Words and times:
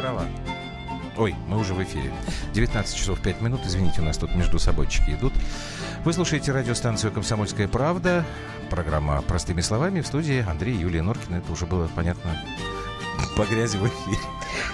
права. 0.00 0.24
Ой, 1.16 1.34
мы 1.46 1.58
уже 1.58 1.74
в 1.74 1.82
эфире. 1.82 2.12
19 2.54 2.96
часов 2.96 3.20
5 3.20 3.40
минут. 3.42 3.60
Извините, 3.66 4.00
у 4.00 4.04
нас 4.04 4.16
тут 4.16 4.34
между 4.34 4.58
собойчики 4.58 5.10
идут. 5.10 5.32
Вы 6.04 6.12
слушаете 6.12 6.52
радиостанцию 6.52 7.12
«Комсомольская 7.12 7.68
правда». 7.68 8.24
Программа 8.70 9.20
«Простыми 9.22 9.60
словами». 9.60 10.00
В 10.00 10.06
студии 10.06 10.44
Андрей 10.48 10.74
Юлия 10.74 11.02
Норкина. 11.02 11.36
Это 11.36 11.52
уже 11.52 11.66
было 11.66 11.88
понятно 11.94 12.30
по 13.36 13.44
грязи 13.44 13.76
в 13.76 13.86
эфире. 13.86 14.18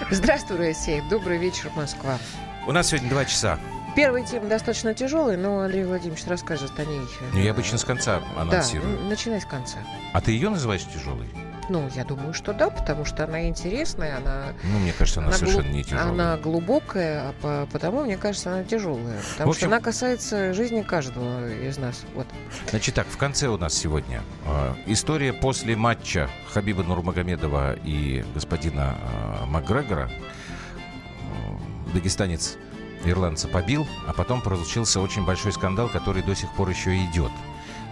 Здравствуй, 0.09 0.57
Россия. 0.57 1.03
Добрый 1.09 1.37
вечер, 1.37 1.69
Москва. 1.75 2.17
У 2.67 2.71
нас 2.71 2.87
сегодня 2.87 3.09
два 3.09 3.25
часа. 3.25 3.59
Первая 3.95 4.23
тема 4.23 4.47
достаточно 4.47 4.93
тяжелая, 4.93 5.37
но 5.37 5.59
Андрей 5.59 5.83
Владимирович 5.83 6.25
расскажет 6.25 6.71
о 6.79 6.85
ней. 6.85 7.01
Ну, 7.33 7.39
я 7.39 7.51
обычно 7.51 7.77
с 7.77 7.83
конца 7.83 8.21
анонсирую. 8.37 8.97
Да, 8.97 9.05
начинай 9.05 9.41
с 9.41 9.45
конца. 9.45 9.79
А 10.13 10.21
ты 10.21 10.31
ее 10.31 10.49
называешь 10.49 10.85
тяжелой? 10.85 11.27
Ну, 11.69 11.87
я 11.95 12.03
думаю, 12.03 12.33
что 12.33 12.51
да, 12.53 12.69
потому 12.69 13.05
что 13.05 13.23
она 13.23 13.47
интересная, 13.47 14.17
она... 14.17 14.53
Ну, 14.63 14.79
мне 14.79 14.91
кажется, 14.91 15.19
она, 15.19 15.29
она 15.29 15.37
совершенно 15.37 15.63
глуб... 15.63 15.75
не 15.75 15.83
тяжелая. 15.83 16.09
Она 16.09 16.37
глубокая, 16.37 17.33
а 17.43 17.67
потому, 17.67 18.03
мне 18.03 18.17
кажется, 18.17 18.53
она 18.53 18.63
тяжелая. 18.63 19.21
Потому 19.33 19.51
общем... 19.51 19.59
что 19.59 19.67
она 19.67 19.79
касается 19.79 20.53
жизни 20.53 20.81
каждого 20.81 21.47
из 21.49 21.77
нас. 21.77 22.03
Вот. 22.15 22.27
Значит 22.69 22.95
так, 22.95 23.07
в 23.07 23.17
конце 23.17 23.47
у 23.47 23.57
нас 23.57 23.73
сегодня 23.75 24.21
э, 24.45 24.73
история 24.87 25.31
после 25.31 25.75
матча 25.75 26.29
Хабиба 26.51 26.83
Нурмагомедова 26.83 27.75
и 27.83 28.25
господина 28.33 28.95
э, 29.41 29.45
Макгрегора. 29.45 30.09
Э, 30.09 31.93
дагестанец 31.93 32.57
ирландца 33.05 33.47
побил, 33.47 33.87
а 34.07 34.13
потом 34.13 34.41
получился 34.41 34.99
очень 34.99 35.25
большой 35.25 35.53
скандал, 35.53 35.87
который 35.87 36.23
до 36.23 36.35
сих 36.35 36.51
пор 36.53 36.69
еще 36.69 36.97
идет 37.05 37.31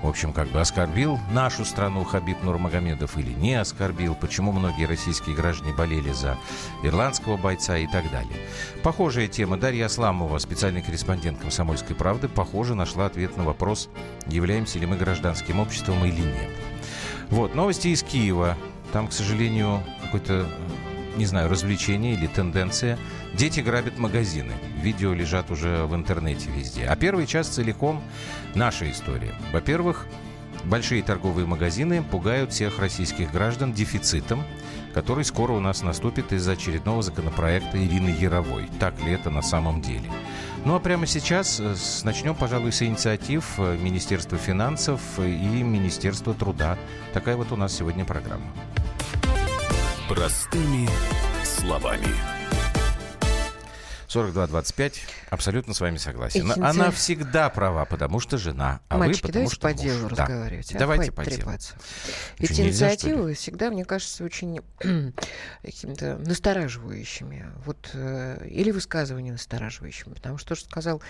в 0.02 0.08
общем, 0.08 0.32
как 0.32 0.48
бы 0.50 0.62
оскорбил 0.62 1.20
нашу 1.32 1.66
страну 1.66 2.04
Хабиб 2.04 2.44
Нурмагомедов 2.44 3.18
или 3.18 3.32
не 3.34 3.56
оскорбил, 3.56 4.16
почему 4.16 4.52
многие 4.52 4.86
российские 4.86 5.36
граждане 5.36 5.74
болели 5.74 6.12
за 6.12 6.38
ирландского 6.84 7.38
бойца 7.38 7.78
и 7.78 7.88
так 7.88 8.10
далее. 8.12 8.38
Похожая 8.84 9.28
тема. 9.28 9.58
Дарья 9.58 9.88
Асламова, 9.88 10.38
специальный 10.38 10.82
корреспондент 10.82 11.40
«Комсомольской 11.40 11.96
правды», 11.96 12.28
похоже, 12.28 12.76
нашла 12.76 13.08
ответ 13.08 13.38
на 13.38 13.44
вопрос, 13.44 13.90
являемся 14.28 14.78
ли 14.80 14.86
мы 14.86 14.98
гражданским 14.98 15.60
обществом 15.60 16.06
или 16.06 16.22
нет. 16.22 16.52
Вот, 17.30 17.56
новости 17.56 17.90
из 17.90 18.04
Киева. 18.04 18.56
Там, 18.94 19.08
к 19.08 19.14
сожалению, 19.14 19.84
какой-то 20.04 20.48
не 21.18 21.26
знаю, 21.26 21.50
развлечение 21.50 22.14
или 22.14 22.28
тенденция. 22.28 22.98
Дети 23.34 23.60
грабят 23.60 23.98
магазины. 23.98 24.54
Видео 24.82 25.14
лежат 25.14 25.52
уже 25.52 25.86
в 25.86 25.96
интернете 25.96 26.50
везде. 26.56 26.86
А 26.86 26.96
первый 26.96 27.26
час 27.26 27.48
целиком 27.48 28.02
наша 28.56 28.90
история. 28.90 29.34
Во-первых, 29.52 30.08
большие 30.64 31.04
торговые 31.04 31.48
магазины 31.48 32.04
пугают 32.04 32.52
всех 32.52 32.80
российских 32.80 33.32
граждан 33.32 33.74
дефицитом, 33.74 34.44
который 34.94 35.26
скоро 35.26 35.54
у 35.54 35.60
нас 35.60 35.82
наступит 35.82 36.32
из-за 36.34 36.54
очередного 36.54 37.02
законопроекта 37.02 37.78
Ирины 37.78 38.10
Яровой. 38.10 38.70
Так 38.80 39.02
ли 39.04 39.12
это 39.12 39.30
на 39.30 39.42
самом 39.42 39.82
деле? 39.82 40.10
Ну 40.66 40.76
а 40.76 40.80
прямо 40.80 41.06
сейчас 41.06 41.60
э, 41.60 41.76
начнем, 42.04 42.36
пожалуй, 42.36 42.72
с 42.72 42.82
инициатив 42.82 43.46
э, 43.58 43.78
Министерства 43.78 44.38
финансов 44.38 45.02
и 45.20 45.64
Министерства 45.64 46.34
труда. 46.34 46.78
Такая 47.14 47.38
вот 47.38 47.52
у 47.52 47.56
нас 47.56 47.74
сегодня 47.74 48.06
программа. 48.06 48.46
Простыми 50.10 50.88
словами. 51.44 52.08
42-25. 54.08 54.94
Абсолютно 55.30 55.74
с 55.74 55.82
вами 55.82 55.98
согласен. 55.98 56.50
Эти 56.50 56.60
Она 56.60 56.92
всегда 56.92 57.50
права, 57.50 57.84
потому 57.84 58.22
что 58.22 58.38
жена, 58.38 58.80
а 58.88 58.98
Мальчики, 58.98 59.24
вы 59.24 59.28
потому 59.28 59.50
давайте 59.50 59.56
что 59.56 59.62
по 59.62 59.74
делу 59.74 60.04
муж. 60.04 60.12
разговаривать. 60.14 60.70
Да. 60.72 60.76
А 60.76 60.80
давайте 60.80 61.12
по 61.12 61.26
делу. 61.26 61.52
Эти 62.40 62.54
Что, 62.54 62.64
инициативы 62.64 63.34
всегда, 63.34 63.70
мне 63.70 63.84
кажется, 63.84 64.24
очень 64.24 64.62
какими-то 65.62 66.18
настораживающими. 66.20 67.52
Вот, 67.66 67.90
э, 67.94 68.48
или 68.50 68.72
высказывания 68.72 69.34
настораживающими. 69.34 70.14
Потому 70.14 70.38
что 70.38 70.50
то, 70.50 70.56
что 70.56 70.70
сказал 70.70 71.02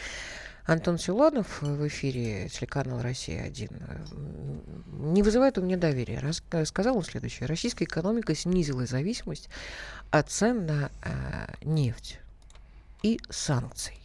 Антон 0.68 1.00
Силонов 1.00 1.62
в 1.62 1.88
эфире 1.88 2.50
телеканала 2.50 3.02
«Россия-1» 3.02 3.72
не 5.00 5.24
вызывает 5.24 5.58
у 5.58 5.62
меня 5.62 5.78
доверия. 5.78 6.20
Рас, 6.20 6.44
сказал 6.66 6.98
он 6.98 7.04
следующее. 7.04 7.48
Российская 7.48 7.86
экономика 7.86 8.36
снизила 8.36 8.86
зависимость 8.86 9.48
от 10.12 10.30
цен 10.30 10.66
на 10.66 10.92
э, 11.04 11.54
нефть 11.64 12.20
и 13.02 13.18
санкций. 13.30 13.98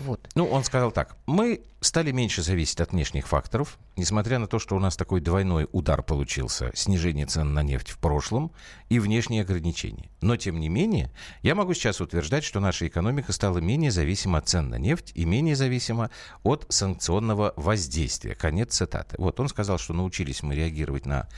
Вот. 0.00 0.20
Ну, 0.34 0.46
он 0.46 0.64
сказал 0.64 0.92
так. 0.92 1.16
Мы 1.24 1.62
стали 1.80 2.12
меньше 2.12 2.42
зависеть 2.42 2.80
от 2.80 2.92
внешних 2.92 3.26
факторов, 3.26 3.78
несмотря 3.96 4.38
на 4.38 4.46
то, 4.46 4.58
что 4.58 4.76
у 4.76 4.78
нас 4.78 4.96
такой 4.96 5.20
двойной 5.20 5.68
удар 5.72 6.02
получился, 6.02 6.70
снижение 6.74 7.26
цен 7.26 7.54
на 7.54 7.62
нефть 7.62 7.90
в 7.90 7.98
прошлом 7.98 8.52
и 8.88 8.98
внешние 8.98 9.42
ограничения. 9.42 10.10
Но, 10.20 10.36
тем 10.36 10.60
не 10.60 10.68
менее, 10.68 11.10
я 11.42 11.54
могу 11.54 11.72
сейчас 11.74 12.00
утверждать, 12.00 12.44
что 12.44 12.60
наша 12.60 12.86
экономика 12.86 13.32
стала 13.32 13.58
менее 13.58 13.90
зависима 13.90 14.38
от 14.38 14.48
цен 14.48 14.68
на 14.68 14.76
нефть 14.76 15.12
и 15.14 15.24
менее 15.24 15.56
зависима 15.56 16.10
от 16.42 16.66
санкционного 16.68 17.54
воздействия. 17.56 18.34
Конец 18.34 18.74
цитаты. 18.76 19.16
Вот 19.18 19.40
он 19.40 19.48
сказал, 19.48 19.78
что 19.78 19.94
научились 19.94 20.42
мы 20.42 20.54
реагировать 20.54 21.06
на 21.06 21.28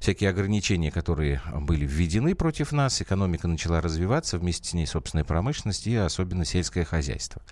всякие 0.00 0.30
ограничения, 0.30 0.90
которые 0.90 1.42
были 1.52 1.84
введены 1.84 2.34
против 2.34 2.72
нас. 2.72 3.02
Экономика 3.02 3.48
начала 3.48 3.80
развиваться, 3.82 4.38
вместе 4.38 4.68
с 4.70 4.72
ней 4.72 4.86
собственная 4.86 5.24
промышленность 5.24 5.86
и 5.86 5.94
особенно 5.94 6.44
сельское 6.44 6.84
хозяйство. 6.84 7.42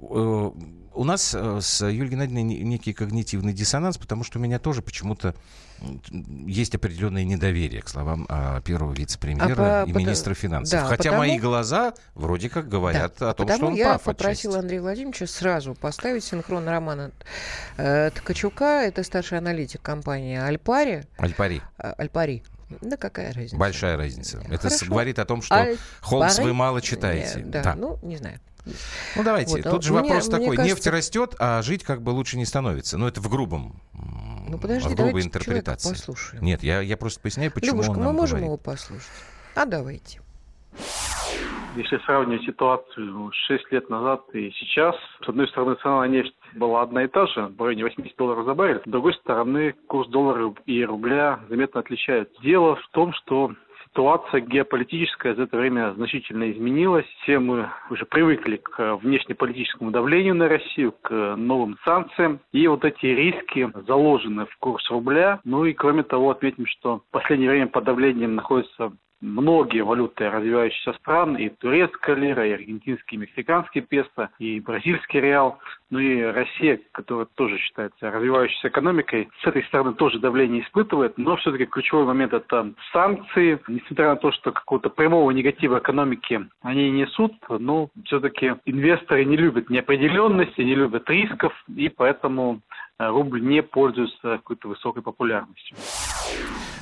Э, 0.00 0.50
у 0.94 1.04
нас 1.04 1.34
э, 1.34 1.60
с 1.60 1.86
Юлией 1.86 2.10
Геннадьевной 2.10 2.42
некий 2.42 2.92
когнитивный 2.92 3.52
диссонанс, 3.52 3.98
потому 3.98 4.24
что 4.24 4.38
у 4.38 4.42
меня 4.42 4.58
тоже 4.58 4.82
почему-то 4.82 5.34
есть 6.46 6.74
определенное 6.74 7.22
недоверие 7.22 7.82
к 7.82 7.88
словам 7.88 8.26
а, 8.28 8.60
первого 8.62 8.92
вице-премьера 8.92 9.82
а 9.82 9.84
и 9.86 9.92
по, 9.92 9.98
министра 9.98 10.34
финансов. 10.34 10.80
Да, 10.80 10.86
Хотя 10.86 11.10
потому... 11.10 11.18
мои 11.18 11.38
глаза 11.38 11.94
вроде 12.14 12.50
как 12.50 12.68
говорят 12.68 13.14
да, 13.20 13.30
о 13.30 13.34
том, 13.34 13.48
что 13.48 13.66
он 13.66 13.74
я 13.74 13.90
прав. 13.90 14.00
я 14.00 14.12
попросила 14.12 14.58
Андрея 14.58 14.80
Владимировича 14.80 15.28
сразу 15.28 15.74
поставить 15.74 16.24
синхрон 16.24 16.66
романа 16.66 17.12
э, 17.76 18.10
Ткачука. 18.10 18.82
Это 18.82 19.04
старший 19.04 19.38
аналитик 19.38 19.80
компании 19.80 20.36
Альпари. 20.36 21.04
Альпари. 21.16 21.62
Э, 21.78 21.92
Альпари. 21.96 22.42
Да 22.80 22.96
какая 22.96 23.32
разница? 23.32 23.56
Большая 23.56 23.96
разница. 23.96 24.38
Это 24.48 24.68
Хорошо. 24.68 24.86
говорит 24.86 25.18
о 25.20 25.24
том, 25.24 25.42
что 25.42 25.54
Альпари... 25.54 25.78
Холмс 26.00 26.38
вы 26.38 26.52
мало 26.52 26.82
читаете. 26.82 27.40
Да, 27.46 27.62
да, 27.62 27.74
ну, 27.76 27.98
не 28.02 28.16
знаю. 28.16 28.40
Ну, 29.16 29.24
давайте. 29.24 29.56
Вот, 29.56 29.62
Тут 29.62 29.80
а 29.80 29.82
же 29.82 29.92
мне, 29.92 30.02
вопрос 30.02 30.28
такой. 30.28 30.56
Кажется... 30.56 30.76
Нефть 30.76 30.86
растет, 30.88 31.34
а 31.38 31.62
жить 31.62 31.84
как 31.84 32.02
бы 32.02 32.10
лучше 32.10 32.36
не 32.36 32.44
становится. 32.44 32.98
Ну, 32.98 33.06
это 33.06 33.20
в 33.20 33.28
грубом 33.28 33.80
ну, 34.48 34.58
подожди, 34.58 34.88
в 34.88 34.96
грубой 34.96 35.22
интерпретации. 35.22 35.90
послушаем. 35.90 36.42
Нет, 36.42 36.62
я, 36.62 36.80
я 36.80 36.96
просто 36.96 37.20
поясняю, 37.20 37.52
почему 37.52 37.82
Любушка, 37.82 37.92
он 37.92 37.98
нам 37.98 38.06
мы 38.08 38.12
можем 38.20 38.38
говорит. 38.38 38.46
его 38.46 38.56
послушать? 38.56 39.08
А 39.54 39.66
давайте. 39.66 40.20
Если 41.76 41.98
сравнивать 41.98 42.42
ситуацию 42.44 43.30
6 43.46 43.72
лет 43.72 43.90
назад 43.90 44.22
и 44.32 44.50
сейчас, 44.58 44.96
с 45.24 45.28
одной 45.28 45.46
стороны, 45.48 45.76
цена 45.82 46.00
на 46.00 46.08
нефть 46.08 46.34
была 46.54 46.82
одна 46.82 47.04
и 47.04 47.08
та 47.08 47.26
же, 47.26 47.46
в 47.46 47.62
районе 47.62 47.84
80 47.84 48.16
долларов 48.16 48.46
за 48.46 48.54
баррель, 48.54 48.80
с 48.84 48.90
другой 48.90 49.14
стороны, 49.14 49.74
курс 49.86 50.08
доллара 50.08 50.52
и 50.66 50.84
рубля 50.84 51.40
заметно 51.48 51.80
отличается. 51.80 52.34
Дело 52.42 52.76
в 52.76 52.88
том, 52.92 53.12
что 53.12 53.52
ситуация 53.88 54.40
геополитическая 54.40 55.34
за 55.34 55.42
это 55.42 55.56
время 55.56 55.92
значительно 55.96 56.50
изменилась. 56.50 57.06
Все 57.22 57.38
мы 57.38 57.68
уже 57.90 58.04
привыкли 58.06 58.56
к 58.56 58.96
внешнеполитическому 58.96 59.90
давлению 59.90 60.34
на 60.34 60.48
Россию, 60.48 60.94
к 61.02 61.36
новым 61.36 61.76
санкциям. 61.84 62.40
И 62.52 62.66
вот 62.66 62.84
эти 62.84 63.06
риски 63.06 63.70
заложены 63.86 64.46
в 64.46 64.56
курс 64.58 64.88
рубля. 64.90 65.40
Ну 65.44 65.64
и 65.64 65.72
кроме 65.72 66.02
того, 66.02 66.30
отметим, 66.30 66.66
что 66.66 66.98
в 66.98 67.10
последнее 67.10 67.50
время 67.50 67.68
под 67.68 67.84
давлением 67.84 68.34
находится 68.34 68.92
многие 69.20 69.82
валюты 69.82 70.28
развивающихся 70.28 70.92
стран, 70.94 71.36
и 71.36 71.48
турецкая 71.48 72.16
лира, 72.16 72.46
и 72.46 72.52
аргентинский, 72.52 73.16
и 73.16 73.20
мексиканский 73.20 73.80
песо, 73.80 74.30
и 74.38 74.60
бразильский 74.60 75.20
реал, 75.20 75.58
ну 75.90 75.98
и 75.98 76.22
Россия, 76.22 76.80
которая 76.92 77.26
тоже 77.34 77.58
считается 77.58 78.10
развивающейся 78.10 78.68
экономикой, 78.68 79.28
с 79.42 79.46
этой 79.46 79.64
стороны 79.64 79.94
тоже 79.94 80.18
давление 80.18 80.62
испытывает, 80.62 81.16
но 81.18 81.36
все-таки 81.36 81.66
ключевой 81.66 82.04
момент 82.04 82.32
это 82.32 82.72
санкции, 82.92 83.58
несмотря 83.68 84.10
на 84.10 84.16
то, 84.16 84.30
что 84.32 84.52
какого-то 84.52 84.90
прямого 84.90 85.30
негатива 85.30 85.78
экономики 85.78 86.46
они 86.62 86.90
несут, 86.90 87.32
но 87.48 87.88
все-таки 88.04 88.54
инвесторы 88.66 89.24
не 89.24 89.36
любят 89.36 89.70
неопределенности, 89.70 90.60
не 90.60 90.74
любят 90.74 91.08
рисков, 91.10 91.52
и 91.74 91.88
поэтому 91.88 92.60
э, 92.98 93.08
рубль 93.08 93.42
не 93.42 93.62
пользуется 93.62 94.38
какой-то 94.38 94.68
высокой 94.68 95.02
популярностью. 95.02 95.76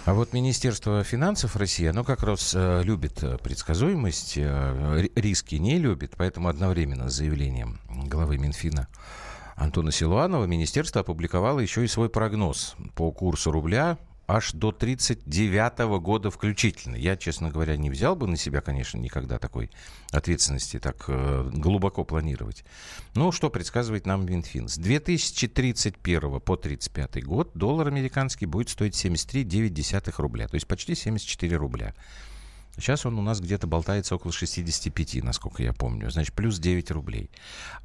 А 0.07 0.15
вот 0.15 0.33
Министерство 0.33 1.03
финансов 1.03 1.57
России, 1.57 1.85
оно 1.85 2.05
как 2.05 2.23
раз 2.23 2.55
э, 2.55 2.83
любит 2.85 3.25
э, 3.25 3.39
предсказуемость, 3.39 4.35
э, 4.37 5.09
риски 5.17 5.57
не 5.57 5.81
любит, 5.81 6.15
поэтому 6.17 6.47
одновременно 6.47 7.11
с 7.11 7.15
заявлением 7.15 7.81
главы 7.89 8.39
Минфина 8.39 8.87
Антона 9.57 9.91
Силуанова 9.91 10.45
министерство 10.45 11.01
опубликовало 11.01 11.59
еще 11.59 11.85
и 11.85 11.89
свой 11.89 12.09
прогноз 12.09 12.77
по 12.95 13.11
курсу 13.11 13.51
рубля 13.51 13.99
аж 14.27 14.53
до 14.53 14.73
39 14.73 16.01
года 16.01 16.31
включительно. 16.31 16.97
Я, 16.97 17.17
честно 17.17 17.51
говоря, 17.51 17.77
не 17.77 17.91
взял 17.91 18.17
бы 18.17 18.27
на 18.27 18.37
себя, 18.37 18.61
конечно, 18.61 18.99
никогда 18.99 19.39
такой 19.39 19.71
ответственности 20.11 20.79
так 20.79 21.05
э, 21.09 21.51
глубоко 21.53 22.05
планировать. 22.05 22.65
Ну, 23.15 23.33
что 23.33 23.51
предсказывает 23.51 24.07
нам 24.07 24.27
Минфин? 24.27 24.69
С 24.69 24.77
2031 24.79 26.41
по 26.41 26.57
35 26.57 27.25
год 27.25 27.51
доллар 27.55 27.89
американский 27.89 28.47
будет 28.47 28.69
стоить 28.69 28.95
73,9 28.95 30.15
рубля, 30.19 30.49
то 30.49 30.55
есть 30.55 30.67
почти 30.67 30.95
74 30.95 31.57
рубля. 31.57 31.95
Сейчас 32.79 33.07
он 33.07 33.19
у 33.19 33.23
нас 33.23 33.41
где-то 33.41 33.67
болтается 33.67 34.17
около 34.17 34.33
65, 34.33 35.23
насколько 35.23 35.63
я 35.63 35.73
помню. 35.73 36.11
Значит, 36.11 36.35
плюс 36.35 36.59
9 36.59 36.91
рублей. 36.91 37.31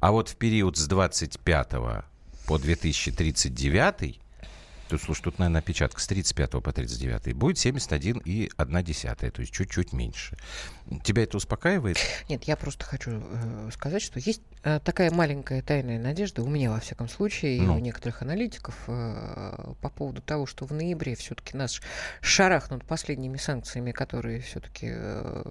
А 0.00 0.12
вот 0.12 0.28
в 0.28 0.36
период 0.36 0.76
с 0.76 0.86
25 0.86 1.70
по 2.46 2.58
2039 2.58 4.20
Тут, 4.92 5.00
слушай, 5.00 5.22
тут, 5.22 5.38
наверное, 5.38 5.60
опечатка 5.60 5.98
с 6.02 6.06
35 6.06 6.50
по 6.50 6.70
39 6.70 7.34
будет 7.34 7.56
71 7.56 8.18
и 8.26 8.50
1 8.54 8.84
десятая, 8.84 9.30
то 9.30 9.40
есть 9.40 9.50
чуть-чуть 9.50 9.94
меньше. 9.94 10.36
Тебя 11.02 11.22
это 11.22 11.38
успокаивает? 11.38 11.96
Нет, 12.28 12.44
я 12.44 12.56
просто 12.56 12.84
хочу 12.84 13.10
э, 13.12 13.70
сказать, 13.72 14.02
что 14.02 14.20
есть 14.20 14.42
э, 14.64 14.80
такая 14.84 15.10
маленькая 15.10 15.62
тайная 15.62 15.98
надежда, 15.98 16.42
у 16.42 16.46
меня, 16.46 16.70
во 16.70 16.78
всяком 16.78 17.08
случае, 17.08 17.62
ну. 17.62 17.72
и 17.72 17.76
у 17.78 17.80
некоторых 17.80 18.20
аналитиков, 18.20 18.74
э, 18.86 19.72
по 19.80 19.88
поводу 19.88 20.20
того, 20.20 20.44
что 20.44 20.66
в 20.66 20.74
ноябре 20.74 21.16
все-таки 21.16 21.56
нас 21.56 21.80
шарахнут 22.20 22.84
последними 22.84 23.38
санкциями, 23.38 23.92
которые 23.92 24.40
все-таки 24.40 24.88
э, 24.90 25.42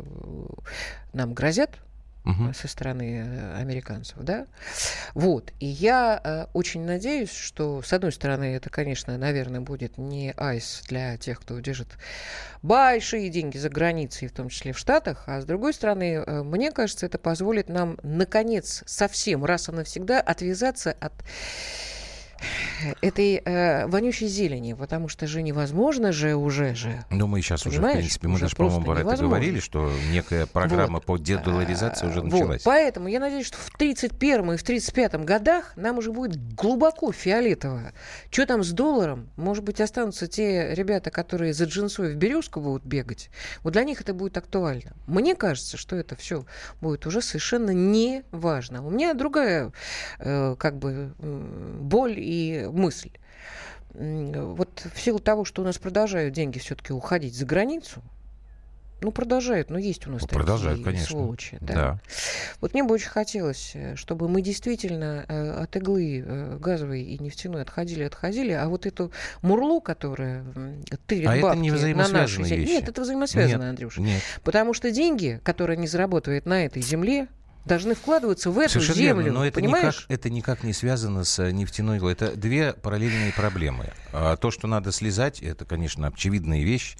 нам 1.13 1.33
грозят 1.33 1.79
угу. 2.23 2.53
со 2.53 2.67
стороны 2.67 3.23
э, 3.25 3.57
американцев, 3.59 4.17
да. 4.19 4.47
Вот. 5.13 5.51
И 5.59 5.65
я 5.65 6.19
э, 6.23 6.45
очень 6.53 6.83
надеюсь, 6.85 7.31
что, 7.31 7.81
с 7.81 7.91
одной 7.93 8.11
стороны, 8.11 8.55
это, 8.55 8.69
конечно, 8.69 9.17
наверное, 9.17 9.61
будет 9.61 9.97
не 9.97 10.33
айс 10.37 10.83
для 10.87 11.17
тех, 11.17 11.39
кто 11.41 11.59
держит 11.59 11.87
большие 12.61 13.29
деньги 13.29 13.57
за 13.57 13.69
границей, 13.69 14.27
в 14.27 14.33
том 14.33 14.49
числе 14.49 14.73
в 14.73 14.77
Штатах, 14.77 15.23
а 15.27 15.41
с 15.41 15.45
другой 15.45 15.73
стороны, 15.73 16.23
э, 16.25 16.43
мне 16.43 16.71
кажется, 16.71 17.05
это 17.05 17.17
позволит 17.17 17.69
нам, 17.69 17.97
наконец, 18.03 18.83
совсем 18.85 19.45
раз 19.45 19.69
и 19.69 19.71
навсегда 19.71 20.19
отвязаться 20.19 20.91
от 20.91 21.13
этой 23.01 23.41
э, 23.43 23.87
вонючей 23.87 24.27
зелени, 24.27 24.73
потому 24.73 25.07
что 25.07 25.27
же 25.27 25.41
невозможно 25.41 26.11
же 26.11 26.35
уже 26.35 26.75
же. 26.75 27.03
Ну, 27.09 27.27
мы 27.27 27.41
сейчас 27.41 27.65
уже, 27.65 27.81
в 27.81 27.91
принципе, 27.91 28.27
мы 28.27 28.39
даже, 28.39 28.55
по-моему, 28.55 28.85
про 28.85 28.99
это 29.01 29.17
говорили, 29.17 29.59
что 29.59 29.91
некая 30.11 30.45
программа 30.45 30.95
вот. 30.95 31.05
по 31.05 31.17
дедоларизации 31.17 32.07
уже 32.07 32.23
началась. 32.23 32.63
Вот. 32.65 32.71
Поэтому 32.71 33.07
я 33.07 33.19
надеюсь, 33.19 33.47
что 33.47 33.57
в 33.57 33.69
31 33.77 34.53
и 34.53 34.57
в 34.57 34.63
35 34.63 35.13
годах 35.25 35.73
нам 35.75 35.97
уже 35.97 36.11
будет 36.11 36.55
глубоко 36.55 37.11
фиолетово. 37.11 37.93
Что 38.29 38.45
там 38.45 38.63
с 38.63 38.71
долларом? 38.71 39.29
Может 39.35 39.63
быть, 39.63 39.81
останутся 39.81 40.27
те 40.27 40.73
ребята, 40.73 41.11
которые 41.11 41.53
за 41.53 41.65
джинсой 41.65 42.13
в 42.13 42.15
березку 42.15 42.61
будут 42.61 42.83
бегать. 42.83 43.29
Вот 43.63 43.73
для 43.73 43.83
них 43.83 44.01
это 44.01 44.13
будет 44.13 44.37
актуально. 44.37 44.93
Мне 45.07 45.35
кажется, 45.35 45.77
что 45.77 45.95
это 45.95 46.15
все 46.15 46.45
будет 46.81 47.05
уже 47.05 47.21
совершенно 47.21 47.71
не 47.71 48.23
важно. 48.31 48.85
У 48.85 48.89
меня 48.89 49.13
другая, 49.13 49.71
э, 50.19 50.55
как 50.57 50.77
бы, 50.77 51.13
боль 51.19 52.19
и 52.19 52.30
мысль. 52.71 53.11
Вот 53.93 54.87
в 54.93 54.99
силу 54.99 55.19
того, 55.19 55.43
что 55.43 55.61
у 55.61 55.65
нас 55.65 55.77
продолжают 55.77 56.33
деньги 56.33 56.59
все-таки 56.59 56.93
уходить 56.93 57.35
за 57.35 57.45
границу, 57.45 58.01
ну, 59.03 59.11
продолжают, 59.11 59.71
но 59.71 59.79
есть 59.79 60.05
у 60.05 60.11
нас 60.11 60.21
ну, 60.21 60.27
такие 60.27 60.39
продолжают, 60.39 60.83
конечно. 60.83 61.07
сволочи. 61.07 61.57
Да. 61.59 61.73
да. 61.73 61.99
Вот 62.61 62.73
мне 62.73 62.83
бы 62.83 62.93
очень 62.93 63.09
хотелось, 63.09 63.71
э, 63.73 63.95
чтобы 63.95 64.29
мы 64.29 64.43
действительно 64.43 65.25
э, 65.27 65.63
от 65.63 65.75
иглы 65.75 66.23
э, 66.23 66.57
газовой 66.59 67.01
и 67.01 67.17
нефтяной 67.17 67.63
отходили, 67.63 68.03
отходили, 68.03 68.51
а 68.51 68.69
вот 68.69 68.85
эту 68.85 69.11
мурлу, 69.41 69.81
которая 69.81 70.45
тырит 71.07 71.27
а 71.27 71.41
бабки 71.41 71.67
это 71.67 71.87
не 71.87 71.93
на 71.95 72.07
нашей 72.09 72.43
земле... 72.43 72.65
Нет, 72.65 72.89
это 72.89 73.01
взаимосвязано, 73.01 73.63
нет, 73.63 73.69
Андрюша. 73.71 74.01
Нет. 74.01 74.21
Потому 74.43 74.75
что 74.75 74.91
деньги, 74.91 75.41
которые 75.43 75.77
они 75.77 75.87
зарабатывают 75.87 76.45
на 76.45 76.63
этой 76.63 76.83
земле, 76.83 77.27
должны 77.65 77.95
вкладываться 77.95 78.51
в 78.51 78.59
эту 78.59 78.73
Совершенно 78.73 78.97
землю. 78.97 79.23
Верно, 79.25 79.39
но 79.39 79.45
это 79.45 79.61
никак, 79.61 79.95
это 80.07 80.29
никак 80.29 80.63
не 80.63 80.73
связано 80.73 81.23
с 81.23 81.39
э, 81.39 81.51
нефтяной 81.51 81.99
Это 82.11 82.35
две 82.35 82.73
параллельные 82.73 83.33
проблемы. 83.33 83.91
А 84.11 84.35
то, 84.35 84.51
что 84.51 84.67
надо 84.67 84.91
слезать, 84.91 85.41
это, 85.41 85.65
конечно, 85.65 86.07
очевидная 86.07 86.63
вещь. 86.63 86.97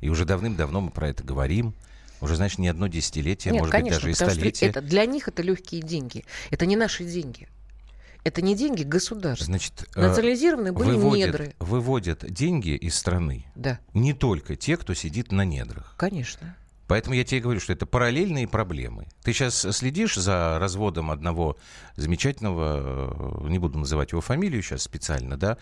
И 0.00 0.08
уже 0.08 0.24
давным-давно 0.24 0.80
мы 0.80 0.90
про 0.90 1.08
это 1.08 1.22
говорим. 1.22 1.74
Уже, 2.20 2.36
значит, 2.36 2.58
не 2.58 2.68
одно 2.68 2.86
десятилетие, 2.86 3.52
Нет, 3.52 3.60
может 3.60 3.72
конечно, 3.72 4.06
быть, 4.06 4.18
даже 4.18 4.30
и 4.30 4.34
столетие. 4.34 4.70
Это, 4.70 4.80
для 4.80 5.06
них 5.06 5.26
это 5.26 5.42
легкие 5.42 5.82
деньги. 5.82 6.24
Это 6.50 6.66
не 6.66 6.76
наши 6.76 7.04
деньги. 7.04 7.48
Это 8.24 8.40
не 8.42 8.54
деньги 8.54 8.84
государства. 8.84 9.46
Значит, 9.46 9.88
э, 9.96 10.00
Национализированы 10.00 10.72
были 10.72 10.90
выводят, 10.90 11.26
недры. 11.26 11.54
Выводят 11.58 12.24
деньги 12.32 12.76
из 12.76 12.94
страны. 12.94 13.44
Да. 13.56 13.80
Не 13.94 14.12
только 14.12 14.54
те, 14.54 14.76
кто 14.76 14.94
сидит 14.94 15.32
на 15.32 15.44
недрах. 15.44 15.94
Конечно. 15.96 16.56
Поэтому 16.92 17.16
я 17.16 17.24
тебе 17.24 17.40
говорю, 17.40 17.58
что 17.58 17.72
это 17.72 17.86
параллельные 17.86 18.46
проблемы. 18.46 19.06
Ты 19.22 19.32
сейчас 19.32 19.66
следишь 19.74 20.14
за 20.14 20.58
разводом 20.58 21.10
одного 21.10 21.56
замечательного, 21.96 23.44
э, 23.44 23.48
не 23.48 23.58
буду 23.58 23.78
называть 23.78 24.12
его 24.12 24.20
фамилию 24.20 24.60
сейчас 24.60 24.82
специально, 24.82 25.38
да, 25.38 25.56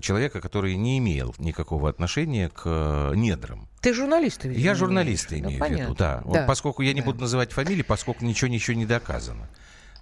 человека, 0.00 0.42
который 0.42 0.76
не 0.76 0.98
имел 0.98 1.34
никакого 1.38 1.88
отношения 1.88 2.50
к 2.50 2.64
э, 2.66 3.12
недрам. 3.16 3.66
Ты 3.80 3.94
журналист, 3.94 4.44
видимо, 4.44 4.62
Я 4.62 4.74
журналист 4.74 5.32
имею 5.32 5.58
ну, 5.58 5.66
в 5.66 5.70
виду, 5.70 5.94
да. 5.94 6.18
да. 6.18 6.22
Вот 6.22 6.46
поскольку 6.46 6.82
я 6.82 6.92
не 6.92 7.00
да. 7.00 7.06
буду 7.06 7.20
называть 7.22 7.52
фамилии, 7.52 7.80
поскольку 7.80 8.22
ничего 8.26 8.48
ничего 8.48 8.76
не 8.76 8.84
доказано. 8.84 9.48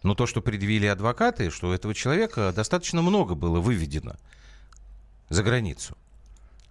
Но 0.02 0.17
то, 0.17 0.26
что 0.26 0.40
предъявили 0.40 0.87
адвокаты, 0.87 1.50
что 1.50 1.69
у 1.69 1.73
этого 1.73 1.94
человека 1.94 2.52
достаточно 2.52 3.02
много 3.02 3.37
было 3.37 3.61
выведено 3.61 4.17
за 5.29 5.44
границу. 5.44 5.96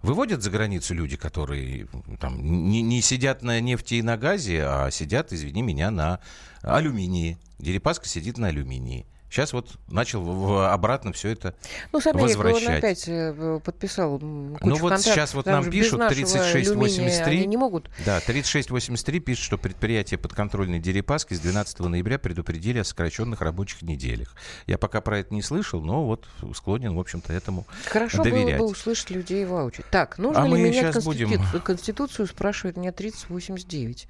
Выводят 0.02 0.42
за 0.42 0.50
границу 0.50 0.94
люди, 0.94 1.16
которые 1.16 1.86
там, 2.18 2.42
не, 2.42 2.82
не 2.82 3.00
сидят 3.00 3.42
на 3.42 3.60
нефти 3.60 3.94
и 3.94 4.02
на 4.02 4.16
газе, 4.16 4.64
а 4.64 4.90
сидят, 4.90 5.32
извини 5.32 5.62
меня, 5.62 5.92
на 5.92 6.18
алюминии. 6.62 7.38
Дерипаска 7.60 8.08
сидит 8.08 8.36
на 8.36 8.48
алюминии. 8.48 9.06
Сейчас 9.32 9.54
вот 9.54 9.70
начал 9.88 10.60
обратно 10.60 11.14
все 11.14 11.30
это 11.30 11.54
ну, 11.90 12.02
с 12.02 12.12
возвращать. 12.12 12.68
он 12.68 12.74
опять 12.74 13.04
э, 13.08 13.60
подписал 13.64 14.18
кучу 14.18 14.58
Ну 14.60 14.76
вот 14.76 15.00
сейчас 15.00 15.32
вот 15.32 15.46
нам 15.46 15.70
пишут 15.70 16.06
3683. 16.06 17.38
Они 17.38 17.46
не 17.46 17.56
могут. 17.56 17.88
Да, 18.04 18.20
3683 18.20 19.20
пишет, 19.20 19.42
что 19.42 19.56
предприятие 19.56 20.18
подконтрольной 20.18 20.80
Дерипаски 20.80 21.32
с 21.32 21.40
12 21.40 21.80
ноября 21.80 22.18
предупредили 22.18 22.80
о 22.80 22.84
сокращенных 22.84 23.40
рабочих 23.40 23.80
неделях. 23.80 24.34
Я 24.66 24.76
пока 24.76 25.00
про 25.00 25.20
это 25.20 25.32
не 25.32 25.40
слышал, 25.40 25.80
но 25.80 26.04
вот 26.04 26.28
склонен, 26.54 26.94
в 26.94 27.00
общем-то, 27.00 27.32
этому 27.32 27.66
Хорошо 27.86 28.22
доверять. 28.22 28.58
было 28.58 28.66
бы 28.66 28.72
услышать 28.72 29.08
людей 29.08 29.46
в 29.46 29.54
аудио. 29.54 29.82
Так, 29.90 30.18
нужно 30.18 30.42
а 30.42 30.46
ли 30.46 30.62
менять 30.62 30.92
конститу... 30.92 31.04
будем... 31.06 31.62
Конституцию, 31.62 32.26
спрашивает 32.26 32.76
меня 32.76 32.92
3089. 32.92 34.08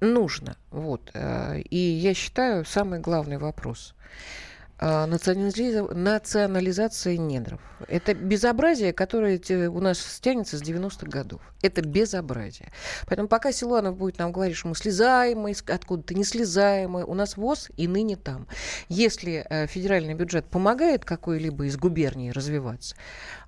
Нужно. 0.00 0.56
Вот. 0.70 1.10
Э, 1.14 1.60
и 1.60 1.76
я 1.76 2.14
считаю, 2.14 2.64
самый 2.64 3.00
главный 3.00 3.38
вопрос– 3.38 3.94
а, 4.80 5.06
национализация 5.06 7.16
недров. 7.16 7.60
Это 7.88 8.14
безобразие, 8.14 8.92
которое 8.92 9.40
у 9.68 9.80
нас 9.80 10.20
тянется 10.20 10.56
с 10.56 10.62
90-х 10.62 11.06
годов. 11.06 11.40
Это 11.62 11.82
безобразие. 11.82 12.70
Поэтому 13.06 13.26
пока 13.28 13.50
Силуанов 13.50 13.96
будет 13.96 14.18
нам 14.18 14.30
говорить, 14.30 14.56
что 14.56 14.68
мы 14.68 14.76
слезаем 14.76 15.46
откуда-то, 15.46 16.14
не 16.14 16.24
слезаем, 16.24 16.94
у 16.94 17.14
нас 17.14 17.36
ВОЗ 17.36 17.70
и 17.76 17.88
ныне 17.88 18.16
там. 18.16 18.46
Если 18.88 19.44
э, 19.48 19.66
федеральный 19.66 20.14
бюджет 20.14 20.46
помогает 20.46 21.04
какой-либо 21.04 21.66
из 21.66 21.76
губерний 21.76 22.30
развиваться, 22.30 22.94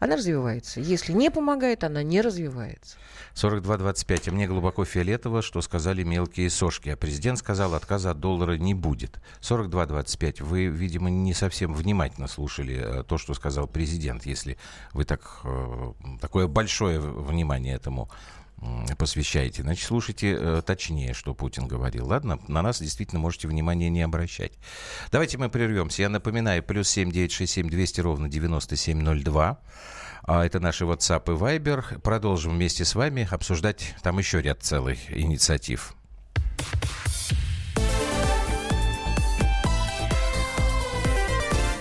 она 0.00 0.16
развивается. 0.16 0.80
Если 0.80 1.12
не 1.12 1.30
помогает, 1.30 1.84
она 1.84 2.02
не 2.02 2.22
развивается. 2.22 2.96
42-25. 3.34 4.28
А 4.28 4.32
мне 4.32 4.46
глубоко 4.46 4.84
фиолетово, 4.84 5.42
что 5.42 5.60
сказали 5.62 6.02
мелкие 6.02 6.50
сошки. 6.50 6.88
А 6.88 6.96
президент 6.96 7.38
сказал, 7.38 7.74
отказа 7.74 8.10
от 8.10 8.20
доллара 8.20 8.56
не 8.56 8.74
будет. 8.74 9.20
42-25. 9.40 10.42
Вы, 10.42 10.66
видимо, 10.66 11.10
не 11.20 11.34
совсем 11.34 11.72
внимательно 11.74 12.28
слушали 12.28 12.80
э, 12.82 13.04
то, 13.04 13.18
что 13.18 13.34
сказал 13.34 13.66
президент, 13.66 14.26
если 14.26 14.58
вы 14.92 15.04
так, 15.04 15.40
э, 15.44 15.92
такое 16.20 16.46
большое 16.46 17.00
внимание 17.00 17.74
этому 17.74 18.10
посвящаете. 18.98 19.62
Значит, 19.62 19.86
слушайте 19.86 20.36
э, 20.38 20.62
точнее, 20.64 21.14
что 21.14 21.34
Путин 21.34 21.66
говорил. 21.66 22.06
Ладно, 22.06 22.38
на 22.46 22.60
нас 22.60 22.80
действительно 22.80 23.18
можете 23.18 23.48
внимания 23.48 23.88
не 23.88 24.02
обращать. 24.02 24.52
Давайте 25.10 25.38
мы 25.38 25.48
прервемся. 25.48 26.02
Я 26.02 26.08
напоминаю, 26.10 26.62
плюс 26.62 26.88
7 26.90 27.10
967 27.10 27.70
200 27.70 28.00
ровно 28.02 28.28
9702. 28.28 29.58
А 30.22 30.44
это 30.44 30.60
наши 30.60 30.84
WhatsApp 30.84 31.24
и 31.34 31.38
Viber. 31.38 32.00
Продолжим 32.00 32.52
вместе 32.52 32.84
с 32.84 32.94
вами 32.94 33.26
обсуждать 33.30 33.94
там 34.02 34.18
еще 34.18 34.42
ряд 34.42 34.62
целых 34.62 35.10
инициатив. 35.10 35.94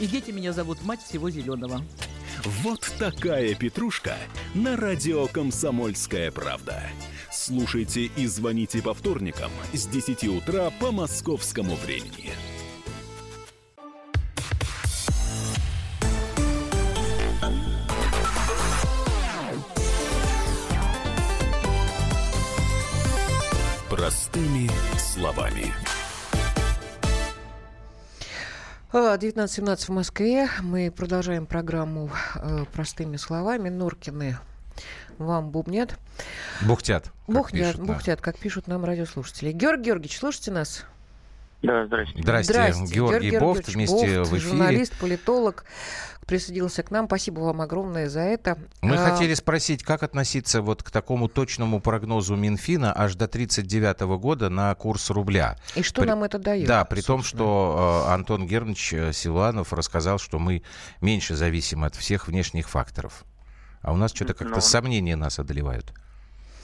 И 0.00 0.06
дети 0.06 0.30
меня 0.30 0.52
зовут 0.52 0.82
мать 0.82 1.02
всего 1.02 1.30
зеленого. 1.30 1.82
Вот 2.62 2.90
такая 2.98 3.54
петрушка 3.54 4.16
на 4.54 4.76
радио 4.76 5.26
«Комсомольская 5.26 6.30
правда» 6.30 6.82
Слушайте 7.30 8.10
и 8.16 8.26
звоните 8.26 8.82
по 8.82 8.92
вторникам 8.92 9.50
с 9.72 9.86
10 9.86 10.24
утра 10.24 10.70
по 10.80 10.90
московскому 10.90 11.76
времени. 11.76 12.32
19.17 28.92 29.86
в 29.86 29.88
Москве. 29.90 30.48
Мы 30.62 30.90
продолжаем 30.90 31.46
программу 31.46 32.10
э, 32.34 32.64
простыми 32.72 33.18
словами. 33.18 33.68
Норкины 33.68 34.36
вам 35.16 35.50
бубнят. 35.50 35.96
Бухтят. 36.62 37.12
Бухтят, 37.28 37.74
пишут, 37.74 37.86
бухтят, 37.86 38.18
да. 38.18 38.24
как 38.24 38.36
пишут 38.36 38.66
нам 38.66 38.84
радиослушатели. 38.84 39.52
Георгий 39.52 39.84
Георгиевич, 39.84 40.18
слушайте 40.18 40.50
нас? 40.50 40.84
Да, 41.62 41.86
здрасте. 41.86 42.22
Здрасте, 42.22 42.52
здрасте. 42.52 42.94
Георгий, 42.94 43.30
Георгий 43.30 43.38
Бофт 43.38 43.68
вместе 43.68 44.18
Бофт, 44.18 44.30
в 44.30 44.36
эфире. 44.36 44.50
журналист, 44.50 44.98
политолог, 44.98 45.64
присоединился 46.26 46.82
к 46.82 46.90
нам. 46.90 47.06
Спасибо 47.06 47.40
вам 47.40 47.60
огромное 47.60 48.08
за 48.08 48.20
это. 48.20 48.56
Мы 48.80 48.96
а... 48.96 49.10
хотели 49.10 49.34
спросить, 49.34 49.82
как 49.82 50.02
относиться 50.02 50.62
вот 50.62 50.82
к 50.82 50.90
такому 50.90 51.28
точному 51.28 51.80
прогнозу 51.80 52.34
Минфина 52.36 52.92
аж 52.96 53.14
до 53.14 53.26
1939 53.26 54.00
года 54.20 54.48
на 54.48 54.74
курс 54.74 55.10
рубля. 55.10 55.56
И 55.74 55.82
что 55.82 56.02
при... 56.02 56.08
нам 56.08 56.22
это 56.22 56.38
дает? 56.38 56.66
Да, 56.66 56.84
при 56.84 57.00
собственно. 57.00 57.16
том, 57.16 57.22
что 57.24 58.04
э, 58.06 58.12
Антон 58.12 58.46
Германович 58.46 58.92
э, 58.94 59.12
Силуанов 59.12 59.72
рассказал, 59.72 60.18
что 60.18 60.38
мы 60.38 60.62
меньше 61.02 61.34
зависим 61.34 61.84
от 61.84 61.94
всех 61.94 62.28
внешних 62.28 62.70
факторов. 62.70 63.24
А 63.82 63.92
у 63.92 63.96
нас 63.96 64.12
что-то 64.12 64.32
как-то 64.32 64.56
ну, 64.56 64.60
сомнения 64.60 65.16
нас 65.16 65.38
одолевают. 65.38 65.92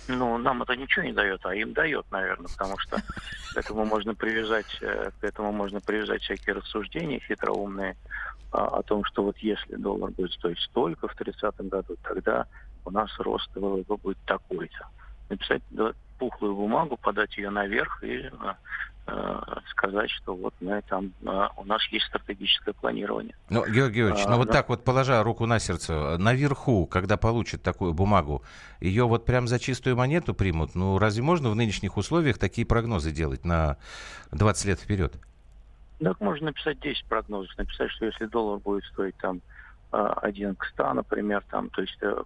Ну, 0.09 0.39
нам 0.39 0.63
это 0.63 0.77
ничего 0.77 1.05
не 1.05 1.13
дает, 1.13 1.45
а 1.45 1.55
им 1.55 1.73
дает, 1.73 2.07
наверное, 2.11 2.49
потому 2.49 2.79
что 2.79 3.03
к 3.53 3.57
этому 3.57 3.85
можно 3.85 4.15
привязать, 4.15 4.71
э, 4.81 5.11
к 5.19 5.25
этому 5.25 5.51
можно 5.51 5.81
привязать 5.81 6.23
всякие 6.23 6.55
рассуждения 6.55 7.21
хитроумные 7.21 7.97
а, 8.53 8.79
о 8.79 8.83
том, 8.83 9.05
что 9.05 9.25
вот 9.25 9.37
если 9.39 9.75
доллар 9.75 10.13
будет 10.13 10.33
стоить 10.33 10.61
столько 10.61 11.09
в 11.09 11.21
30-м 11.21 11.69
году, 11.69 11.97
тогда 12.03 12.47
у 12.85 12.91
нас 12.91 13.11
рост 13.19 13.51
ВВП 13.57 13.97
будет 13.97 14.19
такой-то. 14.27 14.89
Написать 15.29 15.63
пухлую 16.19 16.55
бумагу, 16.55 16.97
подать 16.97 17.37
ее 17.37 17.51
наверх 17.51 18.03
и 18.05 18.31
э, 18.31 18.31
сказать, 19.71 20.11
что 20.11 20.35
вот 20.35 20.55
мы 20.61 20.83
там, 20.89 21.13
э, 21.23 21.49
у 21.57 21.65
нас 21.65 21.83
есть 21.91 22.07
стратегическое 22.07 22.73
планирование. 22.73 23.35
Ну, 23.51 23.65
Георгий 23.65 24.01
Георгиевич, 24.01 24.27
а, 24.27 24.31
ну 24.31 24.37
вот 24.37 24.49
да. 24.49 24.55
так 24.55 24.69
вот, 24.69 24.85
положа 24.85 25.23
руку 25.23 25.47
на 25.47 25.59
сердце, 25.59 26.17
наверху, 26.19 26.87
когда 26.87 27.17
получат 27.17 27.63
такую 27.63 27.95
бумагу, 27.95 28.43
ее 28.81 29.05
вот 29.07 29.25
прям 29.25 29.47
за 29.47 29.59
чистую 29.59 29.97
монету 29.97 30.35
примут? 30.35 30.75
Ну, 30.75 30.99
разве 30.99 31.23
можно 31.23 31.51
в 31.51 31.55
нынешних 31.55 31.97
условиях 31.97 32.39
такие 32.39 32.67
прогнозы 32.67 33.13
делать 33.13 33.45
на 33.45 33.77
20 34.33 34.65
лет 34.67 34.81
вперед? 34.81 35.15
Так 36.01 36.21
можно 36.21 36.47
написать 36.47 36.81
10 36.81 37.05
прогнозов, 37.07 37.57
написать, 37.57 37.91
что 37.93 38.07
если 38.07 38.27
доллар 38.27 38.59
будет 38.59 38.85
стоить 38.85 39.17
там 39.17 39.41
один 39.91 40.57
к 40.57 40.65
100, 40.67 40.95
например, 40.95 41.45
там, 41.51 41.71
то 41.71 41.81
есть 41.81 41.97
э, 42.03 42.23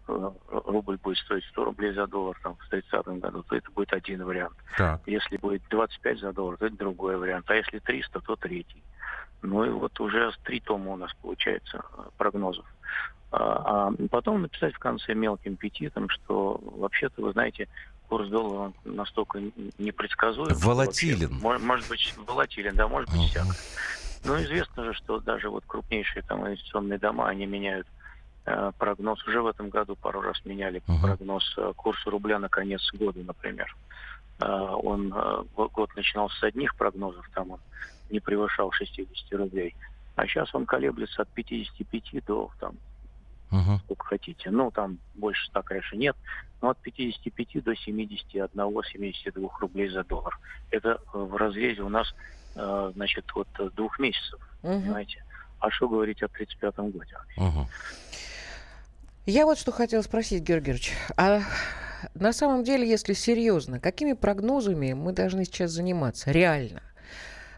рубль 0.48 0.96
будет 0.96 1.18
стоить 1.18 1.44
100 1.44 1.64
рублей 1.64 1.92
за 1.92 2.06
доллар 2.06 2.38
там, 2.42 2.56
в 2.56 2.68
30 2.68 3.06
году, 3.20 3.42
то 3.42 3.56
это 3.56 3.70
будет 3.70 3.92
один 3.92 4.24
вариант. 4.24 4.54
Так. 4.76 5.00
Если 5.06 5.36
будет 5.36 5.62
25 5.70 6.20
за 6.20 6.32
доллар, 6.32 6.56
то 6.56 6.66
это 6.66 6.76
другой 6.76 7.16
вариант. 7.16 7.50
А 7.50 7.54
если 7.54 7.78
300, 7.78 8.20
то 8.20 8.36
третий. 8.36 8.82
Ну 9.42 9.64
и 9.64 9.70
вот 9.70 9.98
уже 10.00 10.32
три 10.44 10.60
тома 10.60 10.92
у 10.92 10.96
нас 10.96 11.12
получается 11.22 11.82
э, 11.96 12.02
прогнозов. 12.16 12.64
А, 13.32 13.88
а 13.88 13.92
потом 14.10 14.42
написать 14.42 14.74
в 14.74 14.78
конце 14.78 15.14
мелким 15.14 15.56
петитом, 15.56 16.08
что 16.08 16.60
вообще-то, 16.62 17.22
вы 17.22 17.32
знаете, 17.32 17.68
курс 18.08 18.28
доллара 18.28 18.72
настолько 18.84 19.40
непредсказуем. 19.78 20.56
Волатилен. 20.56 21.38
Вообще, 21.38 21.64
может 21.64 21.88
быть, 21.88 22.14
волатилен, 22.26 22.74
да, 22.74 22.88
может 22.88 23.08
быть, 23.10 23.20
uh-huh. 23.20 23.28
всяко. 23.28 23.54
Но 24.24 24.40
известно 24.42 24.84
же, 24.84 24.94
что 24.94 25.18
даже 25.20 25.48
вот 25.48 25.64
крупнейшие 25.66 26.22
там 26.22 26.46
инвестиционные 26.46 26.98
дома, 26.98 27.28
они 27.28 27.46
меняют 27.46 27.86
э, 28.44 28.72
прогноз. 28.78 29.26
Уже 29.26 29.40
в 29.40 29.46
этом 29.46 29.70
году 29.70 29.96
пару 29.96 30.20
раз 30.20 30.44
меняли 30.44 30.82
uh-huh. 30.86 31.00
прогноз 31.00 31.54
э, 31.56 31.72
курса 31.76 32.10
рубля 32.10 32.38
на 32.38 32.48
конец 32.48 32.82
года, 32.92 33.20
например. 33.20 33.74
Э, 34.40 34.46
он 34.46 35.12
э, 35.14 35.44
год 35.54 35.94
начинался 35.96 36.38
с 36.38 36.42
одних 36.42 36.74
прогнозов, 36.76 37.28
там 37.34 37.52
он 37.52 37.60
не 38.10 38.20
превышал 38.20 38.72
60 38.72 39.32
рублей. 39.38 39.74
А 40.16 40.26
сейчас 40.26 40.54
он 40.54 40.66
колеблется 40.66 41.22
от 41.22 41.28
55 41.30 42.24
до 42.26 42.50
там, 42.58 42.74
uh-huh. 43.50 43.78
сколько 43.84 44.06
хотите. 44.06 44.50
Ну, 44.50 44.70
там 44.70 44.98
больше 45.14 45.46
100, 45.46 45.62
конечно, 45.62 45.96
нет. 45.96 46.16
Но 46.62 46.70
от 46.70 46.78
55 46.78 47.64
до 47.64 47.72
71-72 47.72 49.50
рублей 49.60 49.88
за 49.88 50.04
доллар. 50.04 50.38
Это 50.70 51.00
в 51.12 51.36
разрезе 51.36 51.82
у 51.82 51.88
нас 51.88 52.14
Э, 52.56 52.92
значит, 52.94 53.24
вот 53.34 53.48
двух 53.74 53.98
месяцев, 53.98 54.40
угу. 54.62 54.80
понимаете. 54.80 55.24
А 55.60 55.70
что 55.70 55.88
говорить 55.88 56.22
о 56.22 56.26
35-м 56.26 56.90
годе? 56.90 57.16
Угу. 57.36 57.66
Я 59.26 59.46
вот 59.46 59.58
что 59.58 59.72
хотела 59.72 60.02
спросить, 60.02 60.42
Георгий 60.42 60.72
Георгиевич. 60.72 60.92
А 61.16 61.40
на 62.14 62.32
самом 62.32 62.64
деле, 62.64 62.88
если 62.88 63.12
серьезно, 63.12 63.78
какими 63.78 64.14
прогнозами 64.14 64.94
мы 64.94 65.12
должны 65.12 65.44
сейчас 65.44 65.70
заниматься 65.70 66.30
реально? 66.32 66.82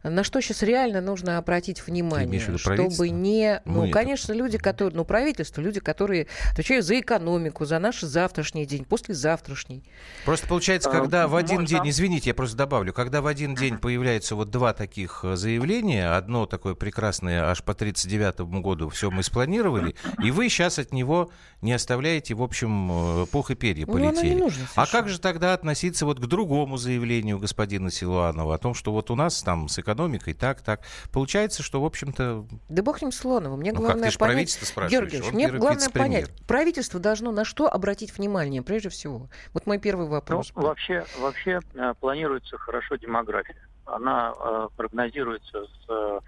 На 0.02 0.24
что 0.24 0.40
сейчас 0.40 0.62
реально 0.62 1.00
нужно 1.00 1.38
обратить 1.38 1.86
внимание, 1.86 2.40
чтобы 2.58 3.10
не... 3.10 3.60
Ну, 3.64 3.82
Мы 3.82 3.90
конечно, 3.90 4.32
это... 4.32 4.38
люди, 4.38 4.58
которые... 4.58 4.96
Ну, 4.96 5.04
правительство, 5.04 5.60
люди, 5.60 5.80
которые 5.80 6.26
отвечают 6.50 6.84
за 6.84 6.98
экономику, 6.98 7.64
за 7.64 7.78
наш 7.78 8.00
завтрашний 8.00 8.66
день, 8.66 8.84
послезавтрашний. 8.84 9.84
Просто 10.24 10.46
получается, 10.48 10.90
а, 10.90 10.92
когда 10.92 11.24
а, 11.24 11.28
в 11.28 11.36
один 11.36 11.60
можно... 11.60 11.78
день... 11.78 11.90
Извините, 11.90 12.30
я 12.30 12.34
просто 12.34 12.56
добавлю. 12.56 12.92
Когда 12.92 13.22
в 13.22 13.26
один 13.26 13.54
день 13.54 13.78
появляются 13.78 14.34
вот 14.34 14.50
два 14.50 14.72
таких 14.72 15.20
э, 15.24 15.36
заявления, 15.36 16.08
одно 16.16 16.46
такое 16.46 16.74
прекрасное 16.74 17.44
аж 17.44 17.62
по 17.62 17.74
39 17.74 18.40
году 18.60 18.88
все 18.88 19.10
мы 19.10 19.22
спланировали, 19.22 19.94
и 20.22 20.30
вы 20.30 20.48
сейчас 20.48 20.78
от 20.78 20.92
него 20.92 21.30
не 21.62 21.72
оставляете, 21.72 22.34
в 22.34 22.42
общем, 22.42 23.22
э, 23.22 23.26
пух 23.26 23.52
и 23.52 23.54
перья 23.54 23.86
ну, 23.86 23.92
полетели. 23.92 24.34
Ну, 24.34 24.44
нужно, 24.44 24.66
а 24.74 24.84
как 24.86 25.08
же 25.08 25.20
тогда 25.20 25.54
относиться 25.54 26.04
вот 26.04 26.18
к 26.18 26.26
другому 26.26 26.76
заявлению 26.76 27.38
господина 27.38 27.90
Силуанова 27.90 28.56
о 28.56 28.58
том, 28.58 28.74
что 28.74 28.92
вот 28.92 29.10
у 29.12 29.14
нас 29.14 29.42
там 29.42 29.68
с 29.68 29.78
экономикой 29.78 30.34
так, 30.34 30.60
так. 30.60 30.82
Получается, 31.12 31.62
что, 31.62 31.80
в 31.80 31.84
общем-то... 31.84 32.46
Да 32.68 32.82
бог 32.82 33.00
ним 33.00 33.12
Слонова. 33.12 33.54
Мне 33.56 33.72
ну, 33.72 33.78
главное 33.78 34.04
как, 34.04 34.12
ты 34.12 34.18
понять... 34.18 34.34
правительство 34.34 34.66
спрашиваешь. 34.66 35.10
Георгиевич, 35.12 35.32
мне 35.32 35.48
главное 35.50 35.88
понять, 35.88 36.30
правительство 36.46 36.98
должно 36.98 37.30
на 37.30 37.44
что 37.44 37.72
обратить 37.72 38.16
внимание, 38.18 38.62
прежде 38.62 38.88
всего? 38.88 39.28
Вот 39.52 39.66
мой 39.66 39.78
первый 39.78 40.08
вопрос. 40.08 40.52
Ну, 40.56 40.62
вообще, 40.62 41.04
вообще 41.20 41.60
э, 41.74 41.94
планируется 42.00 42.58
хорошо 42.58 42.96
демография. 42.96 43.56
Она 43.84 44.34
э, 44.36 44.68
прогнозируется 44.76 45.64
с, 45.64 45.88
э, 45.88 46.20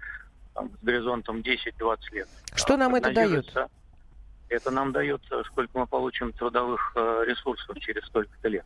там, 0.53 0.71
с 0.81 0.85
горизонтом 0.85 1.39
10-20 1.39 1.97
лет. 2.13 2.29
Что 2.53 2.77
нам 2.77 2.95
это 2.95 3.11
дает? 3.11 3.53
Это 4.49 4.71
нам 4.71 4.91
дает, 4.91 5.21
сколько 5.45 5.79
мы 5.79 5.87
получим 5.87 6.31
трудовых 6.33 6.93
э, 6.95 7.23
ресурсов 7.25 7.77
через 7.79 8.05
столько-то 8.05 8.47
лет 8.47 8.65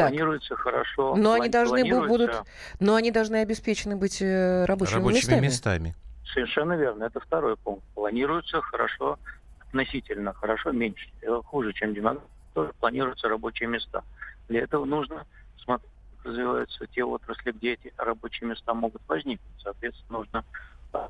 так. 0.00 0.08
планируется 0.10 0.56
хорошо. 0.56 1.16
Но 1.16 1.32
они 1.32 1.48
должны 1.48 1.84
будут, 2.06 2.42
но 2.78 2.94
они 2.94 3.10
должны 3.10 3.36
обеспечены 3.36 3.96
быть 3.96 4.20
э, 4.22 4.64
рабочими, 4.64 4.96
рабочими 4.96 5.18
местами. 5.18 5.46
местами. 5.46 5.94
Совершенно 6.32 6.74
верно. 6.74 7.04
Это 7.04 7.20
второй 7.20 7.56
пункт. 7.56 7.84
Планируется 7.94 8.60
хорошо, 8.62 9.18
относительно 9.60 10.32
хорошо, 10.32 10.72
меньше, 10.72 11.08
э, 11.22 11.40
хуже, 11.44 11.72
чем 11.72 11.94
демография, 11.94 12.28
тоже 12.54 12.72
планируются 12.80 13.28
рабочие 13.28 13.68
места. 13.68 14.02
Для 14.48 14.62
этого 14.62 14.84
нужно 14.84 15.26
смотреть, 15.62 15.90
развиваются 16.24 16.86
те 16.86 17.04
отрасли, 17.04 17.52
где 17.52 17.74
эти 17.74 17.92
рабочие 17.96 18.48
места 18.48 18.74
могут 18.74 19.02
возникнуть. 19.08 19.62
Соответственно, 19.62 20.18
нужно 20.18 20.44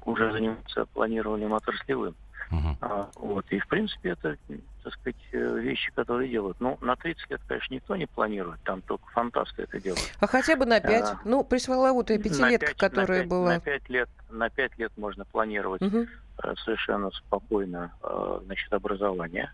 уже 0.05 0.33
заниматься 0.33 0.85
планированием 0.87 1.55
отраслевым. 1.55 2.15
Uh-huh. 2.51 2.77
А, 2.81 3.11
вот. 3.15 3.47
И, 3.51 3.59
в 3.59 3.69
принципе, 3.69 4.11
это, 4.11 4.37
так 4.83 4.93
сказать, 4.95 5.17
э, 5.33 5.59
вещи, 5.61 5.93
которые 5.93 6.29
делают. 6.29 6.59
Ну, 6.61 6.79
на 6.81 6.97
30 6.97 7.31
лет, 7.31 7.41
конечно, 7.47 7.75
никто 7.75 7.97
не 7.97 8.07
планирует, 8.07 8.61
там 8.65 8.83
только 8.83 9.07
фантасты 9.11 9.63
это 9.63 9.81
делают. 9.81 10.13
А 10.19 10.27
хотя 10.27 10.57
бы 10.57 10.67
на 10.67 10.81
5? 10.81 11.05
А, 11.05 11.21
ну, 11.25 11.45
пресловутая 11.45 12.19
пятилетка, 12.19 12.67
5, 12.67 12.77
которая 12.77 13.19
на 13.19 13.25
5, 13.25 13.29
была... 13.29 13.55
На 13.55 13.61
5 13.61 13.89
лет, 13.89 14.09
на 14.31 14.51
5 14.51 14.79
лет 14.79 14.93
можно 14.97 15.25
планировать 15.25 15.83
uh-huh. 15.83 16.09
совершенно 16.65 17.11
спокойно 17.13 17.93
э, 18.03 18.41
значит, 18.45 18.73
образование 18.73 19.51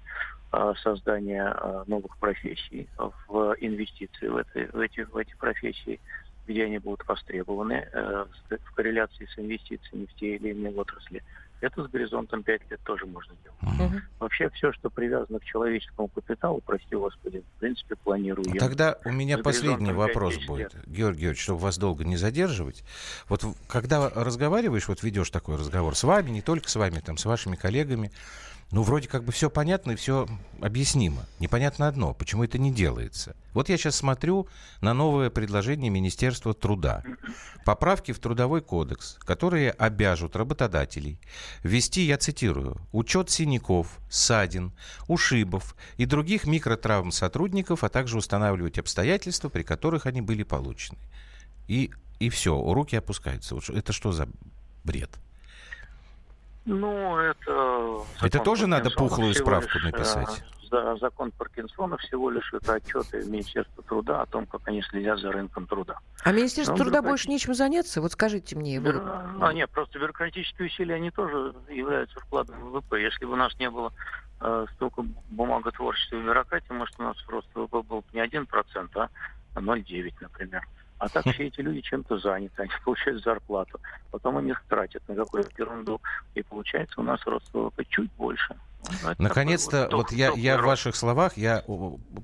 создание 0.83 1.55
новых 1.87 2.17
профессий, 2.17 2.89
в 3.27 3.57
инвестиции 3.59 4.29
в, 4.29 4.37
эти, 4.37 4.71
в, 4.73 4.79
эти, 4.79 5.01
в 5.01 5.17
эти 5.17 5.35
профессии, 5.35 6.01
где 6.47 6.65
они 6.65 6.79
будут 6.79 7.07
востребованы 7.07 7.87
в 7.93 8.75
корреляции 8.75 9.27
с 9.27 9.39
инвестициями 9.39 10.07
в 10.07 10.15
те 10.15 10.37
или 10.37 10.51
иные 10.51 10.73
отрасли. 10.73 11.23
Это 11.61 11.85
с 11.85 11.89
горизонтом 11.89 12.43
5 12.43 12.71
лет 12.71 12.81
тоже 12.85 13.07
можно 13.07 13.35
делать. 13.43 13.81
Угу. 13.81 14.01
Вообще 14.21 14.51
все, 14.51 14.73
что 14.73 14.91
привязано 14.91 15.41
к 15.41 15.45
человеческому 15.45 16.09
капиталу, 16.09 16.63
прости 16.65 16.95
господи, 16.95 17.43
в 17.57 17.61
принципе, 17.61 17.97
планируем. 17.97 18.57
Тогда 18.59 18.99
у 19.05 19.13
меня 19.13 19.39
последний 19.39 19.93
вопрос 19.93 20.37
будет, 20.47 20.75
лет. 20.75 20.87
Георгий 20.87 21.17
Георгиевич, 21.17 21.43
чтобы 21.43 21.61
вас 21.61 21.79
долго 21.79 22.05
не 22.05 22.17
задерживать. 22.17 22.85
Вот 23.29 23.45
когда 23.69 24.09
разговариваешь, 24.11 24.89
вот 24.89 25.03
ведешь 25.03 25.31
такой 25.31 25.57
разговор 25.57 25.95
с 25.95 26.05
вами, 26.05 26.31
не 26.31 26.43
только 26.43 26.69
с 26.69 26.77
вами, 26.77 27.01
там, 27.01 27.17
с 27.17 27.25
вашими 27.25 27.57
коллегами, 27.57 28.13
ну, 28.73 28.83
вроде 28.83 29.07
как 29.07 29.23
бы 29.23 29.31
все 29.31 29.49
понятно 29.49 29.93
и 29.93 29.97
все 29.97 30.27
объяснимо. 30.61 31.25
Непонятно 31.39 31.87
одно, 31.87 32.15
почему 32.15 32.43
это 32.43 32.59
не 32.59 32.73
делается. 32.73 33.37
Вот 33.53 33.69
я 33.69 33.77
сейчас 33.77 33.95
смотрю 33.95 34.49
на 34.81 34.93
новое 34.93 35.31
предложение 35.31 35.89
Министерства 35.89 36.53
труда. 36.53 37.05
Поправки 37.65 38.11
в 38.11 38.19
Трудовой 38.19 38.63
кодекс, 38.63 39.19
которые 39.21 39.71
обяжут 39.71 40.35
работодателей 40.35 41.21
ввести, 41.63 42.03
я 42.03 42.19
цитирую, 42.19 42.77
учет 42.91 43.31
синяков, 43.31 43.99
ссадин, 44.11 44.73
ушибов 45.07 45.77
и 45.97 46.05
других 46.05 46.45
микротравм 46.45 47.13
сотрудников, 47.13 47.85
а 47.85 47.89
также 47.89 48.19
устанавливать 48.19 48.79
обстоятельства, 48.79 49.49
при 49.49 49.63
которых 49.63 50.07
они 50.07 50.23
были 50.23 50.43
получены. 50.43 50.99
И, 51.69 51.93
и 52.19 52.29
все, 52.31 52.61
руки 52.61 52.97
опускаются. 52.97 53.57
Это 53.73 53.93
что 53.93 54.11
за 54.11 54.29
бред? 54.83 55.11
Ну, 56.67 57.17
это... 57.17 58.05
Это 58.21 58.41
тоже 58.41 58.67
надо 58.67 58.91
пухлую 58.91 59.33
справку 59.35 59.79
лишь, 59.79 59.85
написать? 59.85 60.43
Да, 60.69 60.97
закон 60.97 61.31
Паркинсона 61.31 61.97
всего 61.99 62.29
лишь 62.29 62.53
это 62.53 62.75
отчеты 62.75 63.25
Министерства 63.25 63.85
труда 63.85 64.23
о 64.23 64.27
том, 64.27 64.47
как 64.47 64.67
они 64.67 64.83
следят 64.83 65.21
за 65.21 65.31
рынком 65.31 65.69
труда. 65.69 65.99
А 66.25 66.33
Министерство 66.33 66.73
Но 66.73 66.79
труда 66.79 66.91
бюрократ... 66.91 67.13
больше 67.13 67.29
нечем 67.29 67.55
заняться? 67.55 68.03
Вот 68.03 68.13
скажите 68.13 68.57
мне. 68.57 68.81
Бюро... 68.81 69.01
А, 69.41 69.53
нет, 69.53 69.71
просто 69.71 70.01
бюрократические 70.01 70.67
усилия, 70.67 70.97
они 70.97 71.13
тоже 71.13 71.55
являются 71.71 72.19
вкладом 72.19 72.57
в 72.57 72.71
ВВП. 72.73 73.01
Если 73.01 73.25
бы 73.25 73.35
у 73.35 73.37
нас 73.37 73.57
не 73.61 73.71
было 73.71 73.93
э, 74.41 74.67
столько 74.75 75.05
бумаготворчества 75.31 76.17
и 76.17 76.23
бюрократии, 76.23 76.73
может, 76.73 76.99
у 76.99 77.05
нас 77.05 77.17
рост 77.29 77.49
ВВП 77.55 77.83
был 77.83 78.05
не 78.13 78.21
1%, 78.21 78.49
а 78.95 79.09
0,9, 79.55 80.15
например. 80.21 80.67
А 80.99 81.09
так 81.09 81.27
все 81.27 81.45
эти 81.49 81.61
люди 81.61 81.83
чем-то 81.83 82.19
заняты, 82.19 82.63
они 82.63 82.71
получают 82.85 83.23
зарплату, 83.23 83.79
потом 84.11 84.39
они 84.39 84.51
их 84.51 84.65
тратят 84.69 85.03
на 85.09 85.15
какую-то 85.15 85.51
ерунду, 85.59 86.01
и 86.35 86.43
получается 86.43 87.01
у 87.01 87.05
нас 87.05 87.21
рост 87.27 87.47
ВВП 87.53 87.85
чуть 87.89 88.11
больше. 88.15 88.57
Ну, 89.03 89.15
Наконец-то, 89.19 89.89
вот, 89.91 90.13
я, 90.13 90.33
я 90.35 90.59
в 90.59 90.63
ваших 90.63 90.97
словах, 90.97 91.37
я 91.37 91.65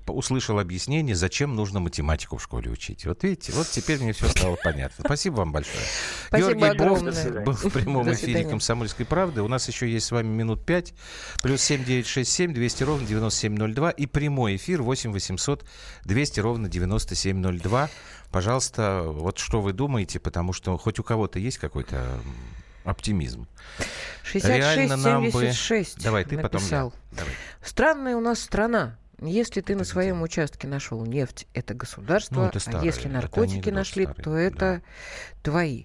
услышал 0.07 0.59
объяснение, 0.59 1.15
зачем 1.15 1.55
нужно 1.55 1.81
математику 1.81 2.37
в 2.37 2.43
школе 2.43 2.71
учить. 2.71 3.05
Вот 3.05 3.23
видите, 3.25 3.53
вот 3.53 3.69
теперь 3.69 4.01
мне 4.01 4.13
все 4.13 4.29
стало 4.29 4.57
понятно. 4.63 5.05
Спасибо 5.05 5.37
вам 5.37 5.53
большое. 5.53 5.85
Спасибо 6.29 6.55
Георгий 6.55 6.65
огромное. 6.67 7.45
был 7.45 7.53
в 7.53 7.71
прямом 7.71 8.13
эфире 8.13 8.45
«Комсомольской 8.45 9.07
правды». 9.07 9.43
У 9.43 9.49
нас 9.49 9.67
еще 9.69 9.91
есть 9.91 10.07
с 10.07 10.11
вами 10.13 10.29
минут 10.29 10.65
пять. 10.65 10.95
Плюс 11.43 11.61
семь 11.63 11.85
девять 11.85 12.07
шесть 12.07 12.33
семь 12.33 12.55
двести 12.55 12.83
ровно 12.83 13.07
девяносто 13.07 13.41
семь 13.41 13.57
ноль 13.57 13.75
два. 13.75 13.91
И 13.91 14.07
прямой 14.07 14.57
эфир 14.57 14.83
восемь 14.83 15.13
восемьсот 15.13 15.65
двести 16.05 16.41
ровно 16.41 16.69
девяносто 16.69 17.15
семь 17.15 17.39
ноль 17.39 17.61
два. 17.61 17.91
Пожалуйста, 18.31 19.03
вот 19.07 19.39
что 19.39 19.61
вы 19.61 19.73
думаете, 19.73 20.19
потому 20.19 20.53
что 20.53 20.79
хоть 20.79 20.99
у 20.99 21.03
кого-то 21.03 21.39
есть 21.39 21.59
какой-то 21.59 22.07
оптимизм. 22.85 23.47
66-76 24.25 25.97
бы... 25.97 26.03
Давай, 26.03 26.25
ты 26.25 26.37
написал. 26.37 26.91
потом 26.91 27.09
я. 27.13 27.19
Давай. 27.19 27.35
Странная 27.63 28.17
у 28.17 28.21
нас 28.21 28.41
страна. 28.41 28.99
Если 29.21 29.61
ты 29.61 29.77
на 29.77 29.85
своем 29.85 30.17
где? 30.17 30.25
участке 30.25 30.67
нашел 30.67 31.05
нефть, 31.05 31.47
это 31.55 31.75
государство, 31.75 32.43
ну, 32.43 32.47
это 32.47 32.59
старое, 32.59 32.83
а 32.83 32.85
если 32.85 33.09
наркотики 33.09 33.71
нашли, 33.71 34.05
старый, 34.05 34.25
то 34.25 34.35
это 34.35 34.59
да. 34.59 34.83
твои. 35.43 35.85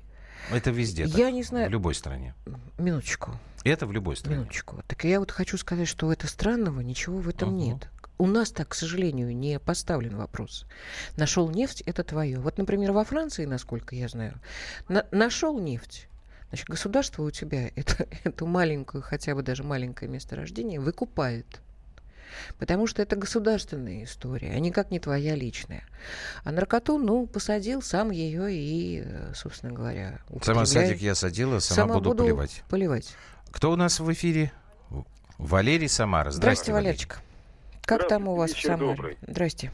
Это 0.51 0.71
везде. 0.71 1.03
Я 1.03 1.25
так, 1.25 1.33
не 1.33 1.43
знаю. 1.43 1.69
В 1.69 1.71
любой 1.71 1.93
стране. 1.93 2.33
Минуточку. 2.79 3.39
Это 3.63 3.85
в 3.85 3.91
любой 3.91 4.15
стране. 4.15 4.37
Минуточку. 4.37 4.81
Так 4.87 5.03
я 5.03 5.19
вот 5.19 5.31
хочу 5.31 5.57
сказать, 5.57 5.87
что 5.87 6.11
это 6.11 6.27
странного 6.27 6.81
ничего 6.81 7.19
в 7.19 7.29
этом 7.29 7.49
угу. 7.49 7.57
нет. 7.57 7.89
У 8.17 8.25
нас 8.25 8.51
так, 8.51 8.69
к 8.69 8.73
сожалению, 8.73 9.35
не 9.35 9.59
поставлен 9.59 10.17
вопрос. 10.17 10.65
Нашел 11.17 11.49
нефть, 11.49 11.81
это 11.85 12.03
твое. 12.03 12.39
Вот, 12.39 12.57
например, 12.57 12.91
во 12.91 13.03
Франции, 13.03 13.45
насколько 13.45 13.95
я 13.95 14.07
знаю, 14.07 14.39
на 14.87 15.05
нашел 15.11 15.59
нефть. 15.59 16.07
Значит, 16.49 16.67
государство 16.67 17.23
у 17.23 17.31
тебя 17.31 17.69
это, 17.75 18.07
эту 18.23 18.45
маленькую, 18.45 19.01
хотя 19.01 19.35
бы 19.35 19.43
даже 19.43 19.63
маленькое 19.63 20.09
месторождение 20.09 20.79
выкупает. 20.79 21.61
Потому 22.59 22.87
что 22.87 23.01
это 23.01 23.15
государственная 23.15 24.03
история, 24.03 24.51
а 24.51 24.59
никак 24.59 24.91
не 24.91 24.99
твоя 24.99 25.33
личная. 25.35 25.83
А 26.43 26.51
наркоту, 26.51 26.97
ну, 26.97 27.25
посадил, 27.25 27.81
сам 27.81 28.11
ее 28.11 28.47
и, 28.51 29.03
собственно 29.33 29.73
говоря, 29.73 30.19
Сама 30.41 30.65
садик 30.65 31.01
я 31.01 31.15
садила, 31.15 31.59
сама, 31.59 31.75
сама 31.75 31.93
буду, 31.95 32.09
буду 32.09 32.23
поливать. 32.23 32.63
поливать. 32.69 33.15
Кто 33.51 33.71
у 33.71 33.75
нас 33.75 33.99
в 33.99 34.11
эфире? 34.11 34.51
Валерий 35.37 35.87
Самара. 35.87 36.31
Здравствуйте, 36.31 36.71
Здравствуйте 36.71 36.73
Валерчик. 36.73 37.19
Как 37.83 38.07
там 38.07 38.27
у 38.27 38.35
вас 38.35 38.51
в 38.51 38.61
Самаре? 38.61 38.87
Добрый. 38.87 39.17
Здрасте. 39.25 39.71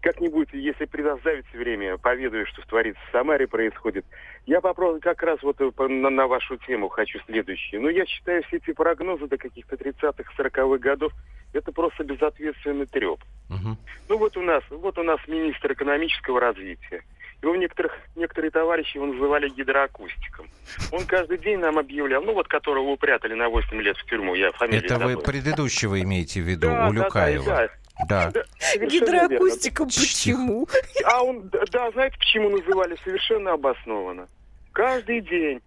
Как-нибудь, 0.00 0.48
если 0.52 0.84
предоставится 0.84 1.56
время, 1.56 1.98
поведаю, 1.98 2.46
что 2.46 2.62
творится 2.62 3.00
в 3.08 3.12
Самаре 3.12 3.48
происходит. 3.48 4.06
Я 4.46 4.60
попробую 4.60 5.00
как 5.00 5.22
раз 5.22 5.42
вот 5.42 5.60
э, 5.60 5.70
на, 5.88 6.10
на 6.10 6.26
вашу 6.28 6.56
тему 6.58 6.88
хочу 6.88 7.18
следующее. 7.26 7.80
Ну, 7.80 7.88
я 7.88 8.06
считаю, 8.06 8.42
все 8.44 8.58
эти 8.58 8.72
прогнозы 8.72 9.26
до 9.26 9.36
каких-то 9.36 9.74
30-х, 9.74 10.32
40-х 10.38 10.78
годов, 10.78 11.12
это 11.52 11.72
просто 11.72 12.04
безответственный 12.04 12.86
треп. 12.86 13.20
Угу. 13.50 13.76
Ну, 14.08 14.18
вот 14.18 14.36
у 14.36 14.42
нас, 14.42 14.62
вот 14.70 14.98
у 14.98 15.02
нас 15.02 15.18
министр 15.26 15.72
экономического 15.72 16.40
развития. 16.40 17.02
Его 17.42 17.54
некоторых, 17.54 17.92
некоторые 18.16 18.50
товарищи 18.50 18.96
его 18.96 19.06
называли 19.06 19.48
гидроакустиком. 19.48 20.48
Он 20.90 21.06
каждый 21.06 21.38
день 21.38 21.58
нам 21.58 21.78
объявлял, 21.78 22.22
ну 22.22 22.34
вот 22.34 22.48
которого 22.48 22.90
упрятали 22.90 23.34
на 23.34 23.48
8 23.48 23.80
лет 23.80 23.96
в 23.96 24.04
тюрьму, 24.06 24.34
я 24.34 24.50
фамилию 24.52 24.84
Это 24.84 24.98
забыл. 24.98 25.16
вы 25.16 25.22
предыдущего 25.22 26.00
имеете 26.02 26.40
в 26.40 26.44
виду, 26.44 26.66
да, 26.68 26.88
Улюкаева? 26.88 27.44
Да, 27.44 27.56
да, 27.56 27.66
да. 27.66 27.72
Да. 28.06 28.32
Гидроакустиком 28.76 29.86
почему? 29.86 30.68
А 31.04 31.22
он, 31.22 31.48
да, 31.48 31.90
знаете, 31.90 32.16
почему 32.18 32.50
называли? 32.50 32.96
Совершенно 33.02 33.52
обоснованно. 33.52 34.28
Каждый 34.72 35.20
день 35.20 35.60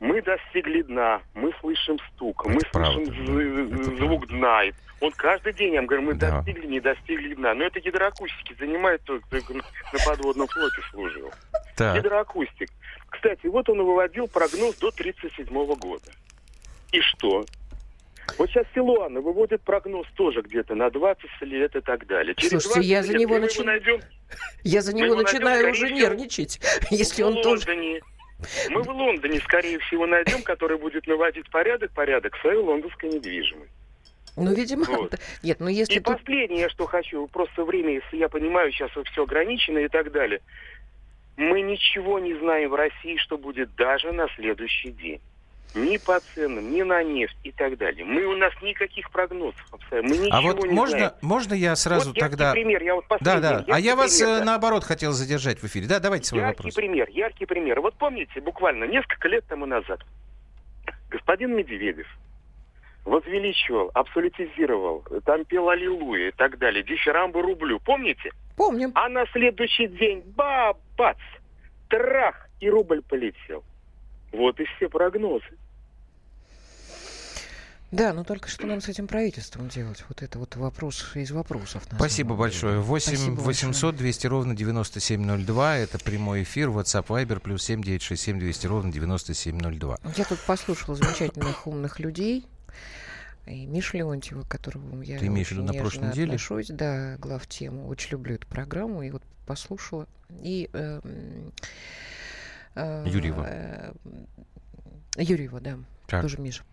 мы 0.00 0.20
достигли 0.22 0.82
дна, 0.82 1.22
мы 1.34 1.52
слышим 1.60 1.98
стук, 2.10 2.44
Это 2.46 2.54
мы 2.54 2.60
правда, 2.72 3.04
слышим 3.04 3.70
да. 3.70 3.84
звук 3.96 4.26
дна. 4.28 4.62
Он 5.00 5.12
каждый 5.12 5.52
день 5.52 5.74
нам 5.74 5.86
говорит, 5.86 6.06
мы 6.06 6.14
да. 6.14 6.30
достигли, 6.30 6.66
не 6.66 6.80
достигли 6.80 7.34
дна. 7.34 7.54
Но 7.54 7.64
это 7.64 7.80
гидроакустики 7.80 8.54
занимает 8.58 9.02
только, 9.02 9.28
только 9.28 9.54
на 9.54 9.62
подводном 10.06 10.46
флоте 10.48 10.80
служил. 10.90 11.30
Так. 11.76 11.96
Гидроакустик. 11.96 12.70
Кстати, 13.10 13.46
вот 13.46 13.68
он 13.68 13.82
выводил 13.82 14.28
прогноз 14.28 14.76
до 14.76 14.88
1937 14.88 15.74
года. 15.76 16.10
И 16.92 17.00
что? 17.00 17.44
Вот 18.38 18.50
сейчас 18.50 18.66
Силуана 18.74 19.20
выводит 19.20 19.62
прогноз 19.62 20.06
тоже 20.16 20.42
где-то 20.42 20.74
на 20.74 20.90
20 20.90 21.24
лет 21.42 21.76
и 21.76 21.80
так 21.80 22.06
далее. 22.06 22.34
Через 22.34 22.62
Слушайте, 22.62 22.88
я 22.88 23.02
за 23.02 23.16
него, 23.16 23.38
начи... 23.38 23.62
найдем... 23.62 24.00
я 24.62 24.82
за 24.82 24.94
него 24.94 25.14
начинаю 25.14 25.70
уже 25.70 25.90
нервничать, 25.90 26.60
если 26.90 27.22
он 27.22 27.40
тоже... 27.42 28.00
Мы 28.68 28.82
в 28.82 28.88
Лондоне, 28.90 29.40
скорее 29.40 29.78
всего, 29.78 30.06
найдем, 30.06 30.42
который 30.42 30.76
будет 30.76 31.06
наводить 31.06 31.48
порядок, 31.50 31.92
порядок 31.92 32.36
своей 32.38 32.58
лондонской 32.58 33.08
недвижимости. 33.08 33.72
Ну, 34.36 34.52
видимо, 34.52 34.84
вот. 34.86 35.14
нет, 35.42 35.60
ну 35.60 35.68
если... 35.68 35.94
И 35.94 36.00
тут... 36.00 36.18
последнее, 36.18 36.68
что 36.68 36.86
хочу, 36.86 37.26
просто 37.28 37.64
время, 37.64 37.94
если 37.94 38.16
я 38.16 38.28
понимаю, 38.28 38.72
сейчас 38.72 38.90
все 38.90 39.22
ограничено 39.22 39.78
и 39.78 39.88
так 39.88 40.10
далее. 40.10 40.40
Мы 41.36 41.62
ничего 41.62 42.18
не 42.18 42.34
знаем 42.34 42.70
в 42.70 42.74
России, 42.74 43.16
что 43.16 43.38
будет 43.38 43.74
даже 43.76 44.12
на 44.12 44.28
следующий 44.36 44.90
день 44.90 45.20
ни 45.74 45.96
по 45.96 46.20
ценам, 46.20 46.72
ни 46.72 46.82
на 46.82 47.02
нефть 47.02 47.36
и 47.42 47.50
так 47.50 47.76
далее. 47.78 48.04
Мы 48.04 48.24
у 48.24 48.36
нас 48.36 48.52
никаких 48.62 49.10
прогнозов 49.10 49.66
абсолютно. 49.72 50.08
Мы 50.08 50.18
ничего 50.18 50.36
а 50.36 50.40
вот 50.42 50.62
не 50.62 50.74
можно, 50.74 50.96
знаем. 50.96 51.12
можно 51.22 51.54
я 51.54 51.74
сразу 51.76 52.10
вот 52.10 52.18
тогда... 52.18 52.52
пример, 52.52 52.82
я 52.82 52.94
вот 52.94 53.04
Да, 53.20 53.40
да. 53.40 53.64
А 53.68 53.80
я 53.80 53.96
вас 53.96 54.16
пример, 54.16 54.38
да. 54.38 54.44
наоборот 54.44 54.84
хотел 54.84 55.12
задержать 55.12 55.58
в 55.58 55.64
эфире. 55.66 55.86
Да, 55.86 55.98
давайте 55.98 56.26
свой 56.26 56.42
яркий 56.42 56.58
вопрос. 56.58 56.74
пример, 56.74 57.08
яркий 57.10 57.46
пример. 57.46 57.80
Вот 57.80 57.94
помните, 57.94 58.40
буквально 58.40 58.84
несколько 58.84 59.28
лет 59.28 59.44
тому 59.48 59.66
назад 59.66 60.00
господин 61.14 61.54
Медведев 61.56 62.06
возвеличивал, 63.04 63.90
абсолютизировал, 63.94 65.04
там 65.24 65.44
пел 65.44 65.68
Аллилуйя 65.68 66.28
и 66.28 66.32
так 66.32 66.58
далее, 66.58 66.82
дифирамбы 66.82 67.42
рублю. 67.42 67.78
Помните? 67.80 68.30
Помним. 68.56 68.92
А 68.94 69.08
на 69.08 69.26
следующий 69.26 69.86
день, 69.86 70.22
ба, 70.34 70.74
бац, 70.96 71.18
трах, 71.88 72.48
и 72.60 72.70
рубль 72.70 73.02
полетел. 73.02 73.62
Вот 74.34 74.58
и 74.58 74.64
все 74.64 74.88
прогнозы. 74.88 75.44
Да, 77.92 78.12
но 78.12 78.24
только 78.24 78.48
что 78.48 78.66
нам 78.66 78.80
с 78.80 78.88
этим 78.88 79.06
правительством 79.06 79.68
делать? 79.68 80.04
Вот 80.08 80.22
это 80.22 80.40
вот 80.40 80.56
вопрос 80.56 81.12
из 81.14 81.30
вопросов. 81.30 81.84
Спасибо 81.94 82.34
большое. 82.34 82.80
8 82.80 83.36
800 83.36 83.94
200 83.94 84.26
ровно 84.26 84.56
9702. 84.56 85.76
Это 85.78 85.98
прямой 86.00 86.42
эфир. 86.42 86.70
WhatsApp 86.70 87.06
Viber 87.06 87.38
плюс 87.38 87.62
7 87.62 87.82
967 87.82 88.40
200 88.40 88.66
ровно 88.66 88.90
9702. 88.90 89.98
Я 90.16 90.24
тут 90.24 90.40
послушала 90.40 90.96
замечательных 90.96 91.68
умных 91.68 92.00
людей. 92.00 92.44
И 93.46 93.66
Миша 93.66 93.98
Леонтьева, 93.98 94.42
которого 94.48 95.02
я 95.02 95.18
Ты 95.18 95.26
имеешь 95.26 95.48
в 95.48 95.52
виду 95.52 95.62
на 95.62 95.74
прошлой 95.74 96.08
неделе? 96.08 96.32
отношусь, 96.32 96.68
да, 96.68 97.16
глав 97.18 97.46
тему. 97.46 97.86
Очень 97.86 98.12
люблю 98.12 98.34
эту 98.34 98.48
программу. 98.48 99.02
И 99.02 99.10
вот 99.10 99.22
послушала. 99.46 100.08
И... 100.42 100.68
Э, 100.72 101.00
Юрьева. 102.76 103.46
Э, 103.48 103.92
Юрьева, 105.16 105.60
да. 105.60 105.78
Так. 106.06 106.22
Тоже 106.22 106.38
Миша. 106.38 106.64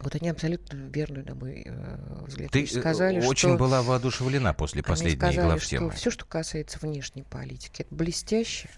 Вот 0.00 0.16
они 0.16 0.28
абсолютно 0.30 0.76
верно, 0.88 1.22
на 1.22 1.34
мой 1.34 1.62
э, 1.64 2.24
взгляд, 2.26 2.50
Ты 2.50 2.64
э, 2.64 2.66
сказали, 2.66 3.24
очень 3.24 3.50
что... 3.50 3.56
была 3.58 3.82
воодушевлена 3.82 4.52
после 4.52 4.82
последней 4.82 5.16
сказали, 5.16 5.46
главтемы. 5.46 5.90
Что 5.90 5.96
все, 5.96 6.10
что 6.10 6.24
касается 6.24 6.78
внешней 6.80 7.22
политики, 7.22 7.82
это 7.82 7.94
блестяще. 7.94 8.68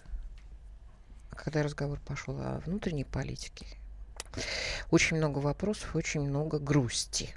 А 1.31 1.37
когда 1.37 1.63
разговор 1.63 1.99
пошел 2.05 2.39
о 2.39 2.61
внутренней 2.67 3.05
политике, 3.05 3.67
очень 4.91 5.17
много 5.17 5.39
вопросов, 5.39 5.97
очень 5.97 6.21
много 6.21 6.59
грусти. 6.59 7.35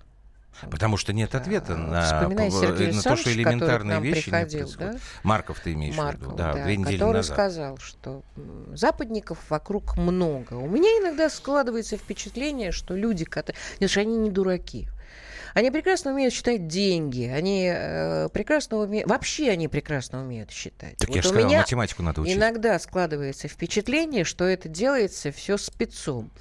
Потому 0.69 0.97
что 0.97 1.13
нет 1.13 1.35
ответа 1.35 1.75
на, 1.75 2.27
на 2.29 3.01
то, 3.01 3.15
что 3.15 3.31
элементарные 3.31 4.01
вещи 4.01 4.23
приходил, 4.23 4.67
не 4.67 4.75
Да? 4.75 4.95
Марков 5.23 5.59
ты 5.59 5.73
имеешь 5.73 5.95
Марков, 5.95 6.19
в 6.19 6.25
виду, 6.25 6.35
да, 6.35 6.53
да, 6.53 6.63
две 6.63 6.77
недели 6.77 6.97
который 6.97 7.17
назад. 7.17 7.35
сказал, 7.35 7.77
что 7.77 8.23
западников 8.73 9.39
вокруг 9.49 9.97
много. 9.97 10.53
У 10.53 10.67
меня 10.67 10.89
иногда 11.01 11.29
складывается 11.29 11.97
впечатление, 11.97 12.71
что 12.71 12.95
люди, 12.95 13.25
которые... 13.25 13.59
Нет, 13.79 13.95
они 13.97 14.17
не 14.17 14.29
дураки. 14.29 14.87
Они 15.53 15.71
прекрасно 15.71 16.11
умеют 16.11 16.33
считать 16.33 16.67
деньги, 16.67 17.23
они 17.23 17.71
э, 17.73 18.29
прекрасно 18.29 18.77
умеют, 18.77 19.09
вообще 19.09 19.49
они 19.51 19.67
прекрасно 19.67 20.21
умеют 20.21 20.51
считать. 20.51 20.97
Так 20.97 21.09
вот 21.09 21.15
я 21.15 21.21
же 21.21 21.29
сказал, 21.29 21.51
математику 21.51 22.03
надо 22.03 22.21
учить. 22.21 22.35
Иногда 22.35 22.77
складывается 22.79 23.47
впечатление, 23.47 24.23
что 24.23 24.45
это 24.45 24.69
делается 24.69 25.31
все 25.31 25.57
спецом. 25.57 26.31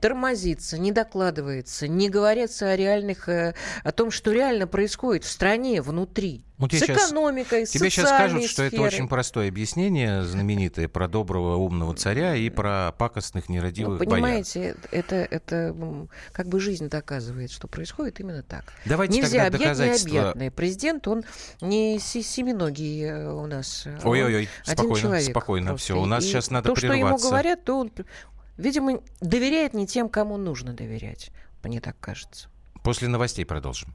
Тормозится, 0.00 0.78
не 0.78 0.92
докладывается, 0.92 1.88
не 1.88 2.08
говорится 2.08 2.70
о 2.70 2.76
реальных, 2.76 3.28
э, 3.28 3.54
о 3.82 3.92
том, 3.92 4.10
что 4.10 4.32
реально 4.32 4.66
происходит 4.66 5.24
в 5.24 5.30
стране, 5.30 5.82
внутри. 5.82 6.44
Ну, 6.56 6.68
с 6.70 6.82
экономикой, 6.82 7.66
с 7.66 7.70
Тебе 7.70 7.90
сейчас 7.90 8.08
скажут, 8.08 8.44
что 8.44 8.62
это 8.62 8.80
очень 8.80 9.08
простое 9.08 9.48
объяснение, 9.48 10.22
знаменитое, 10.22 10.88
про 10.88 11.08
доброго 11.08 11.56
умного 11.56 11.94
царя 11.94 12.36
и 12.36 12.48
про 12.48 12.92
пакостных 12.96 13.48
нерадивых 13.48 14.00
ну, 14.00 14.06
понимаете, 14.06 14.60
бояр. 14.60 14.76
это, 14.92 15.16
это 15.16 16.08
как 16.32 16.46
бы 16.46 16.60
жизнь 16.60 16.88
доказывает, 16.88 17.50
что 17.50 17.66
происходит 17.66 18.20
именно 18.20 18.42
так. 18.42 18.72
Давайте 18.84 19.16
Нельзя 19.16 19.44
тогда 19.44 19.46
объять 19.46 19.60
доказательства... 19.62 20.08
необъятное. 20.08 20.50
Президент, 20.52 21.08
он 21.08 21.24
не 21.60 21.98
семиногий 21.98 23.02
э, 23.02 23.32
у 23.32 23.46
нас. 23.46 23.86
А 23.86 24.08
Ой-ой-ой, 24.08 24.48
спокойно, 24.62 24.96
человек 24.96 25.30
спокойно. 25.30 25.66
Просто. 25.70 25.84
Все, 25.84 26.00
у 26.00 26.06
нас 26.06 26.24
и 26.24 26.28
сейчас 26.28 26.50
надо 26.50 26.68
то, 26.68 26.74
прерваться. 26.74 27.00
То, 27.00 27.18
что 27.18 27.26
ему 27.26 27.30
говорят, 27.30 27.64
то 27.64 27.78
он, 27.80 27.92
видимо, 28.56 29.00
доверяет 29.20 29.74
не 29.74 29.88
тем, 29.88 30.08
кому 30.08 30.36
нужно 30.36 30.72
доверять. 30.72 31.30
Мне 31.64 31.80
так 31.80 31.98
кажется. 31.98 32.48
После 32.84 33.08
новостей 33.08 33.44
продолжим. 33.44 33.94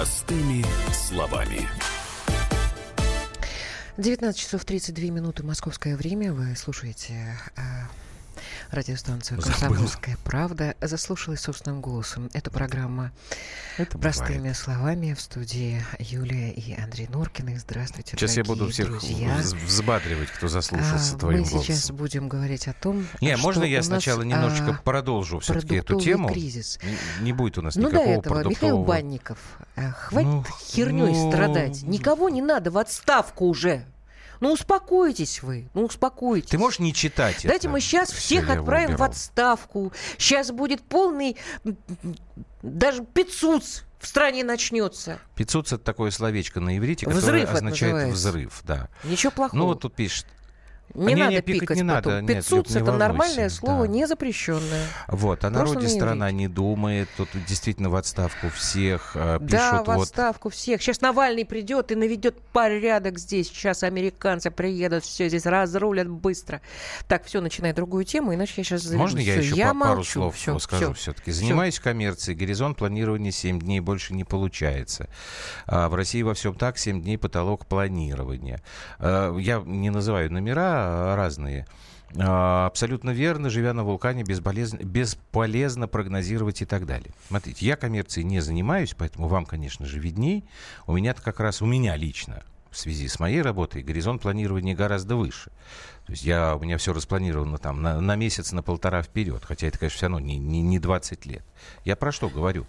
Простыми 0.00 0.64
словами. 0.94 1.68
19 3.98 4.34
часов 4.40 4.64
32 4.64 5.10
минуты 5.10 5.42
московское 5.42 5.94
время. 5.94 6.32
Вы 6.32 6.56
слушаете 6.56 7.36
а, 7.54 7.79
радиостанцию 8.70 9.40
«Комсомольская 9.40 10.16
правда» 10.24 10.74
заслушалась 10.80 11.40
собственным 11.40 11.80
голосом. 11.80 12.30
Это 12.32 12.50
программа 12.50 13.12
Это 13.78 13.98
«Простыми 13.98 14.38
бывает. 14.38 14.56
словами» 14.56 15.14
в 15.14 15.20
студии 15.20 15.82
Юлия 15.98 16.50
и 16.52 16.80
Андрей 16.80 17.08
Норкины. 17.08 17.58
Здравствуйте, 17.58 18.16
Сейчас 18.16 18.36
я 18.36 18.44
буду 18.44 18.68
всех 18.68 18.86
друзья. 18.88 19.36
взбадривать, 19.38 20.28
кто 20.28 20.48
заслушался 20.48 21.16
а, 21.16 21.18
твоим 21.18 21.40
Мы 21.42 21.48
голосом. 21.48 21.74
сейчас 21.74 21.90
будем 21.90 22.28
говорить 22.28 22.68
о 22.68 22.72
том, 22.72 23.06
Не, 23.20 23.36
можно 23.36 23.64
я 23.64 23.82
сначала 23.82 24.22
немножечко 24.22 24.78
а, 24.78 24.82
продолжу 24.82 25.40
все-таки 25.40 25.76
эту 25.76 26.00
тему? 26.00 26.28
кризис. 26.28 26.78
Не, 27.18 27.24
не 27.24 27.32
будет 27.32 27.58
у 27.58 27.62
нас 27.62 27.76
ну, 27.76 27.88
никакого 27.88 28.06
до 28.06 28.12
этого, 28.12 28.34
продуктового... 28.34 28.50
Михаил 28.50 28.84
Банников, 28.84 29.38
а, 29.76 29.90
хватит 29.92 30.28
ну, 30.28 30.44
херней 30.60 31.12
ну... 31.12 31.30
страдать. 31.30 31.82
Никого 31.82 32.28
не 32.28 32.42
надо 32.42 32.70
в 32.70 32.78
отставку 32.78 33.46
уже. 33.46 33.84
Ну, 34.40 34.52
успокойтесь 34.52 35.42
вы, 35.42 35.68
ну, 35.74 35.84
успокойтесь. 35.84 36.50
Ты 36.50 36.58
можешь 36.58 36.78
не 36.78 36.94
читать 36.94 37.40
Давайте 37.42 37.66
это. 37.66 37.72
мы 37.72 37.80
сейчас 37.80 38.10
всех 38.10 38.48
отправим 38.48 38.96
в 38.96 39.02
отставку. 39.02 39.92
Сейчас 40.18 40.50
будет 40.50 40.82
полный, 40.82 41.36
даже 42.62 43.04
пиццуц 43.04 43.82
в 43.98 44.06
стране 44.06 44.42
начнется. 44.42 45.18
Пиццуц 45.34 45.72
это 45.72 45.84
такое 45.84 46.10
словечко 46.10 46.60
на 46.60 46.78
иврите, 46.78 47.04
которое 47.04 47.20
взрыв 47.20 47.52
означает 47.52 48.12
взрыв. 48.12 48.60
Да. 48.64 48.88
Ничего 49.04 49.30
плохого. 49.30 49.58
Ну, 49.58 49.66
вот 49.66 49.80
тут 49.80 49.94
пишет, 49.94 50.26
не, 50.94 51.14
не 51.14 51.20
надо 51.20 51.42
пикать 51.42 51.76
не 51.76 51.84
потом. 51.84 52.12
Надо. 52.12 52.34
Пиццуц 52.34 52.74
это 52.76 52.92
нормальное 52.92 53.48
слово, 53.48 53.86
да. 53.86 53.92
не 53.92 54.06
запрещенное. 54.06 54.86
Вот, 55.08 55.44
о 55.44 55.50
народе 55.50 55.88
страна 55.88 56.30
не 56.30 56.48
думает. 56.48 57.08
Тут 57.16 57.28
действительно 57.46 57.90
в 57.90 57.96
отставку 57.96 58.48
всех 58.48 59.12
э, 59.14 59.38
пишут. 59.38 59.50
Да, 59.50 59.82
в 59.82 59.86
вот... 59.86 60.02
отставку 60.02 60.48
всех. 60.50 60.82
Сейчас 60.82 61.00
Навальный 61.00 61.44
придет 61.44 61.92
и 61.92 61.94
наведет 61.94 62.40
порядок 62.52 63.18
здесь. 63.18 63.48
Сейчас 63.48 63.82
американцы 63.82 64.50
приедут, 64.50 65.04
все 65.04 65.28
здесь 65.28 65.46
разрулят 65.46 66.08
быстро. 66.08 66.60
Так, 67.08 67.24
все, 67.24 67.40
начинай 67.40 67.72
другую 67.72 68.04
тему, 68.04 68.34
иначе 68.34 68.54
я 68.58 68.64
сейчас 68.64 68.90
Можно 68.90 69.18
я 69.18 69.34
еще 69.36 69.54
я 69.54 69.68
пару 69.68 69.96
молчу. 69.96 70.10
слов 70.10 70.36
все, 70.36 70.58
скажу 70.58 70.92
все. 70.94 71.12
все-таки? 71.12 71.30
Занимаюсь 71.30 71.74
все. 71.74 71.82
коммерцией. 71.82 72.36
Горизонт 72.36 72.76
планирования 72.76 73.30
7 73.30 73.60
дней 73.60 73.80
больше 73.80 74.14
не 74.14 74.24
получается. 74.24 75.08
А 75.66 75.88
в 75.88 75.94
России 75.94 76.22
во 76.22 76.34
всем 76.34 76.54
так, 76.54 76.78
7 76.78 77.02
дней 77.02 77.18
потолок 77.18 77.66
планирования. 77.66 78.62
А, 78.98 79.36
я 79.38 79.62
не 79.64 79.90
называю 79.90 80.32
номера, 80.32 80.79
разные. 81.16 81.66
А, 82.18 82.66
абсолютно 82.66 83.10
верно, 83.10 83.50
живя 83.50 83.72
на 83.72 83.84
вулкане, 83.84 84.24
бесполезно, 84.24 84.78
бесполезно 84.78 85.86
прогнозировать 85.86 86.62
и 86.62 86.64
так 86.64 86.86
далее. 86.86 87.12
Смотрите, 87.28 87.64
я 87.66 87.76
коммерцией 87.76 88.24
не 88.24 88.40
занимаюсь, 88.40 88.94
поэтому 88.96 89.28
вам, 89.28 89.46
конечно 89.46 89.86
же, 89.86 89.98
видней. 89.98 90.44
У 90.86 90.92
меня 90.94 91.14
как 91.14 91.40
раз, 91.40 91.62
у 91.62 91.66
меня 91.66 91.96
лично, 91.96 92.42
в 92.70 92.76
связи 92.76 93.06
с 93.06 93.20
моей 93.20 93.42
работой, 93.42 93.82
горизонт 93.82 94.22
планирования 94.22 94.74
гораздо 94.74 95.16
выше. 95.16 95.50
То 96.06 96.12
есть 96.12 96.24
я, 96.24 96.56
у 96.56 96.60
меня 96.60 96.78
все 96.78 96.92
распланировано 96.92 97.58
там 97.58 97.82
на, 97.82 98.00
на 98.00 98.16
месяц, 98.16 98.52
на 98.52 98.62
полтора 98.62 99.02
вперед. 99.02 99.44
Хотя 99.44 99.68
это, 99.68 99.78
конечно, 99.78 99.96
все 99.96 100.06
равно 100.06 100.20
не, 100.20 100.38
не, 100.38 100.62
не 100.62 100.78
20 100.78 101.26
лет. 101.26 101.44
Я 101.84 101.94
про 101.94 102.10
что 102.10 102.28
говорю? 102.28 102.66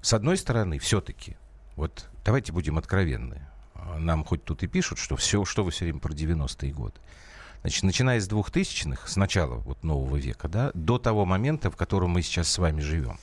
С 0.00 0.12
одной 0.12 0.36
стороны, 0.36 0.78
все-таки, 0.78 1.36
вот 1.76 2.08
давайте 2.24 2.52
будем 2.52 2.78
откровенны. 2.78 3.48
Нам 3.98 4.24
хоть 4.24 4.44
тут 4.44 4.62
и 4.62 4.66
пишут, 4.66 4.98
что 4.98 5.16
все, 5.16 5.44
что 5.44 5.64
вы 5.64 5.70
все 5.70 5.84
время 5.84 6.00
про 6.00 6.12
90-е 6.12 6.72
годы. 6.72 6.94
Значит, 7.62 7.82
начиная 7.84 8.20
с 8.20 8.28
2000-х, 8.28 9.08
с 9.08 9.16
начала 9.16 9.54
вот 9.56 9.82
нового 9.84 10.16
века, 10.16 10.48
да, 10.48 10.70
до 10.74 10.98
того 10.98 11.24
момента, 11.24 11.70
в 11.70 11.76
котором 11.76 12.10
мы 12.10 12.22
сейчас 12.22 12.48
с 12.48 12.58
вами 12.58 12.80
живем. 12.80 13.18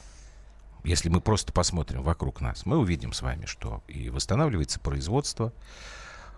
Если 0.83 1.09
мы 1.09 1.21
просто 1.21 1.53
посмотрим 1.53 2.01
вокруг 2.01 2.41
нас, 2.41 2.65
мы 2.65 2.79
увидим 2.79 3.13
с 3.13 3.21
вами, 3.21 3.45
что 3.45 3.83
и 3.87 4.09
восстанавливается 4.09 4.79
производство, 4.79 5.53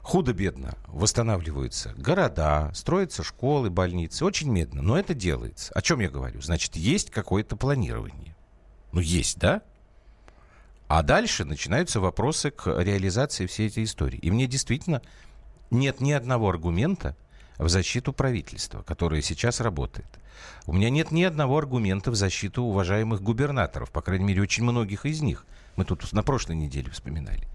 худо-бедно 0.01 0.75
восстанавливаются 0.87 1.93
города, 1.95 2.71
строятся 2.73 3.23
школы, 3.23 3.69
больницы. 3.69 4.25
Очень 4.25 4.51
медленно, 4.51 4.81
но 4.81 4.99
это 4.99 5.13
делается. 5.13 5.71
О 5.73 5.81
чем 5.81 6.01
я 6.01 6.09
говорю? 6.09 6.41
Значит, 6.41 6.75
есть 6.75 7.09
какое-то 7.09 7.55
планирование. 7.55 8.35
Ну, 8.91 8.99
есть, 8.99 9.39
да? 9.39 9.61
А 10.93 11.01
дальше 11.01 11.43
начинаются 11.43 11.99
вопросы 11.99 12.51
к 12.51 12.67
реализации 12.67 13.47
всей 13.47 13.67
этой 13.67 13.83
истории. 13.83 14.19
И 14.19 14.29
мне 14.29 14.45
действительно 14.45 15.01
нет 15.71 16.01
ни 16.01 16.11
одного 16.11 16.47
аргумента, 16.47 17.15
в 17.57 17.67
защиту 17.67 18.13
правительства, 18.13 18.83
которое 18.83 19.23
сейчас 19.23 19.59
работает. 19.59 20.05
У 20.67 20.73
меня 20.73 20.91
нет 20.91 21.09
ни 21.09 21.23
одного 21.23 21.57
аргумента 21.57 22.11
в 22.11 22.15
защиту 22.15 22.61
уважаемых 22.61 23.23
губернаторов, 23.23 23.89
по 23.89 24.03
крайней 24.03 24.25
мере, 24.25 24.43
очень 24.43 24.65
многих 24.65 25.07
из 25.07 25.23
них. 25.23 25.47
Мы 25.77 25.85
тут 25.85 26.13
на 26.13 26.21
прошлой 26.21 26.57
неделе 26.57 26.91
вспоминали. 26.91 27.47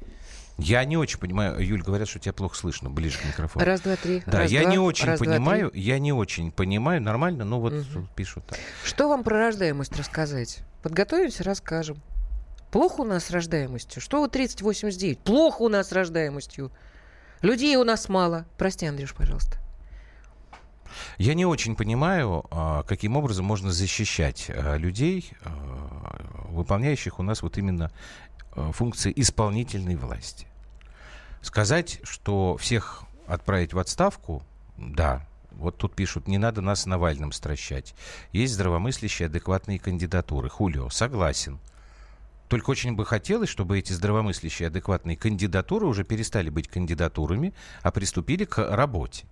Я 0.57 0.85
не 0.85 0.97
очень 0.97 1.21
понимаю, 1.21 1.65
Юль, 1.65 1.83
говорят, 1.83 2.09
что 2.09 2.19
тебя 2.19 2.33
плохо 2.33 2.57
слышно, 2.57 2.91
ближе 2.91 3.19
к 3.19 3.25
микрофону. 3.25 3.65
Раз, 3.65 3.83
два, 3.83 3.95
три. 3.95 4.21
Да, 4.27 4.39
раз, 4.39 4.51
я 4.51 4.63
два, 4.63 4.71
не 4.73 4.79
очень 4.79 5.07
раз, 5.07 5.21
понимаю, 5.21 5.71
два, 5.71 5.79
я 5.79 6.01
не 6.01 6.13
очень 6.13 6.51
понимаю, 6.51 7.01
нормально, 7.01 7.45
но 7.45 7.61
вот 7.61 7.73
угу. 7.73 8.09
пишут 8.17 8.47
так. 8.49 8.59
Что 8.83 9.09
вам 9.09 9.23
про 9.23 9.39
рождаемость 9.39 9.97
рассказать? 9.97 10.59
Подготовимся, 10.83 11.45
расскажем. 11.45 12.03
Плохо 12.71 13.01
у 13.01 13.05
нас 13.05 13.25
с 13.25 13.31
рождаемостью? 13.31 14.03
Что 14.03 14.21
вы 14.21 14.29
30-89? 14.29 15.19
Плохо 15.25 15.63
у 15.63 15.69
нас 15.69 15.89
с 15.89 15.93
рождаемостью. 15.93 16.71
Людей 17.41 17.77
у 17.77 17.85
нас 17.85 18.09
мало. 18.09 18.47
Прости, 18.57 18.87
Андрюш, 18.87 19.15
пожалуйста. 19.15 19.59
Я 21.19 21.35
не 21.35 21.47
очень 21.47 21.77
понимаю, 21.77 22.45
а, 22.51 22.83
каким 22.83 23.17
образом 23.17 23.45
можно 23.45 23.71
защищать 23.71 24.47
а, 24.49 24.77
людей, 24.77 25.33
а, 25.43 26.49
выполняющих 26.51 27.19
у 27.19 27.23
нас 27.23 27.43
вот 27.43 27.59
именно 27.59 27.91
функции 28.73 29.13
исполнительной 29.15 29.95
власти. 29.95 30.47
Сказать, 31.43 32.01
что 32.03 32.57
всех 32.57 33.05
отправить 33.27 33.73
в 33.73 33.79
отставку, 33.79 34.43
да, 34.77 35.25
вот 35.53 35.77
тут 35.77 35.95
пишут, 35.95 36.27
не 36.27 36.39
надо 36.39 36.61
нас 36.61 36.87
Навальным 36.87 37.31
стращать. 37.31 37.95
Есть 38.33 38.55
здравомыслящие, 38.55 39.27
адекватные 39.27 39.79
кандидатуры. 39.79 40.49
Хулио, 40.49 40.89
согласен. 40.89 41.61
Только 42.49 42.71
очень 42.71 42.95
бы 42.95 43.05
хотелось, 43.05 43.51
чтобы 43.51 43.79
эти 43.79 43.93
здравомыслящие, 43.93 44.69
адекватные 44.69 45.17
кандидатуры 45.17 45.87
уже 45.87 46.05
перестали 46.05 46.49
быть 46.49 46.69
кандидатурами, 46.69 47.53
а 47.83 47.91
приступили 47.91 48.45
к 48.45 48.59
работе. 48.75 49.27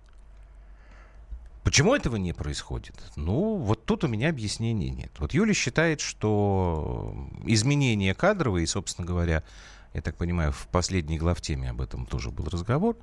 Почему 1.63 1.95
этого 1.95 2.15
не 2.15 2.31
происходит? 2.31 2.95
Ну, 3.17 3.57
вот 3.57 3.83
тут 3.83 4.05
у 4.05 4.07
меня 4.07 4.29
объяснений 4.29 4.89
нет. 4.89 5.11
Вот 5.17 5.33
Юля 5.33 5.53
считает, 5.53 5.99
что 5.99 7.13
изменения 7.45 8.13
кадровые, 8.13 8.65
собственно 8.67 9.05
говоря, 9.05 9.43
я 9.93 10.01
так 10.01 10.15
понимаю, 10.15 10.53
в 10.53 10.67
последней 10.67 11.17
главтеме 11.17 11.71
об 11.71 11.81
этом 11.81 12.05
тоже 12.05 12.29
был 12.31 12.45
разговор, 12.45 12.95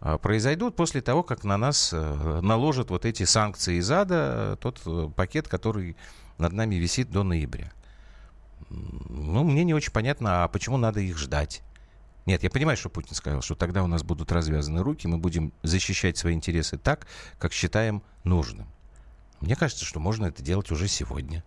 а, 0.00 0.18
произойдут 0.18 0.76
после 0.76 1.00
того, 1.00 1.22
как 1.22 1.44
на 1.44 1.56
нас 1.56 1.92
э, 1.92 2.40
наложат 2.42 2.90
вот 2.90 3.06
эти 3.06 3.22
санкции 3.22 3.76
из 3.76 3.90
ада, 3.90 4.58
тот 4.60 4.82
э, 4.84 5.08
пакет, 5.14 5.48
который 5.48 5.96
над 6.38 6.52
нами 6.52 6.74
висит 6.74 7.10
до 7.10 7.22
ноября. 7.22 7.72
Ну, 8.70 9.42
мне 9.44 9.64
не 9.64 9.74
очень 9.74 9.92
понятно, 9.92 10.44
а 10.44 10.48
почему 10.48 10.76
надо 10.76 11.00
их 11.00 11.18
ждать? 11.18 11.62
Нет, 12.26 12.42
я 12.44 12.50
понимаю, 12.50 12.76
что 12.76 12.88
Путин 12.88 13.14
сказал, 13.14 13.42
что 13.42 13.54
тогда 13.54 13.82
у 13.82 13.88
нас 13.88 14.02
будут 14.02 14.30
развязаны 14.30 14.82
руки, 14.82 15.08
мы 15.08 15.18
будем 15.18 15.52
защищать 15.62 16.16
свои 16.16 16.34
интересы 16.34 16.78
так, 16.78 17.06
как 17.38 17.52
считаем 17.52 18.02
нужным. 18.22 18.68
Мне 19.40 19.56
кажется, 19.56 19.84
что 19.84 19.98
можно 19.98 20.26
это 20.26 20.42
делать 20.42 20.70
уже 20.70 20.86
сегодня. 20.86 21.42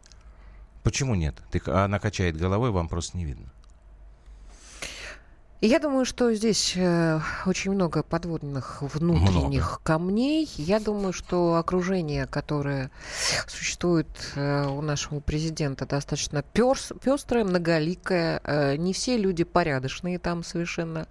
Почему 0.84 1.16
нет? 1.16 1.42
Ты, 1.52 1.62
она 1.72 2.00
качает 2.00 2.36
головой, 2.36 2.72
вам 2.72 2.90
просто 2.90 3.18
не 3.18 3.24
видно. 3.24 3.53
Я 5.66 5.80
думаю, 5.80 6.04
что 6.04 6.34
здесь 6.34 6.74
э, 6.76 7.22
очень 7.46 7.72
много 7.72 8.04
подводных 8.04 8.82
внутренних 8.82 9.64
много. 9.64 9.80
камней. 9.82 10.52
Я 10.58 10.82
думаю, 10.82 11.14
что 11.14 11.56
окружение, 11.56 12.28
которое 12.28 12.92
существует 13.48 14.08
э, 14.36 14.68
у 14.68 14.82
нашего 14.82 15.22
президента, 15.22 15.86
достаточно 15.86 16.44
перс, 16.44 16.92
пестрое, 17.02 17.46
многоликое. 17.46 18.42
Э, 18.44 18.76
не 18.76 18.92
все 18.92 19.16
люди 19.16 19.46
порядочные 19.46 20.20
там 20.20 20.44
совершенно 20.44 21.08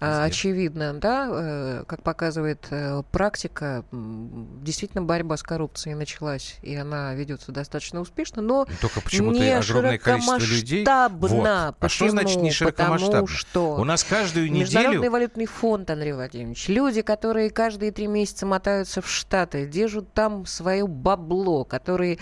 э, 0.00 0.24
очевидно, 0.24 0.94
да, 0.94 1.28
э, 1.30 1.84
как 1.86 2.02
показывает 2.02 2.66
э, 2.70 3.02
практика, 3.12 3.84
действительно 3.92 5.02
борьба 5.02 5.36
с 5.36 5.42
коррупцией 5.42 5.94
началась, 5.94 6.56
и 6.62 6.74
она 6.74 7.12
ведется 7.12 7.52
достаточно 7.52 8.00
успешно, 8.00 8.40
но 8.40 8.66
Только 8.80 9.02
почему-то 9.02 9.38
не 9.38 9.50
огромное 9.50 9.98
количество 9.98 10.38
людей. 10.38 10.86
Вот. 10.86 11.76
А 11.80 11.88
что 11.90 12.08
значит 12.08 12.40
не 12.40 12.50
широкомасштабно? 12.50 13.06
Потому 13.06 13.26
что 13.26 13.73
у 13.78 13.84
нас 13.84 14.04
каждую 14.04 14.50
неделю... 14.50 14.60
Международный 14.60 15.08
валютный 15.08 15.46
фонд, 15.46 15.90
Андрей 15.90 16.12
Владимирович. 16.12 16.68
Люди, 16.68 17.02
которые 17.02 17.50
каждые 17.50 17.92
три 17.92 18.06
месяца 18.06 18.46
мотаются 18.46 19.00
в 19.00 19.08
Штаты, 19.08 19.66
держат 19.66 20.12
там 20.12 20.46
свое 20.46 20.86
бабло, 20.86 21.64
которые 21.64 22.18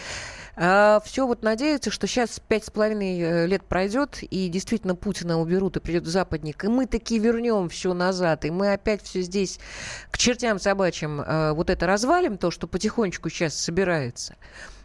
а, 0.55 1.01
все 1.05 1.27
вот 1.27 1.43
надеются, 1.43 1.91
что 1.91 2.07
сейчас 2.07 2.39
пять 2.41 2.67
с 2.67 2.71
половиной 2.71 3.21
э, 3.21 3.47
лет 3.47 3.65
пройдет, 3.65 4.19
и 4.23 4.49
действительно 4.49 4.95
Путина 4.95 5.41
уберут, 5.41 5.79
и 5.79 5.81
придет 5.81 6.07
западник, 6.07 6.65
и 6.65 6.69
мы 6.69 6.87
таки 6.87 7.19
вернем 7.19 7.71
все 7.71 7.95
назад, 7.95 8.45
и 8.45 8.51
мы 8.51 8.73
опять 8.73 9.03
все 9.03 9.23
здесь 9.23 9.59
к 10.11 10.19
чертям 10.19 10.59
собачьим 10.59 11.23
а, 11.25 11.55
вот 11.55 11.71
это 11.71 11.87
развалим, 11.87 12.37
то, 12.37 12.51
что 12.51 12.67
потихонечку 12.67 13.31
сейчас 13.31 13.55
собирается. 13.55 14.37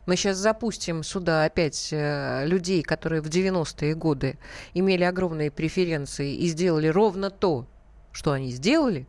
Мы 0.08 0.16
сейчас 0.16 0.38
запустим 0.38 1.04
сюда 1.04 1.44
опять 1.44 1.90
э, 1.92 2.46
людей, 2.48 2.82
которые 2.82 3.22
в 3.22 3.28
90-е 3.28 3.94
годы 3.94 4.40
имели 4.74 5.04
огромные 5.04 5.52
преференции 5.52 6.34
и 6.34 6.48
сделали 6.48 6.88
ровно 6.88 7.30
то, 7.30 7.68
что 8.14 8.32
они 8.32 8.52
сделали. 8.52 9.06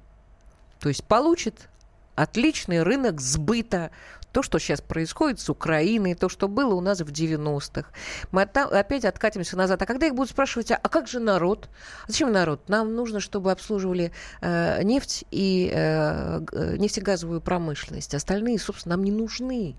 То 0.80 0.88
есть 0.88 1.04
получит 1.04 1.68
отличный 2.16 2.82
рынок 2.82 3.20
сбыта, 3.20 3.92
то, 4.32 4.42
что 4.42 4.58
сейчас 4.58 4.80
происходит 4.80 5.38
с 5.38 5.48
Украиной, 5.48 6.14
то, 6.14 6.28
что 6.28 6.48
было 6.48 6.74
у 6.74 6.80
нас 6.80 7.00
в 7.00 7.12
90-х. 7.12 7.88
Мы 8.32 8.42
от, 8.42 8.56
опять 8.56 9.04
откатимся 9.04 9.56
назад. 9.56 9.80
А 9.80 9.86
когда 9.86 10.08
их 10.08 10.16
будут 10.16 10.30
спрашивать, 10.30 10.72
а, 10.72 10.80
а 10.82 10.88
как 10.88 11.06
же 11.06 11.20
народ? 11.20 11.68
А 12.06 12.08
зачем 12.08 12.32
народ? 12.32 12.68
Нам 12.68 12.96
нужно, 12.96 13.20
чтобы 13.20 13.52
обслуживали 13.52 14.10
э, 14.40 14.82
нефть 14.82 15.24
и 15.30 15.70
э, 15.72 16.40
нефтегазовую 16.76 17.40
промышленность. 17.40 18.16
Остальные, 18.16 18.58
собственно, 18.58 18.96
нам 18.96 19.04
не 19.04 19.12
нужны. 19.12 19.76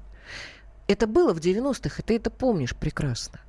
Это 0.90 1.06
было 1.06 1.36
в 1.36 1.38
90-х, 1.40 1.98
и 2.00 2.02
ты 2.02 2.16
это 2.16 2.32
помнишь 2.32 2.76
прекрасно. 2.76 3.40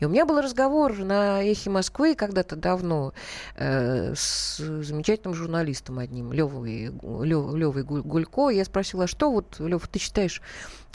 И 0.00 0.06
у 0.06 0.08
меня 0.08 0.24
был 0.24 0.40
разговор 0.40 0.96
на 0.96 1.42
«Эхе 1.42 1.68
Москвы» 1.68 2.14
когда-то 2.14 2.56
давно 2.56 3.12
э, 3.56 4.14
с 4.16 4.56
замечательным 4.56 5.34
журналистом 5.34 5.98
одним, 5.98 6.32
Левой, 6.32 6.90
Лев, 7.02 7.54
Левой 7.54 7.82
Гулько. 7.82 8.48
Я 8.48 8.64
спросила, 8.64 9.04
а 9.04 9.06
что 9.06 9.30
вот, 9.30 9.60
Лев, 9.60 9.86
ты 9.86 9.98
считаешь, 9.98 10.40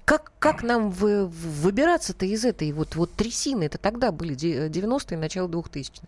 как, 0.03 0.31
как 0.39 0.63
нам 0.63 0.89
вы, 0.89 1.27
выбираться-то 1.27 2.25
из 2.25 2.43
этой 2.43 2.71
вот, 2.71 2.95
вот 2.95 3.13
трясины? 3.13 3.65
Это 3.65 3.77
тогда 3.77 4.11
были 4.11 4.35
90-е, 4.35 5.15
начало 5.19 5.47
2000-х. 5.47 6.07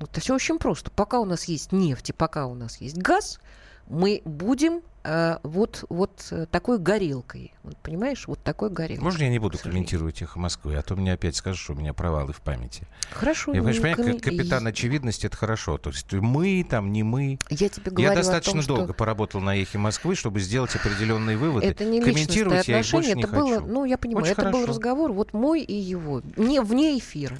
Вот, 0.00 0.10
это 0.10 0.20
все 0.20 0.34
очень 0.34 0.58
просто. 0.58 0.90
Пока 0.90 1.20
у 1.20 1.24
нас 1.24 1.44
есть 1.44 1.70
нефть 1.70 2.10
и 2.10 2.12
пока 2.12 2.46
у 2.48 2.54
нас 2.54 2.80
есть 2.80 2.98
газ, 2.98 3.38
мы 3.86 4.22
будем 4.24 4.82
э, 5.04 5.38
вот, 5.42 5.84
вот 5.88 6.26
э, 6.30 6.46
такой 6.50 6.78
горелкой. 6.78 7.52
Вот, 7.62 7.76
понимаешь, 7.78 8.26
вот 8.26 8.42
такой 8.42 8.70
горелкой. 8.70 9.02
Можно 9.02 9.24
я 9.24 9.28
не 9.28 9.38
буду 9.38 9.58
комментировать 9.58 10.22
«Эхо 10.22 10.38
Москвы», 10.38 10.76
а 10.76 10.82
то 10.82 10.96
мне 10.96 11.12
опять 11.12 11.36
скажут, 11.36 11.60
что 11.60 11.72
у 11.72 11.76
меня 11.76 11.92
провалы 11.92 12.32
в 12.32 12.40
памяти. 12.40 12.84
Хорошо. 13.10 13.52
Я, 13.52 13.62
понимаешь, 13.62 13.96
ком... 13.96 14.20
капитан 14.20 14.66
очевидности— 14.66 15.26
это 15.28 15.36
хорошо. 15.36 15.78
То 15.78 15.90
есть 15.90 16.12
мы 16.12 16.64
там, 16.68 16.92
не 16.92 17.02
мы. 17.02 17.38
Я 17.48 17.68
тебе 17.68 17.90
говорю 17.90 18.08
Я 18.08 18.14
достаточно 18.14 18.62
том, 18.62 18.66
долго 18.66 18.84
что... 18.86 18.94
поработал 18.94 19.40
на 19.40 19.56
«Эхе 19.56 19.78
Москвы», 19.78 20.14
чтобы 20.14 20.40
сделать 20.40 20.74
определенные 20.74 21.36
выводы. 21.36 21.66
Это 21.66 21.84
не 21.84 22.00
Комментировать 22.00 22.68
я 22.68 22.80
их 22.80 22.90
больше 22.90 23.10
это 23.10 23.18
не 23.18 23.26
было, 23.26 23.56
хочу. 23.56 23.66
Ну, 23.66 23.84
я 23.84 23.98
понимаю, 23.98 24.24
Очень 24.24 24.32
это 24.32 24.42
хорошо. 24.42 24.58
был 24.58 24.66
разговор 24.66 25.12
вот 25.12 25.32
мой 25.32 25.62
и 25.62 25.74
его. 25.74 26.22
Не 26.36 26.60
вне 26.60 26.98
эфира. 26.98 27.36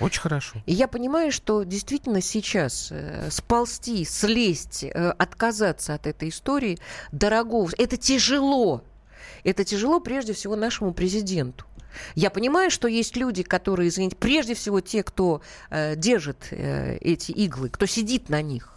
Очень 0.00 0.20
хорошо. 0.20 0.58
И 0.66 0.72
я 0.72 0.88
понимаю, 0.88 1.32
что 1.32 1.62
действительно 1.62 2.20
сейчас 2.20 2.88
э, 2.90 3.30
сползти, 3.30 4.04
слезть, 4.04 4.84
э, 4.84 4.90
отказаться 5.10 5.94
от 5.94 6.06
этой 6.06 6.28
истории 6.28 6.78
дорого. 7.12 7.68
Это 7.78 7.96
тяжело. 7.96 8.82
Это 9.44 9.64
тяжело 9.64 10.00
прежде 10.00 10.32
всего 10.32 10.56
нашему 10.56 10.92
президенту. 10.92 11.64
Я 12.14 12.30
понимаю, 12.30 12.70
что 12.70 12.88
есть 12.88 13.16
люди, 13.16 13.42
которые, 13.42 13.88
извините, 13.88 14.16
прежде 14.16 14.54
всего 14.54 14.80
те, 14.80 15.02
кто 15.02 15.40
э, 15.70 15.96
держит 15.96 16.48
э, 16.50 16.98
эти 17.00 17.32
иглы, 17.32 17.70
кто 17.70 17.86
сидит 17.86 18.28
на 18.28 18.42
них. 18.42 18.75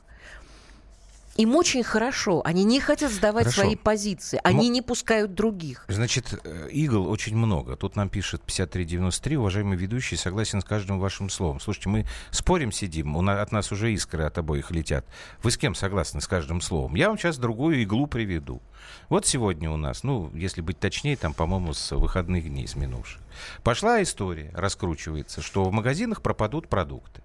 Им 1.40 1.56
очень 1.56 1.84
хорошо. 1.84 2.42
Они 2.44 2.66
не 2.66 2.82
хотят 2.82 3.14
сдавать 3.14 3.46
Хорошо. 3.46 3.62
свои 3.62 3.78
позиции. 3.78 4.42
Они 4.44 4.68
не 4.68 4.82
пускают 4.82 5.36
других. 5.36 5.86
Значит, 5.88 6.38
э, 6.44 6.68
игл 6.70 7.10
очень 7.10 7.38
много. 7.38 7.78
Тут 7.78 7.96
нам 7.96 8.10
пишет 8.10 8.42
5393. 8.42 9.38
Уважаемый 9.38 9.78
ведущий, 9.78 10.18
согласен 10.18 10.60
с 10.60 10.66
каждым 10.66 11.00
вашим 11.00 11.30
словом. 11.30 11.62
Слушайте, 11.62 11.88
мы 11.88 12.06
спорим, 12.32 12.74
сидим, 12.74 13.16
у 13.16 13.22
нас, 13.22 13.40
от 13.40 13.54
нас 13.54 13.72
уже 13.72 13.94
искры 13.94 14.26
от 14.26 14.38
обоих 14.38 14.72
летят. 14.72 15.06
Вы 15.42 15.52
с 15.52 15.58
кем 15.58 15.76
согласны 15.76 16.20
с 16.20 16.28
каждым 16.28 16.60
словом? 16.60 16.96
Я 16.96 17.08
вам 17.08 17.18
сейчас 17.18 17.38
другую 17.38 17.84
иглу 17.84 18.06
приведу. 18.06 18.62
Вот 19.08 19.26
сегодня 19.26 19.72
у 19.72 19.78
нас, 19.78 20.04
ну, 20.04 20.30
если 20.34 20.60
быть 20.60 20.78
точнее, 20.78 21.16
там, 21.16 21.34
по-моему, 21.34 21.72
с 21.72 21.96
выходных 21.96 22.50
дней, 22.50 22.68
с 22.68 22.76
минувших. 22.76 23.22
Пошла 23.64 24.04
история, 24.04 24.52
раскручивается, 24.54 25.42
что 25.42 25.64
в 25.64 25.72
магазинах 25.72 26.22
пропадут 26.22 26.68
продукты. 26.68 27.22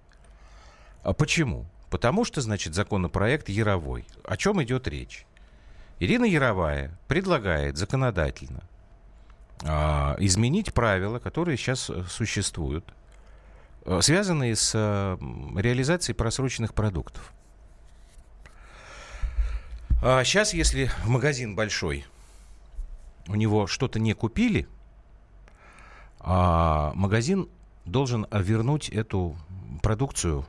А 1.03 1.11
почему? 1.11 1.65
Потому 1.95 2.25
что, 2.25 2.41
значит, 2.41 2.75
законопроект 2.75 3.47
Яровой. 3.47 4.05
О 4.25 4.35
чем 4.35 4.61
идет 4.61 4.85
речь? 4.85 5.25
Ирина 6.01 6.25
Яровая 6.25 6.99
предлагает 7.07 7.77
законодательно 7.77 8.63
а, 9.63 10.17
изменить 10.19 10.73
правила, 10.73 11.19
которые 11.19 11.55
сейчас 11.55 11.89
э, 11.89 12.03
существуют, 12.09 12.93
э, 13.85 14.01
связанные 14.01 14.57
с 14.57 14.73
э, 14.75 15.17
реализацией 15.57 16.17
просроченных 16.17 16.73
продуктов. 16.73 17.31
А 20.03 20.21
сейчас, 20.25 20.53
если 20.53 20.91
магазин 21.05 21.55
большой, 21.55 22.03
у 23.29 23.35
него 23.35 23.67
что-то 23.67 23.99
не 23.99 24.11
купили, 24.11 24.67
а 26.19 26.91
магазин 26.93 27.47
должен 27.85 28.27
вернуть 28.33 28.89
эту 28.89 29.37
продукцию 29.81 30.45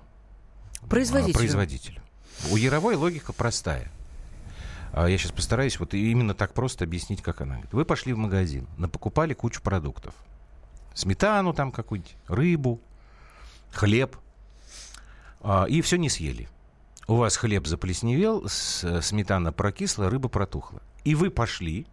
Производителю. 0.88 1.34
производителю. 1.38 2.00
У 2.50 2.56
Яровой 2.56 2.94
логика 2.96 3.32
простая. 3.32 3.90
А 4.92 5.08
Я 5.08 5.18
сейчас 5.18 5.32
постараюсь 5.32 5.78
вот 5.78 5.94
именно 5.94 6.34
так 6.34 6.54
просто 6.54 6.84
объяснить, 6.84 7.22
как 7.22 7.40
она. 7.40 7.54
говорит. 7.54 7.72
Вы 7.72 7.84
пошли 7.84 8.12
в 8.12 8.18
магазин, 8.18 8.66
покупали 8.92 9.34
кучу 9.34 9.60
продуктов. 9.60 10.14
Сметану 10.94 11.52
там 11.52 11.72
какую-нибудь, 11.72 12.16
рыбу, 12.28 12.80
хлеб. 13.72 14.16
а, 15.42 15.64
И 15.68 15.80
все 15.82 15.96
не 15.98 16.08
съели. 16.08 16.48
У 17.08 17.16
вас 17.16 17.36
хлеб 17.36 17.66
заплесневел, 17.66 18.48
сметана 18.48 19.52
прокисла, 19.52 20.08
рыба 20.10 20.28
протухла. 20.28 20.80
И 21.04 21.14
вы 21.14 21.30
пошли 21.30 21.86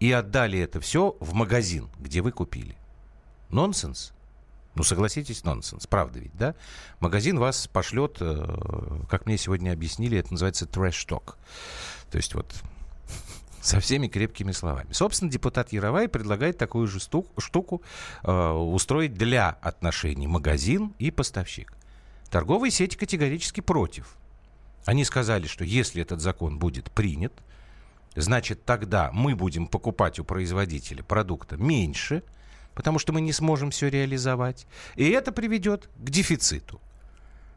и 0.00 0.10
отдали 0.10 0.58
это 0.58 0.80
все 0.80 1.16
в 1.20 1.34
магазин, 1.34 1.88
где 1.98 2.20
вы 2.22 2.32
купили. 2.32 2.76
Нонсенс. 3.50 4.12
Ну, 4.76 4.82
согласитесь, 4.82 5.42
нонсенс. 5.42 5.86
Правда 5.86 6.18
ведь, 6.18 6.36
да? 6.36 6.54
Магазин 7.00 7.38
вас 7.38 7.66
пошлет, 7.66 8.18
э, 8.20 9.00
как 9.08 9.24
мне 9.24 9.38
сегодня 9.38 9.72
объяснили, 9.72 10.18
это 10.18 10.32
называется 10.32 10.66
трэш-ток. 10.66 11.38
То 12.10 12.18
есть 12.18 12.34
вот 12.34 12.54
со 13.62 13.80
всеми 13.80 14.06
крепкими 14.06 14.52
словами. 14.52 14.92
Собственно, 14.92 15.30
депутат 15.30 15.72
Яровай 15.72 16.08
предлагает 16.08 16.58
такую 16.58 16.88
же 16.88 17.00
штуку 17.00 17.82
э, 18.22 18.50
устроить 18.50 19.14
для 19.14 19.48
отношений 19.48 20.26
магазин 20.26 20.92
и 20.98 21.10
поставщик. 21.10 21.72
Торговые 22.30 22.70
сети 22.70 22.96
категорически 22.96 23.62
против. 23.62 24.14
Они 24.84 25.06
сказали, 25.06 25.46
что 25.46 25.64
если 25.64 26.02
этот 26.02 26.20
закон 26.20 26.58
будет 26.58 26.90
принят, 26.90 27.32
значит 28.14 28.66
тогда 28.66 29.10
мы 29.12 29.34
будем 29.34 29.68
покупать 29.68 30.18
у 30.18 30.24
производителя 30.24 31.02
продукта 31.02 31.56
меньше, 31.56 32.22
потому 32.76 33.00
что 33.00 33.12
мы 33.12 33.20
не 33.20 33.32
сможем 33.32 33.72
все 33.72 33.88
реализовать. 33.88 34.66
И 34.94 35.08
это 35.08 35.32
приведет 35.32 35.88
к 35.96 36.10
дефициту. 36.10 36.80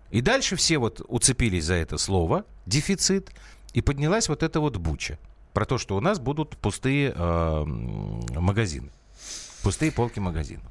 И 0.10 0.22
дальше 0.22 0.56
все 0.56 0.80
вот 0.80 1.02
уцепились 1.08 1.66
за 1.66 1.76
это 1.76 2.00
слово 2.00 2.46
«дефицит», 2.66 3.30
и 3.74 3.82
поднялась 3.82 4.30
вот 4.30 4.42
эта 4.42 4.60
вот 4.60 4.78
буча 4.78 5.20
про 5.54 5.66
то, 5.66 5.78
что 5.78 5.96
у 5.96 6.00
нас 6.00 6.20
будут 6.20 6.58
пустые 6.58 7.14
э, 7.16 7.64
магазины, 7.66 8.90
пустые 9.62 9.92
полки 9.92 10.20
магазинов. 10.20 10.66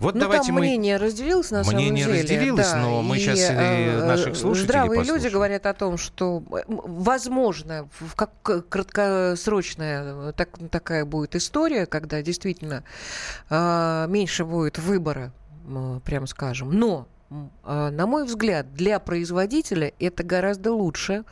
Вот 0.00 0.14
ну, 0.14 0.20
давайте 0.20 0.46
там 0.46 0.56
мы... 0.56 0.60
мнение 0.60 0.96
разделилось 0.96 1.50
на 1.50 1.62
мнение 1.64 2.04
самом 2.04 2.16
деле. 2.16 2.22
разделилось, 2.22 2.70
да, 2.70 2.76
но 2.76 3.02
мы 3.02 3.16
и, 3.16 3.20
сейчас 3.20 3.50
и 3.50 3.52
э, 3.52 4.06
наших 4.06 4.36
слушателей 4.36 4.68
Здравые 4.68 5.00
послушаем. 5.00 5.24
люди 5.24 5.32
говорят 5.32 5.66
о 5.66 5.74
том, 5.74 5.98
что 5.98 6.42
возможно, 6.68 7.88
в 7.98 8.14
как 8.14 8.30
краткосрочная 8.68 10.32
так, 10.32 10.50
такая 10.70 11.04
будет 11.04 11.34
история, 11.34 11.86
когда 11.86 12.22
действительно 12.22 12.84
э, 13.50 14.06
меньше 14.08 14.44
будет 14.44 14.78
выбора, 14.78 15.32
э, 15.66 16.00
прямо 16.04 16.26
скажем. 16.26 16.70
Но, 16.72 17.08
э, 17.30 17.90
на 17.90 18.06
мой 18.06 18.24
взгляд, 18.24 18.72
для 18.74 19.00
производителя 19.00 19.92
это 19.98 20.22
гораздо 20.22 20.72
лучше, 20.72 21.24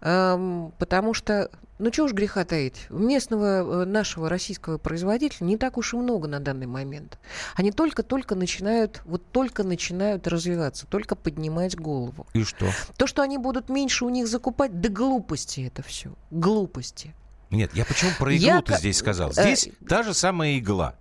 э, 0.00 0.70
потому 0.76 1.14
что 1.14 1.50
ну, 1.82 1.90
чего 1.90 2.06
уж 2.06 2.12
греха 2.12 2.44
таить. 2.44 2.86
Местного 2.90 3.82
э, 3.82 3.84
нашего 3.84 4.28
российского 4.28 4.78
производителя 4.78 5.44
не 5.44 5.56
так 5.56 5.76
уж 5.76 5.94
и 5.94 5.96
много 5.96 6.28
на 6.28 6.38
данный 6.38 6.68
момент. 6.68 7.18
Они 7.56 7.72
только-только 7.72 8.36
начинают, 8.36 9.02
вот 9.04 9.24
только 9.32 9.64
начинают 9.64 10.28
развиваться, 10.28 10.86
только 10.86 11.16
поднимать 11.16 11.76
голову. 11.76 12.28
И 12.34 12.44
что? 12.44 12.70
То, 12.96 13.08
что 13.08 13.22
они 13.22 13.36
будут 13.36 13.68
меньше 13.68 14.04
у 14.04 14.10
них 14.10 14.28
закупать, 14.28 14.80
да 14.80 14.88
глупости 14.90 15.62
это 15.62 15.82
все. 15.82 16.14
Глупости. 16.30 17.16
Нет, 17.50 17.74
я 17.74 17.84
почему 17.84 18.12
про 18.16 18.32
иглу-то 18.32 18.74
я... 18.74 18.78
здесь 18.78 18.98
сказал? 18.98 19.30
Э, 19.30 19.32
здесь 19.32 19.66
э... 19.66 19.84
та 19.88 20.04
же 20.04 20.14
самая 20.14 20.60
игла. 20.60 20.94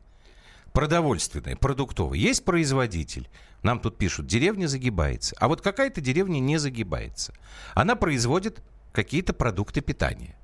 Продовольственная, 0.74 1.58
продуктовая. 1.58 2.17
Есть 2.17 2.44
производитель. 2.44 3.30
Нам 3.62 3.80
тут 3.80 4.00
пишут, 4.00 4.26
деревня 4.26 4.65
загибается. 4.65 5.36
А 5.38 5.48
вот 5.48 5.62
какая-то 5.62 6.02
деревня 6.02 6.39
не 6.39 6.58
загибается. 6.58 7.34
Она 7.76 7.96
производит 7.96 8.63
какие-то 8.94 9.34
продукты 9.34 9.82
питания 9.82 10.36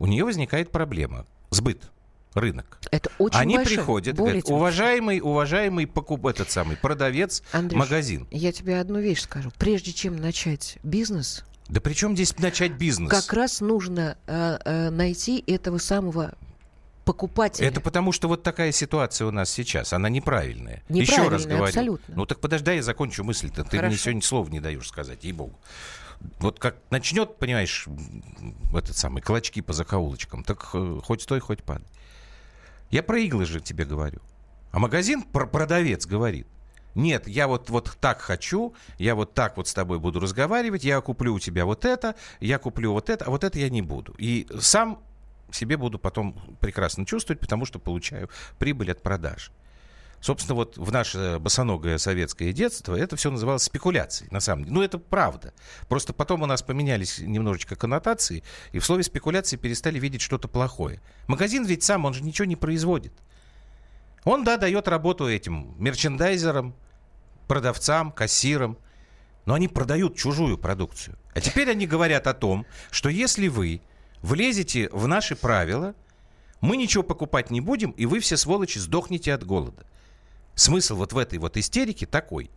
у 0.00 0.06
нее 0.06 0.24
возникает 0.24 0.72
проблема. 0.72 1.26
Сбыт 1.50 1.90
рынок. 2.34 2.78
Это 2.90 3.10
очень 3.18 3.38
Они 3.38 3.56
большой, 3.56 3.76
приходят, 3.76 4.16
говорят, 4.16 4.44
уважаемый, 4.48 5.20
уважаемый 5.20 5.86
покуп, 5.86 6.26
этот 6.26 6.50
самый 6.50 6.76
продавец, 6.76 7.42
Андрюш, 7.52 7.78
магазин. 7.78 8.26
Я 8.30 8.52
тебе 8.52 8.80
одну 8.80 9.00
вещь 9.00 9.20
скажу. 9.20 9.50
Прежде 9.58 9.92
чем 9.92 10.16
начать 10.16 10.78
бизнес, 10.82 11.44
да 11.68 11.80
при 11.80 11.92
чем 11.92 12.14
здесь 12.14 12.36
начать 12.38 12.72
бизнес? 12.72 13.10
Как 13.10 13.32
раз 13.32 13.60
нужно 13.60 14.16
э, 14.26 14.58
э, 14.64 14.90
найти 14.90 15.42
этого 15.46 15.78
самого 15.78 16.34
покупателя. 17.04 17.66
Это 17.66 17.80
потому, 17.80 18.12
что 18.12 18.28
вот 18.28 18.42
такая 18.42 18.72
ситуация 18.72 19.26
у 19.26 19.30
нас 19.30 19.50
сейчас, 19.50 19.92
она 19.92 20.08
неправильная. 20.08 20.82
Неправильная, 20.88 21.02
Еще 21.02 21.28
раз 21.28 21.46
говорю. 21.46 21.64
абсолютно. 21.64 22.14
Ну 22.14 22.26
так 22.26 22.40
подожди, 22.40 22.74
я 22.74 22.82
закончу 22.82 23.24
мысль-то. 23.24 23.64
Ты 23.64 23.82
мне 23.82 23.96
сегодня 23.96 24.22
слова 24.22 24.48
не 24.48 24.60
даешь 24.60 24.86
сказать, 24.86 25.24
ей-богу 25.24 25.58
вот 26.38 26.58
как 26.58 26.76
начнет, 26.90 27.36
понимаешь, 27.36 27.86
этот 28.72 28.96
самый 28.96 29.22
клочки 29.22 29.60
по 29.60 29.72
закоулочкам, 29.72 30.44
так 30.44 30.70
э, 30.74 31.00
хоть 31.02 31.22
стой, 31.22 31.40
хоть 31.40 31.62
падай. 31.62 31.86
Я 32.90 33.02
про 33.02 33.18
иглы 33.18 33.44
же 33.44 33.60
тебе 33.60 33.84
говорю. 33.84 34.20
А 34.72 34.78
магазин, 34.78 35.22
про 35.22 35.46
продавец 35.46 36.06
говорит, 36.06 36.46
нет, 36.94 37.28
я 37.28 37.46
вот, 37.46 37.70
вот 37.70 37.96
так 38.00 38.20
хочу, 38.20 38.74
я 38.98 39.14
вот 39.14 39.34
так 39.34 39.56
вот 39.56 39.68
с 39.68 39.74
тобой 39.74 39.98
буду 39.98 40.20
разговаривать, 40.20 40.84
я 40.84 41.00
куплю 41.00 41.34
у 41.34 41.38
тебя 41.38 41.64
вот 41.64 41.84
это, 41.84 42.14
я 42.40 42.58
куплю 42.58 42.92
вот 42.92 43.10
это, 43.10 43.24
а 43.24 43.30
вот 43.30 43.44
это 43.44 43.58
я 43.58 43.70
не 43.70 43.82
буду. 43.82 44.14
И 44.18 44.46
сам 44.60 45.00
себе 45.50 45.76
буду 45.76 45.98
потом 45.98 46.56
прекрасно 46.60 47.06
чувствовать, 47.06 47.40
потому 47.40 47.64
что 47.64 47.78
получаю 47.78 48.28
прибыль 48.58 48.92
от 48.92 49.02
продаж. 49.02 49.50
Собственно, 50.20 50.54
вот 50.54 50.76
в 50.76 50.92
наше 50.92 51.38
босоногое 51.40 51.96
советское 51.96 52.52
детство 52.52 52.94
это 52.94 53.16
все 53.16 53.30
называлось 53.30 53.62
спекуляцией, 53.62 54.30
на 54.30 54.40
самом 54.40 54.64
деле. 54.64 54.74
Ну, 54.74 54.82
это 54.82 54.98
правда. 54.98 55.54
Просто 55.88 56.12
потом 56.12 56.42
у 56.42 56.46
нас 56.46 56.62
поменялись 56.62 57.18
немножечко 57.18 57.74
коннотации, 57.74 58.42
и 58.72 58.78
в 58.78 58.84
слове 58.84 59.02
спекуляции 59.02 59.56
перестали 59.56 59.98
видеть 59.98 60.20
что-то 60.20 60.46
плохое. 60.46 61.00
Магазин 61.26 61.64
ведь 61.64 61.82
сам, 61.82 62.04
он 62.04 62.12
же 62.12 62.22
ничего 62.22 62.44
не 62.44 62.56
производит. 62.56 63.14
Он, 64.24 64.44
да, 64.44 64.58
дает 64.58 64.88
работу 64.88 65.26
этим 65.26 65.74
мерчендайзерам, 65.78 66.74
продавцам, 67.48 68.12
кассирам, 68.12 68.76
но 69.46 69.54
они 69.54 69.68
продают 69.68 70.16
чужую 70.16 70.58
продукцию. 70.58 71.18
А 71.34 71.40
теперь 71.40 71.70
они 71.70 71.86
говорят 71.86 72.26
о 72.26 72.34
том, 72.34 72.66
что 72.90 73.08
если 73.08 73.48
вы 73.48 73.80
влезете 74.20 74.90
в 74.92 75.08
наши 75.08 75.34
правила, 75.34 75.94
мы 76.60 76.76
ничего 76.76 77.02
покупать 77.02 77.50
не 77.50 77.62
будем, 77.62 77.92
и 77.92 78.04
вы 78.04 78.20
все 78.20 78.36
сволочи 78.36 78.78
сдохнете 78.78 79.32
от 79.32 79.44
голода. 79.44 79.86
Смысл 80.60 80.96
вот 80.96 81.14
в 81.14 81.16
этой 81.16 81.38
вот 81.38 81.56
истерике 81.56 82.04
такой. 82.04 82.50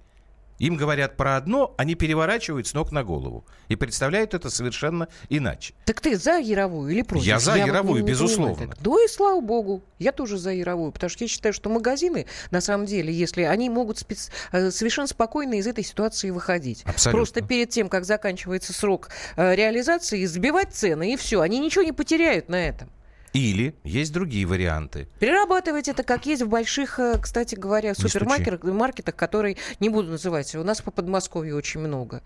Им 0.60 0.76
говорят 0.76 1.16
про 1.16 1.38
одно, 1.38 1.74
они 1.78 1.96
переворачивают 1.96 2.68
с 2.68 2.74
ног 2.74 2.92
на 2.92 3.02
голову. 3.02 3.46
И 3.70 3.78
представляют 3.78 4.34
это 4.34 4.50
совершенно 4.50 5.08
иначе. 5.30 5.74
Так 5.86 6.02
ты 6.02 6.18
за 6.18 6.38
Яровую 6.38 6.92
или 6.92 7.02
против? 7.02 7.26
Я 7.26 7.40
за 7.40 7.56
я 7.56 7.66
Яровую, 7.66 8.02
вот 8.02 8.10
безусловно. 8.10 8.74
Да 8.82 8.92
и 8.92 9.08
слава 9.08 9.40
богу. 9.40 9.84
Я 10.00 10.12
тоже 10.12 10.38
за 10.38 10.52
Яровую. 10.52 10.92
Потому 10.92 11.10
что 11.10 11.24
я 11.24 11.30
считаю, 11.30 11.54
что 11.54 11.70
магазины, 11.70 12.26
на 12.52 12.60
самом 12.60 12.88
деле, 12.88 13.14
если 13.14 13.44
они 13.44 13.70
могут 13.70 14.00
спец... 14.00 14.32
Э, 14.52 14.70
совершенно 14.70 15.08
спокойно 15.08 15.54
из 15.54 15.66
этой 15.66 15.86
ситуации 15.86 16.30
выходить. 16.30 16.84
Абсолютно. 16.84 17.18
Просто 17.18 17.42
перед 17.42 17.70
тем, 17.70 17.88
как 17.88 18.04
заканчивается 18.04 18.74
срок 18.74 19.12
э, 19.38 19.56
реализации, 19.56 20.26
сбивать 20.26 20.74
цены, 20.74 21.14
и 21.14 21.16
все. 21.16 21.40
Они 21.40 21.58
ничего 21.58 21.86
не 21.86 21.94
потеряют 21.94 22.50
на 22.50 22.68
этом. 22.68 22.90
Или 23.34 23.76
есть 23.84 24.14
другие 24.14 24.46
варианты. 24.46 25.08
Перерабатывать 25.20 25.88
это 25.88 26.04
как 26.04 26.26
есть 26.28 26.44
в 26.44 26.48
больших, 26.48 27.00
э, 27.00 27.18
кстати 27.20 27.56
говоря, 27.56 27.96
супермаркетах, 27.96 29.16
которые 29.16 29.58
не 29.80 29.90
буду 29.90 30.12
называть. 30.12 30.54
У 30.56 30.64
нас 30.64 30.82
по 30.82 30.92
Подмосковью 30.92 31.58
очень 31.58 31.80
много. 31.80 32.22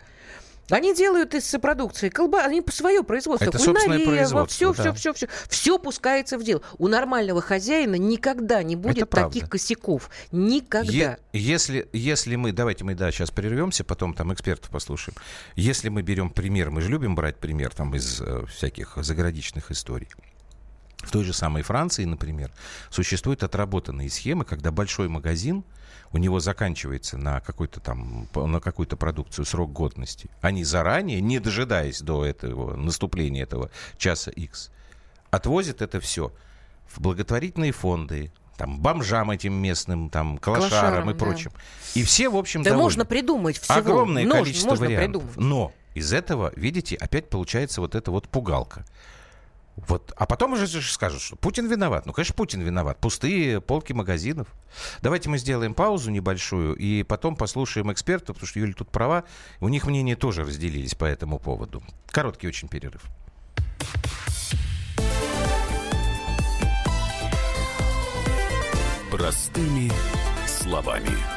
Они 0.70 0.94
делают 0.94 1.34
из 1.34 1.50
продукции 1.62 2.10
колба, 2.10 2.42
они 2.42 2.62
по 2.62 2.72
свое 2.72 3.04
производство. 3.04 3.48
Это 3.48 3.58
собственное 3.58 4.06
производство, 4.06 4.74
все, 4.74 4.74
да. 4.74 4.94
все, 4.94 5.14
все, 5.14 5.14
все, 5.14 5.28
все 5.48 5.80
пускается 5.80 6.38
в 6.38 6.44
дело. 6.44 6.62
У 6.78 6.88
нормального 6.90 7.42
хозяина 7.42 7.96
никогда 7.96 8.64
не 8.64 8.76
будет 8.76 9.10
таких 9.10 9.50
косяков. 9.50 10.10
Никогда. 10.32 10.92
Е- 10.92 11.18
если, 11.32 11.88
если 11.94 12.36
мы, 12.36 12.52
давайте 12.52 12.84
мы, 12.84 12.96
да, 12.96 13.12
сейчас 13.12 13.32
прервемся, 13.32 13.86
потом 13.86 14.14
там 14.14 14.34
экспертов 14.34 14.70
послушаем. 14.70 15.16
Если 15.56 15.88
мы 15.88 16.02
берем 16.02 16.30
пример, 16.30 16.70
мы 16.70 16.82
же 16.82 16.90
любим 16.90 17.16
брать 17.16 17.38
пример 17.38 17.74
там 17.74 17.96
из 17.96 18.20
э, 18.20 18.46
всяких 18.48 18.98
заграничных 18.98 19.72
историй. 19.72 20.10
В 20.98 21.12
той 21.12 21.24
же 21.24 21.34
самой 21.34 21.62
Франции, 21.62 22.06
например, 22.06 22.52
существуют 22.90 23.44
отработанные 23.44 24.10
схемы, 24.10 24.46
когда 24.46 24.72
большой 24.72 25.08
магазин, 25.10 25.64
у 26.12 26.18
него 26.18 26.40
заканчивается 26.40 27.18
на, 27.18 27.40
какой-то 27.42 27.80
там, 27.80 28.28
на 28.34 28.60
какую-то 28.60 28.98
продукцию 28.98 29.46
срок 29.46 29.72
годности. 29.72 30.30
Они 30.42 30.64
заранее, 30.64 31.22
не 31.22 31.40
дожидаясь 31.40 32.02
до 32.02 32.26
этого 32.26 32.76
наступления 32.76 33.44
этого 33.44 33.70
часа 33.98 34.32
X, 34.32 34.72
отвозят 35.30 35.82
это 35.82 36.00
все 36.00 36.34
в 36.88 37.00
благотворительные 37.00 37.74
фонды, 37.74 38.32
там, 38.58 38.80
бомжам 38.80 39.30
этим 39.30 39.54
местным, 39.54 40.10
там, 40.10 40.38
калашарам, 40.40 40.70
калашарам 40.70 41.12
и 41.12 41.14
прочим. 41.14 41.52
Да. 41.54 42.00
И 42.00 42.04
все, 42.04 42.30
в 42.30 42.36
общем, 42.36 42.64
Да 42.64 42.72
довольны. 42.72 42.84
можно 42.84 43.06
придумать 43.06 43.60
всего. 43.60 43.78
Огромное 43.78 44.26
Нож, 44.26 44.40
количество 44.40 44.76
вариантов. 44.76 45.24
Придумать. 45.24 45.38
Но 45.38 45.74
из 45.94 46.12
этого, 46.12 46.52
видите, 46.56 46.96
опять 46.96 47.30
получается 47.30 47.82
вот 47.82 47.94
эта 47.94 48.10
вот 48.10 48.28
пугалка. 48.28 48.86
Вот. 49.78 50.12
А 50.18 50.26
потом 50.26 50.54
уже 50.54 50.68
скажут, 50.68 51.22
что 51.22 51.36
Путин 51.36 51.68
виноват. 51.68 52.06
Ну, 52.06 52.14
конечно, 52.14 52.34
Путин 52.36 52.62
виноват. 52.62 53.00
Пустые 53.00 53.62
полки 53.62 53.94
магазинов. 53.94 54.48
Давайте 55.02 55.30
мы 55.30 55.38
сделаем 55.38 55.74
паузу 55.74 56.10
небольшую 56.10 56.76
и 56.76 57.04
потом 57.04 57.36
послушаем 57.36 57.92
экспертов, 57.92 58.36
потому 58.36 58.48
что 58.48 58.60
Юля 58.60 58.74
тут 58.74 58.90
права. 58.90 59.24
У 59.60 59.70
них 59.70 59.86
мнения 59.86 60.16
тоже 60.16 60.44
разделились 60.44 60.96
по 60.96 61.06
этому 61.06 61.40
поводу. 61.40 61.84
Короткий 62.08 62.48
очень 62.48 62.68
перерыв. 62.68 63.04
Простыми 69.12 69.92
словами. 70.48 71.37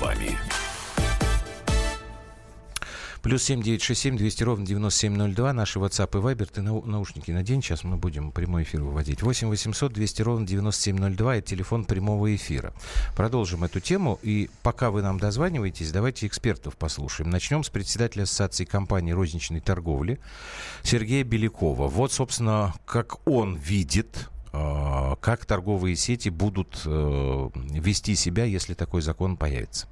Словами. 0.00 0.38
Плюс 3.22 3.42
семь 3.42 3.62
девять 3.62 3.82
шесть 3.82 4.00
семь 4.00 4.16
двести 4.16 4.42
ровно 4.42 4.64
девяносто 4.64 5.00
семь 5.00 5.14
ноль 5.14 5.34
два. 5.34 5.52
Наши 5.52 5.78
WhatsApp 5.78 6.18
и 6.18 6.22
Viber. 6.22 6.48
Ты 6.50 6.62
наушники 6.62 7.30
надень. 7.30 7.62
Сейчас 7.62 7.84
мы 7.84 7.98
будем 7.98 8.32
прямой 8.32 8.62
эфир 8.62 8.82
выводить. 8.82 9.22
Восемь 9.22 9.48
восемьсот 9.48 9.92
двести 9.92 10.22
ровно 10.22 10.46
девяносто 10.46 10.84
семь 10.84 10.96
ноль 10.96 11.14
два. 11.14 11.36
Это 11.36 11.48
телефон 11.48 11.84
прямого 11.84 12.34
эфира. 12.34 12.72
Продолжим 13.14 13.62
эту 13.62 13.80
тему. 13.80 14.18
И 14.22 14.48
пока 14.62 14.90
вы 14.90 15.02
нам 15.02 15.20
дозваниваетесь, 15.20 15.92
давайте 15.92 16.26
экспертов 16.26 16.78
послушаем. 16.78 17.28
Начнем 17.28 17.62
с 17.62 17.68
председателя 17.68 18.22
Ассоциации 18.22 18.64
компаний 18.64 19.12
розничной 19.12 19.60
торговли 19.60 20.18
Сергея 20.82 21.22
Белякова. 21.22 21.88
Вот, 21.88 22.12
собственно, 22.12 22.72
как 22.86 23.28
он 23.28 23.54
видит 23.54 24.30
как 24.52 25.46
торговые 25.46 25.96
сети 25.96 26.28
будут 26.28 26.82
э, 26.84 27.48
вести 27.54 28.14
себя, 28.14 28.44
если 28.44 28.74
такой 28.74 29.02
закон 29.02 29.36
появится. 29.36 29.86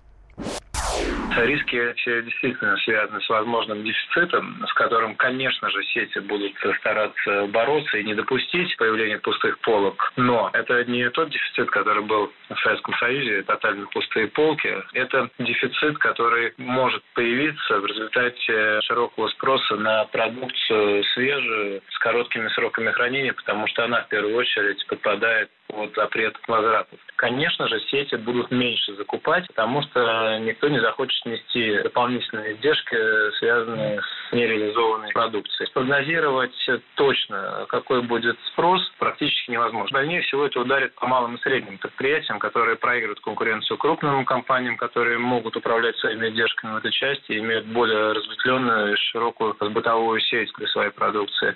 Риски 1.45 1.77
эти 1.77 2.23
действительно 2.23 2.77
связаны 2.79 3.21
с 3.21 3.29
возможным 3.29 3.85
дефицитом, 3.85 4.65
с 4.67 4.73
которым, 4.75 5.15
конечно 5.17 5.71
же, 5.71 5.83
сети 5.85 6.19
будут 6.19 6.53
стараться 6.79 7.47
бороться 7.47 7.99
и 7.99 8.05
не 8.05 8.15
допустить 8.15 8.77
появления 8.77 9.19
пустых 9.19 9.59
полок. 9.61 10.13
Но 10.17 10.51
это 10.53 10.85
не 10.85 11.09
тот 11.11 11.31
дефицит, 11.31 11.71
который 11.71 12.03
был 12.03 12.33
в 12.49 12.59
Советском 12.61 12.95
Союзе, 12.95 13.43
тотально 13.43 13.87
пустые 13.87 14.29
полки. 14.29 14.75
Это 14.93 15.31
дефицит, 15.39 15.99
который 15.99 16.55
может 16.57 17.03
появиться 17.15 17.79
в 17.81 17.87
результате 17.87 18.81
широкого 18.83 19.29
спроса 19.29 19.77
на 19.77 20.05
продукцию 20.07 21.05
свежую, 21.15 21.83
с 21.91 21.99
короткими 21.99 22.49
сроками 22.49 22.91
хранения, 22.91 23.33
потому 23.33 23.67
что 23.69 23.85
она 23.85 24.03
в 24.03 24.09
первую 24.09 24.37
очередь 24.37 24.85
подпадает 24.87 25.51
под 25.69 25.95
запрет 25.95 26.37
возвратов. 26.47 26.99
Конечно 27.17 27.69
же, 27.69 27.81
сети 27.91 28.17
будут 28.17 28.51
меньше 28.51 28.95
закупать, 28.97 29.47
потому 29.49 29.83
что 29.83 30.39
никто 30.39 30.69
не 30.69 30.81
захочет 30.81 31.25
нести 31.27 31.83
дополнительные 31.83 32.55
издержки, 32.55 32.97
связанные 33.39 34.01
с 34.01 34.33
нереализованной 34.33 35.13
продукцией. 35.13 35.69
Спрогнозировать 35.69 36.55
точно, 36.95 37.67
какой 37.69 38.03
будет 38.03 38.39
спрос, 38.53 38.81
практически 38.99 39.51
невозможно. 39.51 39.99
Больнее 39.99 40.23
всего 40.23 40.47
это 40.47 40.61
ударит 40.61 40.95
по 40.95 41.07
малым 41.07 41.37
и 41.37 41.41
средним 41.41 41.79
предприятиям, 41.79 42.39
которые 42.39 42.77
проигрывают 42.77 43.21
конкуренцию 43.21 43.79
крупным 43.79 44.25
компаниям, 44.25 44.77
которые 44.77 45.19
могут 45.19 45.57
управлять 45.57 45.97
своими 45.97 46.29
издержками 46.29 46.75
в 46.75 46.77
этой 46.77 46.93
части 46.93 47.33
и 47.33 47.39
имеют 47.39 47.67
более 47.67 48.13
разветвленную 48.13 48.95
и 48.95 48.97
широкую 48.97 49.57
бытовую 49.71 50.21
сеть 50.21 50.51
для 50.57 50.67
своей 50.69 50.91
продукции. 50.91 51.55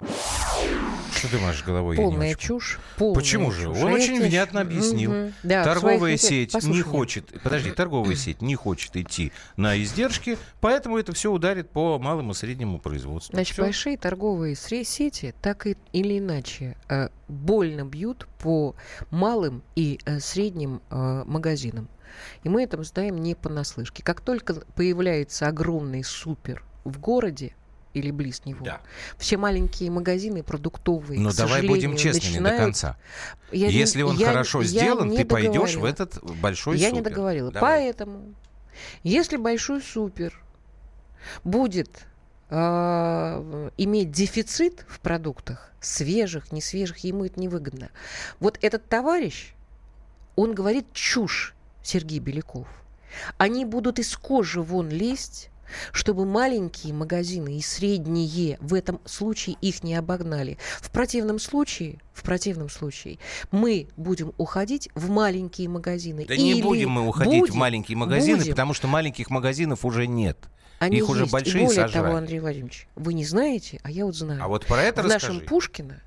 Что 1.15 1.31
ты 1.31 1.39
машешь 1.39 1.65
головой? 1.65 1.97
Полная 1.97 2.35
чушь. 2.35 2.79
Полная 2.99 3.15
Почему 3.15 3.53
же? 3.53 3.69
Он 3.69 3.97
очень 4.03 4.23
внятно 4.23 4.61
объяснил. 4.61 5.11
Угу. 5.11 5.33
Да, 5.43 5.65
торговая 5.65 6.17
сеть 6.17 6.53
Послушай 6.53 6.77
не 6.77 6.83
хочет, 6.83 7.43
подожди, 7.43 7.71
торговая 7.77 8.15
сеть 8.17 8.43
не 8.43 8.55
хочет 8.55 8.97
идти 8.97 9.33
на 9.57 9.81
издержки, 9.81 10.39
поэтому 10.61 10.99
это 10.99 11.13
все 11.13 11.31
ударит 11.31 11.71
по 11.71 11.99
малому 11.99 12.33
и 12.33 12.35
среднему 12.35 12.79
производству. 12.79 13.35
Значит, 13.35 13.55
все. 13.55 13.63
большие 13.63 13.97
торговые 13.97 14.55
сети 14.55 15.35
так 15.41 15.67
и, 15.67 15.77
или 15.93 16.19
иначе 16.19 16.77
э, 16.89 17.09
больно 17.29 17.85
бьют 17.85 18.27
по 18.39 18.75
малым 19.11 19.63
и 19.75 19.99
э, 20.05 20.21
средним 20.21 20.83
э, 20.91 21.23
магазинам. 21.27 21.89
И 22.43 22.49
мы 22.49 22.63
это 22.63 22.83
знаем 22.83 23.19
не 23.19 23.35
понаслышке. 23.35 24.03
Как 24.03 24.21
только 24.21 24.55
появляется 24.75 25.49
огромный 25.49 26.05
супер 26.05 26.65
в 26.85 26.99
городе, 26.99 27.55
или 27.95 28.11
близ 28.11 28.45
него. 28.45 28.65
Да. 28.65 28.81
Все 29.19 29.37
маленькие 29.37 29.91
магазины 29.91 30.43
продуктовые. 30.43 31.21
Но 31.21 31.33
давай 31.33 31.67
будем 31.67 31.97
честными 31.97 32.35
начинают... 32.35 32.59
до 32.59 32.65
конца. 32.65 32.97
Я 33.51 33.69
Если 33.69 33.99
не, 33.99 34.05
он 34.05 34.17
я, 34.17 34.29
хорошо 34.29 34.63
я 34.63 34.69
сделан, 34.69 35.15
ты 35.15 35.25
пойдешь 35.25 35.75
в 35.75 35.85
этот 35.85 36.23
большой 36.41 36.77
я 36.79 36.89
супер. 36.89 36.95
Я 36.95 37.01
не 37.03 37.03
договорила. 37.03 37.51
Давай. 37.51 37.83
Поэтому, 37.83 38.35
если 39.03 39.37
большой 39.37 39.83
супер 39.83 40.43
будет 41.45 42.07
э, 42.51 43.71
иметь 43.77 44.11
дефицит 44.11 44.85
в 44.89 45.01
продуктах, 45.01 45.73
свежих, 45.81 46.53
не 46.53 46.61
свежих, 46.61 46.99
ему 46.99 47.25
это 47.25 47.41
невыгодно. 47.41 47.91
Вот 48.41 48.59
этот 48.63 48.89
товарищ, 48.89 49.55
он 50.37 50.55
говорит 50.55 50.87
чушь, 50.93 51.55
Сергей 51.83 52.21
Беляков. 52.21 52.69
Они 53.39 53.65
будут 53.65 53.99
из 53.99 54.17
кожи 54.17 54.63
вон 54.63 54.89
лезть, 54.89 55.51
чтобы 55.93 56.25
маленькие 56.27 56.93
магазины 56.95 57.57
и 57.57 57.63
средние 57.63 58.59
в 58.61 58.75
этом 58.75 59.01
случае 59.05 59.57
их 59.61 59.83
не 59.83 59.95
обогнали. 59.95 60.59
В 60.81 60.91
противном 60.91 61.39
случае, 61.39 61.99
в 62.13 62.23
противном 62.23 62.69
случае 62.69 63.19
мы 63.51 63.89
будем 63.97 64.33
уходить 64.39 64.89
в 64.95 65.09
маленькие 65.11 65.69
магазины. 65.69 66.25
Да 66.27 66.37
не 66.37 66.63
будем 66.63 66.91
мы 66.91 67.07
уходить 67.07 67.41
будем, 67.41 67.55
в 67.55 67.57
маленькие 67.57 67.97
магазины, 67.97 68.39
будем. 68.39 68.53
потому 68.53 68.75
что 68.75 68.89
маленьких 68.89 69.31
магазинов 69.31 69.85
уже 69.85 70.07
нет. 70.07 70.39
Они 70.79 70.99
Их 70.99 71.09
уже 71.09 71.23
есть. 71.23 71.33
большие 71.33 71.63
и 71.63 71.67
более 71.67 71.83
сожрали. 71.83 72.05
того, 72.07 72.17
Андрей 72.17 72.41
Владимирович, 72.41 72.89
вы 72.97 73.15
не 73.15 73.25
знаете, 73.25 73.79
а 73.85 73.91
я 73.91 74.05
вот 74.05 74.17
знаю. 74.17 74.43
А 74.43 74.49
вот 74.49 74.67
про 74.67 74.83
это 74.83 75.03
В 75.03 75.05
расскажи. 75.07 75.33
нашем 75.35 75.47
Пушкино 75.47 76.01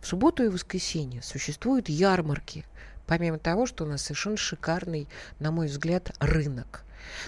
в 0.00 0.06
субботу 0.06 0.42
и 0.42 0.48
воскресенье 0.48 1.20
существуют 1.22 1.88
ярмарки. 1.90 2.64
Помимо 3.06 3.38
того, 3.38 3.66
что 3.66 3.84
у 3.84 3.86
нас 3.86 4.02
совершенно 4.02 4.36
шикарный, 4.38 5.06
на 5.38 5.50
мой 5.50 5.66
взгляд, 5.68 6.12
рынок. 6.18 6.82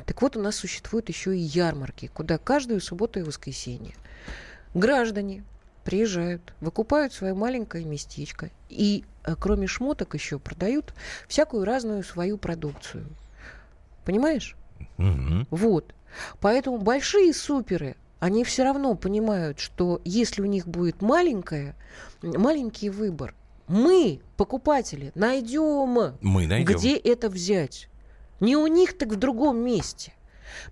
Так 0.06 0.22
вот, 0.22 0.36
у 0.36 0.40
нас 0.40 0.56
существуют 0.56 1.08
еще 1.08 1.36
и 1.36 1.40
ярмарки, 1.40 2.10
куда 2.12 2.38
каждую 2.38 2.80
субботу 2.80 3.20
и 3.20 3.22
воскресенье 3.22 3.94
граждане 4.74 5.44
приезжают, 5.84 6.52
выкупают 6.60 7.12
свое 7.12 7.34
маленькое 7.34 7.84
местечко 7.84 8.50
и, 8.68 9.04
э, 9.24 9.34
кроме 9.38 9.66
шмоток, 9.66 10.14
еще 10.14 10.38
продают 10.38 10.92
всякую 11.28 11.64
разную 11.64 12.04
свою 12.04 12.36
продукцию. 12.36 13.06
Понимаешь? 14.04 14.56
Угу. 14.98 15.46
Вот. 15.50 15.94
Поэтому 16.40 16.78
большие 16.78 17.32
суперы, 17.32 17.96
они 18.20 18.44
все 18.44 18.64
равно 18.64 18.94
понимают, 18.96 19.60
что 19.60 20.00
если 20.04 20.42
у 20.42 20.46
них 20.46 20.66
будет 20.66 21.00
маленькая, 21.00 21.74
маленький 22.22 22.90
выбор, 22.90 23.34
мы, 23.66 24.20
покупатели, 24.36 25.12
найдем, 25.14 26.14
мы 26.20 26.46
найдем. 26.46 26.76
где 26.76 26.96
это 26.96 27.28
взять. 27.28 27.88
Не 28.41 28.57
у 28.57 28.66
них, 28.66 28.97
так 28.97 29.11
в 29.11 29.16
другом 29.16 29.59
месте. 29.59 30.12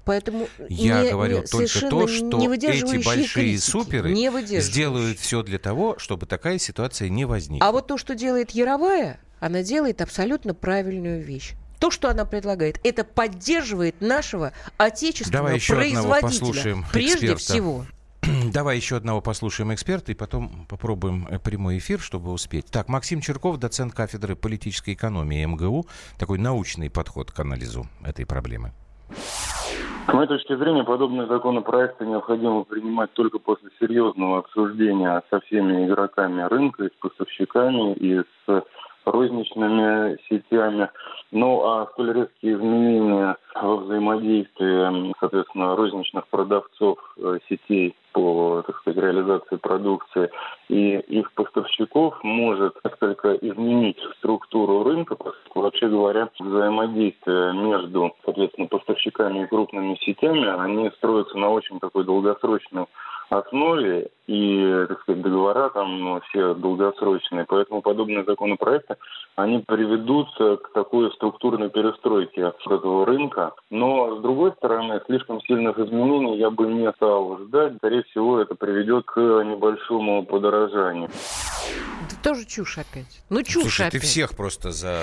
Поэтому 0.04 0.48
я 0.68 1.02
не, 1.02 1.10
говорю 1.10 1.38
не, 1.38 1.46
только 1.46 1.80
то, 1.88 2.06
что 2.06 2.52
эти 2.54 3.04
большие 3.04 3.26
критики, 3.26 3.56
суперы 3.58 4.12
не 4.12 4.60
сделают 4.60 5.18
все 5.18 5.42
для 5.42 5.58
того, 5.58 5.98
чтобы 5.98 6.26
такая 6.26 6.58
ситуация 6.58 7.08
не 7.08 7.24
возникла. 7.24 7.68
А 7.68 7.72
вот 7.72 7.86
то, 7.86 7.98
что 7.98 8.14
делает 8.14 8.52
Яровая, 8.52 9.20
она 9.40 9.62
делает 9.62 10.00
абсолютно 10.00 10.54
правильную 10.54 11.22
вещь. 11.22 11.52
То, 11.78 11.90
что 11.90 12.08
она 12.08 12.24
предлагает, 12.24 12.80
это 12.84 13.04
поддерживает 13.04 14.00
нашего 14.00 14.52
отечественного 14.78 15.44
Давай 15.44 15.54
еще 15.56 15.74
производителя. 15.74 16.20
послушаем 16.20 16.86
прежде 16.90 17.32
эксперта. 17.32 17.36
всего. 17.36 17.86
Давай 18.52 18.76
еще 18.76 18.96
одного 18.96 19.20
послушаем 19.20 19.72
эксперта 19.72 20.12
и 20.12 20.14
потом 20.14 20.66
попробуем 20.68 21.26
э, 21.28 21.38
прямой 21.38 21.78
эфир, 21.78 22.00
чтобы 22.00 22.32
успеть. 22.32 22.66
Так, 22.66 22.88
Максим 22.88 23.20
Черков, 23.20 23.58
доцент 23.58 23.94
кафедры 23.94 24.34
политической 24.34 24.94
экономии 24.94 25.44
МГУ. 25.44 25.86
Такой 26.18 26.38
научный 26.38 26.90
подход 26.90 27.30
к 27.30 27.38
анализу 27.38 27.86
этой 28.04 28.26
проблемы. 28.26 28.72
С 30.08 30.12
моей 30.12 30.28
точки 30.28 30.56
зрения, 30.56 30.84
подобные 30.84 31.26
законопроекты 31.26 32.06
необходимо 32.06 32.64
принимать 32.64 33.12
только 33.12 33.38
после 33.38 33.70
серьезного 33.80 34.38
обсуждения 34.38 35.22
со 35.30 35.40
всеми 35.40 35.86
игроками 35.86 36.42
рынка, 36.42 36.84
и 36.84 36.88
с 36.88 36.96
поставщиками, 37.00 37.94
и 37.94 38.20
с 38.20 38.64
розничными 39.06 40.18
сетями. 40.28 40.90
Ну 41.30 41.64
а 41.64 41.88
столь 41.92 42.12
резкие 42.12 42.54
изменения 42.54 43.36
во 43.54 43.76
взаимодействии, 43.76 45.14
соответственно, 45.18 45.76
розничных 45.76 46.26
продавцов 46.28 46.98
э, 47.16 47.38
сетей 47.48 47.96
по, 48.12 48.62
так 48.66 48.76
сказать, 48.78 49.02
реализации 49.02 49.56
продукции 49.56 50.30
и 50.68 50.96
их 50.96 51.32
поставщиков 51.32 52.18
может 52.22 52.74
несколько 52.84 53.34
изменить 53.34 53.98
структуру 54.18 54.84
рынка, 54.84 55.16
вообще 55.54 55.88
говоря, 55.88 56.28
взаимодействие 56.38 57.52
между, 57.52 58.14
соответственно, 58.24 58.68
поставщиками 58.68 59.44
и 59.44 59.46
крупными 59.46 59.96
сетями, 59.96 60.46
они 60.46 60.90
строятся 60.96 61.36
на 61.36 61.50
очень 61.50 61.78
такой 61.78 62.04
долгосрочной 62.04 62.86
основе, 63.28 64.08
и, 64.26 64.84
так 64.88 65.00
сказать, 65.02 65.22
договора 65.22 65.68
там 65.70 66.00
ну, 66.00 66.20
все 66.28 66.54
долгосрочные. 66.54 67.44
Поэтому 67.46 67.82
подобные 67.82 68.24
законопроекты, 68.24 68.96
они 69.36 69.58
приведут 69.58 70.28
к 70.36 70.72
такой 70.74 71.12
структурной 71.12 71.70
перестройке 71.70 72.52
этого 72.66 73.06
рынка. 73.06 73.52
Но, 73.70 74.16
с 74.16 74.22
другой 74.22 74.52
стороны, 74.52 75.00
слишком 75.06 75.40
сильных 75.42 75.78
изменений 75.78 76.38
я 76.38 76.50
бы 76.50 76.66
не 76.66 76.90
стал 76.92 77.38
ждать. 77.38 77.76
Скорее 77.78 78.02
всего, 78.04 78.40
это 78.40 78.54
приведет 78.54 79.04
к 79.06 79.20
небольшому 79.20 80.24
подорожанию. 80.24 81.08
Тоже 82.26 82.44
чушь 82.44 82.76
опять. 82.78 83.22
Ну, 83.28 83.40
чушь 83.44 83.62
Слушай, 83.62 83.86
опять. 83.86 84.00
ты 84.02 84.04
всех 84.04 84.34
просто 84.34 84.72
за... 84.72 85.00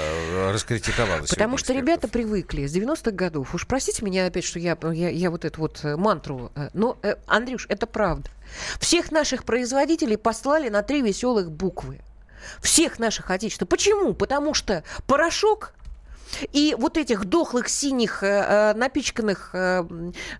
раскритиковала 0.51 1.21
Потому 1.21 1.55
что 1.55 1.71
экспертов. 1.71 1.81
ребята 1.81 2.07
привыкли 2.09 2.65
с 2.65 2.75
90-х 2.75 3.11
годов. 3.11 3.55
Уж 3.55 3.65
простите 3.65 4.03
меня 4.03 4.25
опять, 4.25 4.43
что 4.43 4.59
я, 4.59 4.77
я, 4.91 5.07
я 5.07 5.31
вот 5.31 5.45
эту 5.45 5.61
вот 5.61 5.79
э, 5.85 5.95
мантру... 5.95 6.51
э, 6.55 6.67
Но, 6.73 6.97
э, 7.01 7.15
Андрюш, 7.25 7.65
это 7.69 7.87
правда. 7.87 8.29
Всех 8.77 9.09
наших 9.09 9.45
производителей 9.45 10.17
послали 10.17 10.67
на 10.67 10.81
три 10.83 11.01
веселых 11.01 11.49
буквы. 11.49 12.01
Всех 12.61 12.99
наших 12.99 13.31
отечественных. 13.31 13.69
Почему? 13.69 14.13
Потому 14.13 14.53
что 14.53 14.83
порошок 15.07 15.75
И 16.51 16.75
вот 16.77 16.97
этих 16.97 17.23
дохлых 17.23 17.69
синих, 17.69 18.21
э, 18.21 18.73
напичканных 18.73 19.55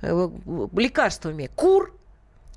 лекарствами 0.01 1.49
кур 1.55 1.97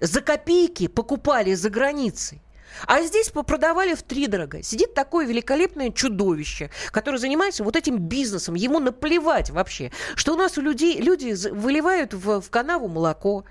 за 0.00 0.20
копейки 0.20 0.88
покупали 0.88 1.54
за 1.54 1.70
границей. 1.70 2.42
А 2.86 3.02
здесь 3.02 3.30
продавали 3.30 3.94
в 3.94 4.02
три 4.02 4.26
дорого. 4.26 4.62
Сидит 4.62 4.94
такое 4.94 5.26
великолепное 5.26 5.90
чудовище, 5.90 6.70
которое 6.90 7.18
занимается 7.18 7.64
вот 7.64 7.76
этим 7.76 7.98
бизнесом. 7.98 8.54
Ему 8.54 8.78
наплевать 8.78 9.50
вообще, 9.50 9.92
что 10.14 10.34
у 10.34 10.36
нас 10.36 10.58
у 10.58 10.60
людей 10.60 11.00
люди 11.00 11.34
выливают 11.50 12.14
в, 12.14 12.40
в 12.40 12.50
канаву 12.50 12.88
молоко. 12.88 13.44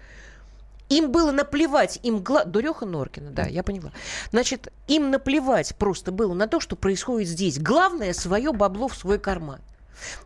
Им 0.90 1.12
было 1.12 1.32
наплевать, 1.32 2.00
им 2.04 2.20
гла... 2.20 2.44
Дуреха 2.46 2.86
Норкина, 2.86 3.32
да, 3.32 3.44
я 3.48 3.64
поняла. 3.64 3.92
Значит, 4.30 4.72
им 4.88 5.10
наплевать 5.10 5.76
просто 5.78 6.12
было 6.12 6.34
на 6.36 6.48
то, 6.48 6.60
что 6.60 6.76
происходит 6.76 7.28
здесь. 7.28 7.58
Главное, 7.58 8.14
свое 8.14 8.54
бабло 8.54 8.88
в 8.88 8.96
свой 8.96 9.18
карман. 9.18 9.62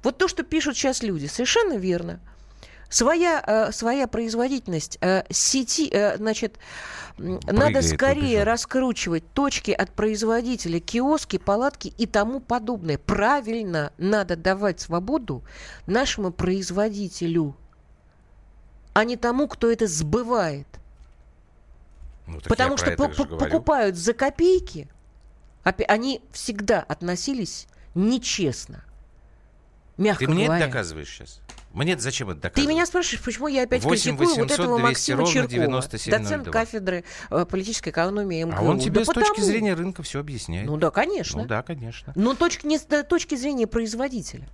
Вот 0.04 0.18
то, 0.18 0.28
что 0.28 0.43
пишут 0.43 0.76
сейчас 0.76 1.02
люди, 1.02 1.28
совершенно 1.28 1.76
верно. 1.76 2.20
Своя, 2.90 3.44
э, 3.46 3.72
своя 3.72 4.08
производительность 4.08 4.98
э, 5.02 5.24
сети, 5.30 5.90
э, 5.92 6.18
значит, 6.18 6.58
Прыгает, 7.18 7.52
надо 7.52 7.82
скорее 7.82 8.40
убежал. 8.40 8.46
раскручивать 8.46 9.34
точки 9.34 9.72
от 9.72 9.92
производителя, 9.92 10.80
киоски, 10.80 11.38
палатки 11.38 11.94
и 11.98 12.08
тому 12.08 12.40
подобное. 12.40 12.98
Правильно, 12.98 13.92
надо 13.98 14.36
давать 14.36 14.80
свободу 14.80 15.44
нашему 15.86 16.32
производителю, 16.32 17.56
а 18.94 19.04
не 19.04 19.18
тому, 19.18 19.48
кто 19.48 19.70
это 19.70 19.86
сбывает. 19.86 20.68
Ну, 22.26 22.40
Потому 22.42 22.78
что 22.78 22.92
по 22.92 23.10
покупают 23.10 23.98
за 23.98 24.14
копейки, 24.14 24.88
они 25.64 26.22
всегда 26.32 26.80
относились 26.82 27.68
нечестно. 27.96 28.84
Мягко 29.98 30.26
Ты 30.26 30.32
мне 30.32 30.46
говоря. 30.46 30.64
это 30.64 30.72
доказываешь 30.72 31.10
сейчас? 31.10 31.42
Мне 31.72 31.97
зачем 31.99 32.30
это 32.32 32.41
доказывать? 32.41 32.67
Ты 32.67 32.74
меня 32.74 32.86
спрашиваешь, 32.86 33.24
почему 33.24 33.47
я 33.47 33.63
опять 33.63 33.84
8 33.84 34.17
критикую 34.17 34.30
800, 34.30 34.49
вот 34.49 34.59
этого 34.59 34.78
Максима 34.80 35.26
Черкова, 35.28 35.82
доцент 36.07 36.49
кафедры 36.49 37.03
э, 37.30 37.45
политической 37.45 37.89
экономии 37.89 38.43
МГУ. 38.43 38.55
А 38.57 38.61
он 38.61 38.80
тебе 38.80 38.99
да 38.99 39.03
с 39.03 39.07
потому... 39.07 39.28
точки 39.28 39.41
зрения 39.41 39.76
рынка 39.76 40.01
все 40.01 40.20
объясняет. 40.20 40.65
Ну 40.65 40.78
да, 40.78 40.89
конечно. 40.89 41.43
Ну 41.43 41.47
да, 41.47 41.61
конечно. 41.61 42.11
Но 42.15 42.34
точки, 42.34 42.65
не 42.65 42.80
с 42.80 42.86
точки 43.03 43.36
зрения 43.36 43.67
производителя. 43.67 44.47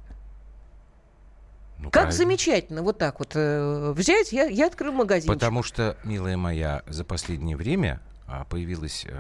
Ну, 1.78 1.86
как 1.86 1.94
правильно. 1.94 2.18
замечательно 2.18 2.82
вот 2.82 2.98
так 2.98 3.20
вот 3.20 3.32
э, 3.36 3.94
взять, 3.96 4.32
я, 4.32 4.46
я 4.46 4.68
открыл 4.68 4.92
магазин. 4.92 5.28
Потому 5.28 5.62
что, 5.62 5.98
милая 6.04 6.38
моя, 6.38 6.84
за 6.88 7.04
последнее 7.04 7.58
время 7.58 8.02
а, 8.28 8.46
появилась 8.46 9.06
э, 9.08 9.18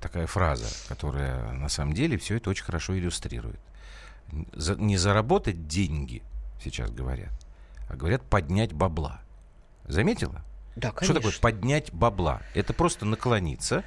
такая 0.00 0.26
фраза, 0.26 0.66
которая 0.88 1.52
на 1.52 1.68
самом 1.68 1.92
деле 1.92 2.18
все 2.18 2.36
это 2.36 2.50
очень 2.50 2.64
хорошо 2.64 2.98
иллюстрирует. 2.98 3.60
За, 4.54 4.74
не 4.76 4.96
заработать 4.96 5.68
деньги, 5.68 6.22
сейчас 6.62 6.90
говорят, 6.90 7.32
а 7.88 7.96
говорят 7.96 8.22
поднять 8.22 8.72
бабла. 8.72 9.20
Заметила? 9.84 10.42
Да, 10.76 10.90
конечно. 10.90 11.04
Что 11.04 11.14
такое 11.14 11.40
поднять 11.40 11.92
бабла? 11.92 12.42
Это 12.54 12.72
просто 12.72 13.04
наклониться 13.04 13.84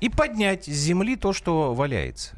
и 0.00 0.08
поднять 0.08 0.64
с 0.64 0.68
земли 0.68 1.16
то, 1.16 1.32
что 1.32 1.74
валяется. 1.74 2.36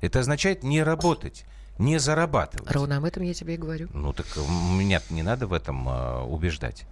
Это 0.00 0.20
означает 0.20 0.62
не 0.62 0.82
работать, 0.82 1.44
не 1.78 1.98
зарабатывать. 1.98 2.70
Ровно 2.70 2.98
об 2.98 3.04
этом 3.04 3.22
я 3.22 3.34
тебе 3.34 3.54
и 3.54 3.56
говорю. 3.56 3.88
Ну 3.94 4.12
так 4.12 4.26
меня 4.36 5.00
не 5.10 5.22
надо 5.22 5.46
в 5.46 5.52
этом 5.52 5.88
э, 5.88 6.22
убеждать. 6.22 6.84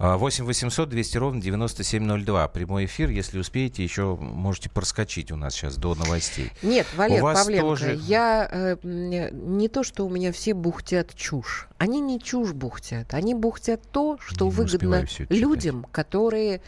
8 0.00 0.46
800 0.46 0.88
200 0.88 1.18
ровно 1.18 1.42
9702. 1.42 2.48
Прямой 2.48 2.86
эфир. 2.86 3.10
Если 3.10 3.38
успеете, 3.38 3.84
еще 3.84 4.16
можете 4.16 4.70
проскочить 4.70 5.30
у 5.30 5.36
нас 5.36 5.54
сейчас 5.54 5.76
до 5.76 5.94
новостей. 5.94 6.50
Нет, 6.62 6.86
Валер 6.96 7.20
Павленко, 7.20 7.60
тоже... 7.60 8.00
я 8.06 8.48
э, 8.50 8.76
не 8.82 9.68
то, 9.68 9.84
что 9.84 10.06
у 10.06 10.08
меня 10.08 10.32
все 10.32 10.54
бухтят 10.54 11.14
чушь. 11.14 11.68
Они 11.76 12.00
не 12.00 12.18
чушь 12.18 12.52
бухтят. 12.52 13.12
Они 13.12 13.34
бухтят 13.34 13.82
то, 13.92 14.16
что 14.20 14.46
не 14.46 14.50
выгодно 14.50 15.06
людям, 15.28 15.86
которые 15.92 16.62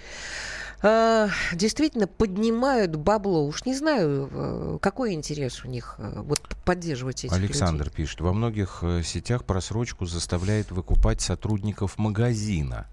э, 0.83 1.29
действительно 1.55 2.07
поднимают 2.07 2.97
бабло. 2.97 3.47
Уж 3.47 3.65
не 3.65 3.75
знаю, 3.75 4.29
э, 4.31 4.79
какой 4.83 5.15
интерес 5.15 5.65
у 5.65 5.69
них 5.69 5.95
э, 5.97 6.21
вот 6.21 6.43
поддерживать 6.67 7.25
этих 7.25 7.35
Александр 7.35 7.87
людей. 7.87 7.97
пишет, 7.97 8.21
во 8.21 8.35
многих 8.35 8.81
э, 8.83 9.03
сетях 9.03 9.45
просрочку 9.45 10.05
заставляют 10.05 10.71
выкупать 10.71 11.23
сотрудников 11.23 11.97
магазина 11.97 12.89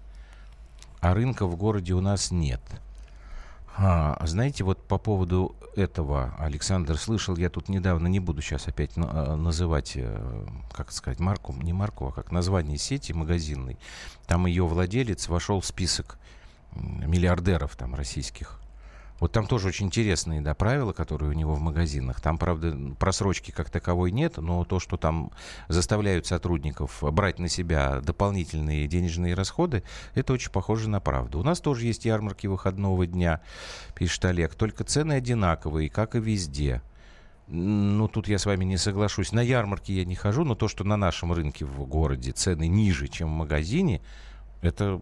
а 1.00 1.14
рынка 1.14 1.46
в 1.46 1.56
городе 1.56 1.94
у 1.94 2.00
нас 2.00 2.30
нет. 2.30 2.60
А, 3.76 4.20
знаете, 4.26 4.64
вот 4.64 4.86
по 4.86 4.98
поводу 4.98 5.54
этого, 5.74 6.34
Александр, 6.38 6.98
слышал, 6.98 7.36
я 7.36 7.48
тут 7.48 7.68
недавно, 7.68 8.08
не 8.08 8.20
буду 8.20 8.42
сейчас 8.42 8.68
опять 8.68 8.90
а, 8.96 9.36
называть, 9.36 9.92
э, 9.94 10.46
как 10.72 10.92
сказать, 10.92 11.20
марку, 11.20 11.54
не 11.54 11.72
марку, 11.72 12.08
а 12.08 12.12
как 12.12 12.32
название 12.32 12.76
сети 12.76 13.12
магазинной. 13.12 13.78
Там 14.26 14.46
ее 14.46 14.66
владелец 14.66 15.28
вошел 15.28 15.60
в 15.60 15.66
список 15.66 16.18
миллиардеров 16.74 17.74
там 17.76 17.94
российских. 17.94 18.60
Вот 19.20 19.32
там 19.32 19.46
тоже 19.46 19.68
очень 19.68 19.86
интересные 19.86 20.40
да, 20.40 20.54
правила, 20.54 20.92
которые 20.92 21.30
у 21.30 21.34
него 21.34 21.54
в 21.54 21.60
магазинах. 21.60 22.20
Там, 22.20 22.38
правда, 22.38 22.76
просрочки 22.98 23.50
как 23.50 23.68
таковой 23.68 24.10
нет, 24.10 24.38
но 24.38 24.64
то, 24.64 24.80
что 24.80 24.96
там 24.96 25.30
заставляют 25.68 26.26
сотрудников 26.26 27.02
брать 27.02 27.38
на 27.38 27.48
себя 27.48 28.00
дополнительные 28.00 28.88
денежные 28.88 29.34
расходы, 29.34 29.82
это 30.14 30.32
очень 30.32 30.50
похоже 30.50 30.88
на 30.88 31.00
правду. 31.00 31.38
У 31.38 31.42
нас 31.42 31.60
тоже 31.60 31.86
есть 31.86 32.06
ярмарки 32.06 32.46
выходного 32.46 33.06
дня, 33.06 33.42
пишет 33.94 34.24
Олег, 34.24 34.54
только 34.54 34.84
цены 34.84 35.12
одинаковые, 35.12 35.90
как 35.90 36.14
и 36.14 36.20
везде. 36.20 36.82
Ну, 37.46 38.08
тут 38.08 38.28
я 38.28 38.38
с 38.38 38.46
вами 38.46 38.64
не 38.64 38.78
соглашусь. 38.78 39.32
На 39.32 39.40
ярмарке 39.40 39.92
я 39.92 40.04
не 40.04 40.14
хожу, 40.14 40.44
но 40.44 40.54
то, 40.54 40.68
что 40.68 40.84
на 40.84 40.96
нашем 40.96 41.32
рынке 41.32 41.66
в 41.66 41.84
городе 41.84 42.32
цены 42.32 42.68
ниже, 42.68 43.08
чем 43.08 43.28
в 43.28 43.36
магазине, 43.36 44.00
это 44.62 45.00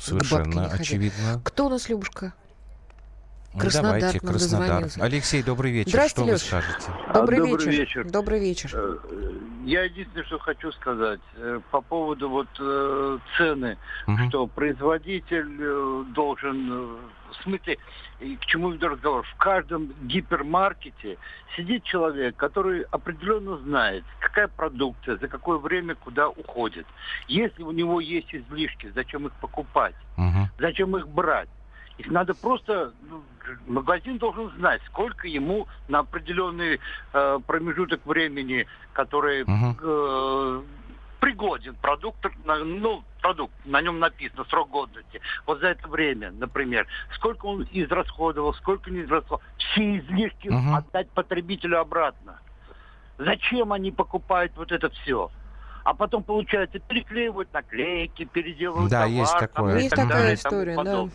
совершенно 0.00 0.66
очевидно. 0.66 1.40
Кто 1.44 1.66
у 1.66 1.68
нас, 1.68 1.88
Любушка? 1.88 2.34
Ну, 3.52 3.60
Краснодар 3.60 4.00
давайте, 4.00 4.20
Краснодар. 4.20 4.84
Алексей, 5.00 5.42
добрый 5.42 5.72
вечер. 5.72 6.08
Что 6.08 6.24
вы 6.24 6.38
скажете? 6.38 6.86
Добрый, 7.12 7.38
добрый 7.38 7.66
вечер. 7.66 7.70
вечер. 7.70 8.04
Добрый 8.08 8.38
вечер. 8.40 8.70
Э, 8.72 8.98
я 9.64 9.82
единственное, 9.82 10.24
что 10.24 10.38
хочу 10.38 10.70
сказать 10.70 11.20
э, 11.34 11.60
по 11.72 11.80
поводу 11.80 12.28
вот 12.28 12.46
э, 12.60 13.18
цены, 13.36 13.76
угу. 14.06 14.18
что 14.28 14.46
производитель 14.46 16.04
должен, 16.12 16.70
в 17.32 17.42
смысле, 17.42 17.78
к 18.20 18.46
чему 18.46 18.70
веду 18.70 18.86
разговор, 18.86 19.26
в 19.26 19.36
каждом 19.36 19.94
гипермаркете 20.02 21.18
сидит 21.56 21.82
человек, 21.82 22.36
который 22.36 22.82
определенно 22.82 23.56
знает, 23.58 24.04
какая 24.20 24.46
продукция, 24.46 25.16
за 25.16 25.26
какое 25.26 25.58
время 25.58 25.96
куда 25.96 26.28
уходит. 26.28 26.86
Если 27.26 27.64
у 27.64 27.72
него 27.72 28.00
есть 28.00 28.32
излишки, 28.32 28.92
зачем 28.94 29.26
их 29.26 29.32
покупать, 29.40 29.96
угу. 30.16 30.48
зачем 30.60 30.96
их 30.96 31.08
брать. 31.08 31.48
Их 32.00 32.10
надо 32.10 32.34
просто, 32.34 32.94
ну, 33.10 33.22
магазин 33.66 34.16
должен 34.16 34.50
знать, 34.56 34.80
сколько 34.86 35.28
ему 35.28 35.68
на 35.86 35.98
определенный 35.98 36.80
э, 37.12 37.38
промежуток 37.46 38.06
времени, 38.06 38.66
который 38.94 39.42
угу. 39.42 39.76
э, 39.82 40.62
пригоден 41.20 41.74
продукт, 41.74 42.24
ну, 42.46 43.04
продукт, 43.20 43.52
на 43.66 43.82
нем 43.82 43.98
написано 43.98 44.44
срок 44.48 44.70
годности. 44.70 45.20
Вот 45.46 45.60
за 45.60 45.68
это 45.68 45.86
время, 45.88 46.30
например, 46.30 46.86
сколько 47.16 47.44
он 47.44 47.68
израсходовал, 47.70 48.54
сколько 48.54 48.90
не 48.90 49.02
израсходовал. 49.02 49.42
Все 49.58 49.98
излишки 49.98 50.48
угу. 50.48 50.74
отдать 50.74 51.10
потребителю 51.10 51.80
обратно. 51.80 52.38
Зачем 53.18 53.74
они 53.74 53.92
покупают 53.92 54.52
вот 54.56 54.72
это 54.72 54.88
все? 54.88 55.30
а 55.82 55.94
потом, 55.94 56.22
получается, 56.22 56.78
переклеивают 56.78 57.52
наклейки, 57.54 58.24
переделывают 58.26 58.90
да, 58.90 59.04
товар. 59.04 59.10
Есть 59.10 59.38
такое. 59.38 59.78
Есть 59.78 59.96
такая 59.96 60.34
история, 60.34 60.76
да. 60.84 61.08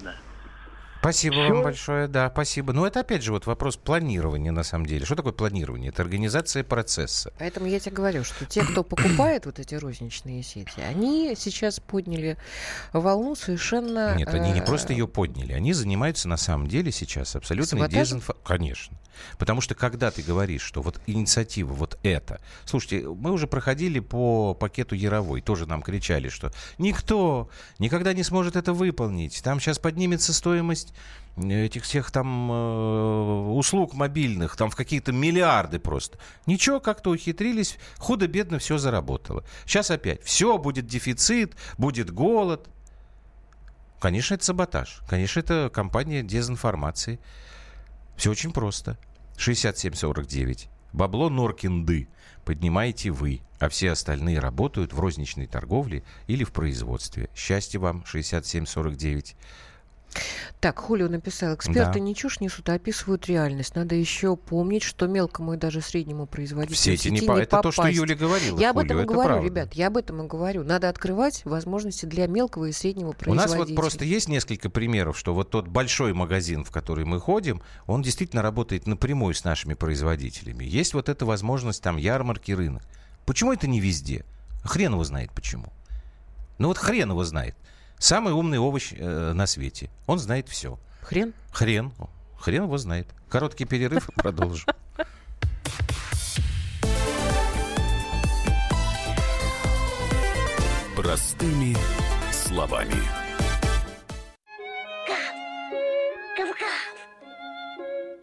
Спасибо 1.05 1.35
Все? 1.35 1.53
вам 1.53 1.61
большое, 1.61 2.07
да, 2.07 2.31
спасибо. 2.33 2.73
Но 2.73 2.87
это 2.87 3.01
опять 3.01 3.21
же 3.21 3.31
вот 3.31 3.45
вопрос 3.45 3.77
планирования 3.77 4.51
на 4.51 4.63
самом 4.63 4.87
деле. 4.87 5.05
Что 5.05 5.15
такое 5.15 5.33
планирование? 5.33 5.89
Это 5.89 6.01
организация 6.01 6.63
процесса. 6.63 7.31
Поэтому 7.37 7.67
я 7.67 7.79
тебе 7.79 7.95
говорю, 7.95 8.23
что 8.23 8.43
те, 8.45 8.63
кто 8.63 8.83
покупает 8.83 9.45
вот 9.45 9.59
эти 9.59 9.75
розничные 9.75 10.41
сети, 10.41 10.81
они 10.81 11.35
сейчас 11.37 11.79
подняли 11.79 12.37
волну 12.91 13.35
совершенно... 13.35 14.15
Нет, 14.15 14.33
они 14.33 14.51
не 14.51 14.61
э, 14.61 14.65
просто 14.65 14.93
ее 14.93 15.07
подняли, 15.07 15.53
они 15.53 15.73
занимаются 15.73 16.27
на 16.27 16.37
самом 16.37 16.65
деле 16.65 16.91
сейчас 16.91 17.35
абсолютно 17.35 17.87
дезинфо... 17.87 18.33
Конечно. 18.43 18.97
Потому 19.37 19.61
что 19.61 19.75
когда 19.75 20.11
ты 20.11 20.21
говоришь, 20.21 20.61
что 20.61 20.81
вот 20.81 20.99
инициатива 21.05 21.71
вот 21.71 21.99
это... 22.03 22.41
Слушайте, 22.65 23.07
мы 23.07 23.31
уже 23.31 23.47
проходили 23.47 23.99
по 23.99 24.53
пакету 24.53 24.95
Яровой, 24.95 25.41
тоже 25.41 25.67
нам 25.67 25.81
кричали, 25.81 26.29
что 26.29 26.51
никто 26.77 27.49
никогда 27.79 28.13
не 28.13 28.23
сможет 28.23 28.55
это 28.55 28.73
выполнить. 28.73 29.41
Там 29.43 29.59
сейчас 29.59 29.79
поднимется 29.79 30.33
стоимость 30.33 30.94
этих 31.37 31.83
всех 31.83 32.11
там 32.11 32.51
э, 32.51 33.49
услуг 33.51 33.93
мобильных, 33.93 34.55
там 34.55 34.69
в 34.69 34.75
какие-то 34.75 35.11
миллиарды 35.11 35.79
просто. 35.79 36.17
Ничего, 36.45 36.79
как-то 36.79 37.09
ухитрились, 37.11 37.77
худо-бедно 37.97 38.59
все 38.59 38.77
заработало. 38.77 39.43
Сейчас 39.65 39.91
опять 39.91 40.23
все, 40.23 40.57
будет 40.57 40.87
дефицит, 40.87 41.55
будет 41.77 42.11
голод. 42.11 42.69
Конечно, 43.99 44.35
это 44.35 44.45
саботаж. 44.45 45.01
Конечно, 45.09 45.39
это 45.39 45.69
компания 45.73 46.23
дезинформации. 46.23 47.19
Все 48.15 48.31
очень 48.31 48.53
просто. 48.53 48.97
6749. 49.37 50.69
Бабло 50.93 51.29
Норкинды. 51.29 52.07
поднимаете 52.45 53.09
вы, 53.11 53.41
а 53.59 53.69
все 53.69 53.91
остальные 53.91 54.39
работают 54.39 54.93
в 54.93 54.99
розничной 54.99 55.47
торговле 55.47 56.03
или 56.27 56.43
в 56.43 56.53
производстве. 56.53 57.29
Счастья 57.35 57.79
вам, 57.79 58.05
6749. 58.05 59.35
Так, 60.59 60.79
Хулио 60.79 61.09
написал, 61.09 61.53
эксперты 61.55 61.93
да. 61.93 61.99
не 61.99 62.15
чушь 62.15 62.39
несут, 62.39 62.69
а 62.69 62.73
описывают 62.73 63.27
реальность. 63.27 63.75
Надо 63.75 63.95
еще 63.95 64.35
помнить, 64.35 64.83
что 64.83 65.07
мелкому 65.07 65.53
и 65.53 65.57
даже 65.57 65.81
среднему 65.81 66.25
производителю 66.25 66.75
все 66.75 66.93
эти 66.93 67.09
не, 67.09 67.21
по... 67.21 67.37
Это 67.37 67.61
то, 67.61 67.71
что 67.71 67.87
Юля 67.87 68.15
говорила. 68.15 68.59
Я 68.59 68.69
Хулио, 68.73 68.81
об 68.81 68.85
этом 68.85 69.01
и 69.01 69.05
говорю, 69.05 69.29
правда. 69.29 69.45
ребят, 69.45 69.73
я 69.73 69.87
об 69.87 69.97
этом 69.97 70.23
и 70.23 70.27
говорю. 70.27 70.63
Надо 70.63 70.89
открывать 70.89 71.43
возможности 71.45 72.05
для 72.05 72.27
мелкого 72.27 72.65
и 72.65 72.71
среднего 72.71 73.11
производителя. 73.11 73.55
У 73.55 73.59
нас 73.59 73.67
вот 73.67 73.75
просто 73.75 74.05
есть 74.05 74.27
несколько 74.27 74.69
примеров, 74.69 75.17
что 75.17 75.33
вот 75.33 75.51
тот 75.51 75.67
большой 75.67 76.13
магазин, 76.13 76.63
в 76.63 76.71
который 76.71 77.05
мы 77.05 77.19
ходим, 77.19 77.61
он 77.85 78.01
действительно 78.01 78.41
работает 78.41 78.87
напрямую 78.87 79.33
с 79.33 79.43
нашими 79.43 79.73
производителями. 79.73 80.63
Есть 80.65 80.93
вот 80.93 81.09
эта 81.09 81.25
возможность 81.25 81.83
там 81.83 81.97
ярмарки, 81.97 82.51
рынок. 82.51 82.83
Почему 83.25 83.53
это 83.53 83.67
не 83.67 83.79
везде? 83.79 84.25
Хрен 84.63 84.93
его 84.93 85.03
знает 85.03 85.31
почему. 85.31 85.71
Ну 86.57 86.69
вот 86.69 86.77
хрен 86.77 87.11
его 87.11 87.23
знает. 87.23 87.55
Самый 87.97 88.33
умный 88.33 88.59
овощ 88.59 88.93
э, 88.95 89.33
на 89.33 89.45
свете. 89.47 89.89
Он 90.05 90.19
знает 90.19 90.49
все. 90.49 90.77
Хрен? 91.01 91.33
Хрен. 91.51 91.91
Хрен 92.37 92.63
его 92.63 92.77
знает. 92.77 93.07
Короткий 93.29 93.65
перерыв 93.65 94.09
и 94.09 94.11
продолжим. 94.15 94.67
Простыми 100.95 101.75
словами. 102.31 103.01
Гав! 105.07 106.75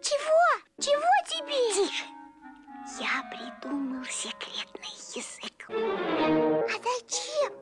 Чего? 0.03 0.47
Чего 0.81 1.11
тебе? 1.29 1.87
Тише. 1.87 2.05
Я 3.01 3.23
придумал 3.31 4.05
секретный 4.05 4.95
язык. 5.15 5.69
А 5.69 6.71
зачем? 6.71 7.62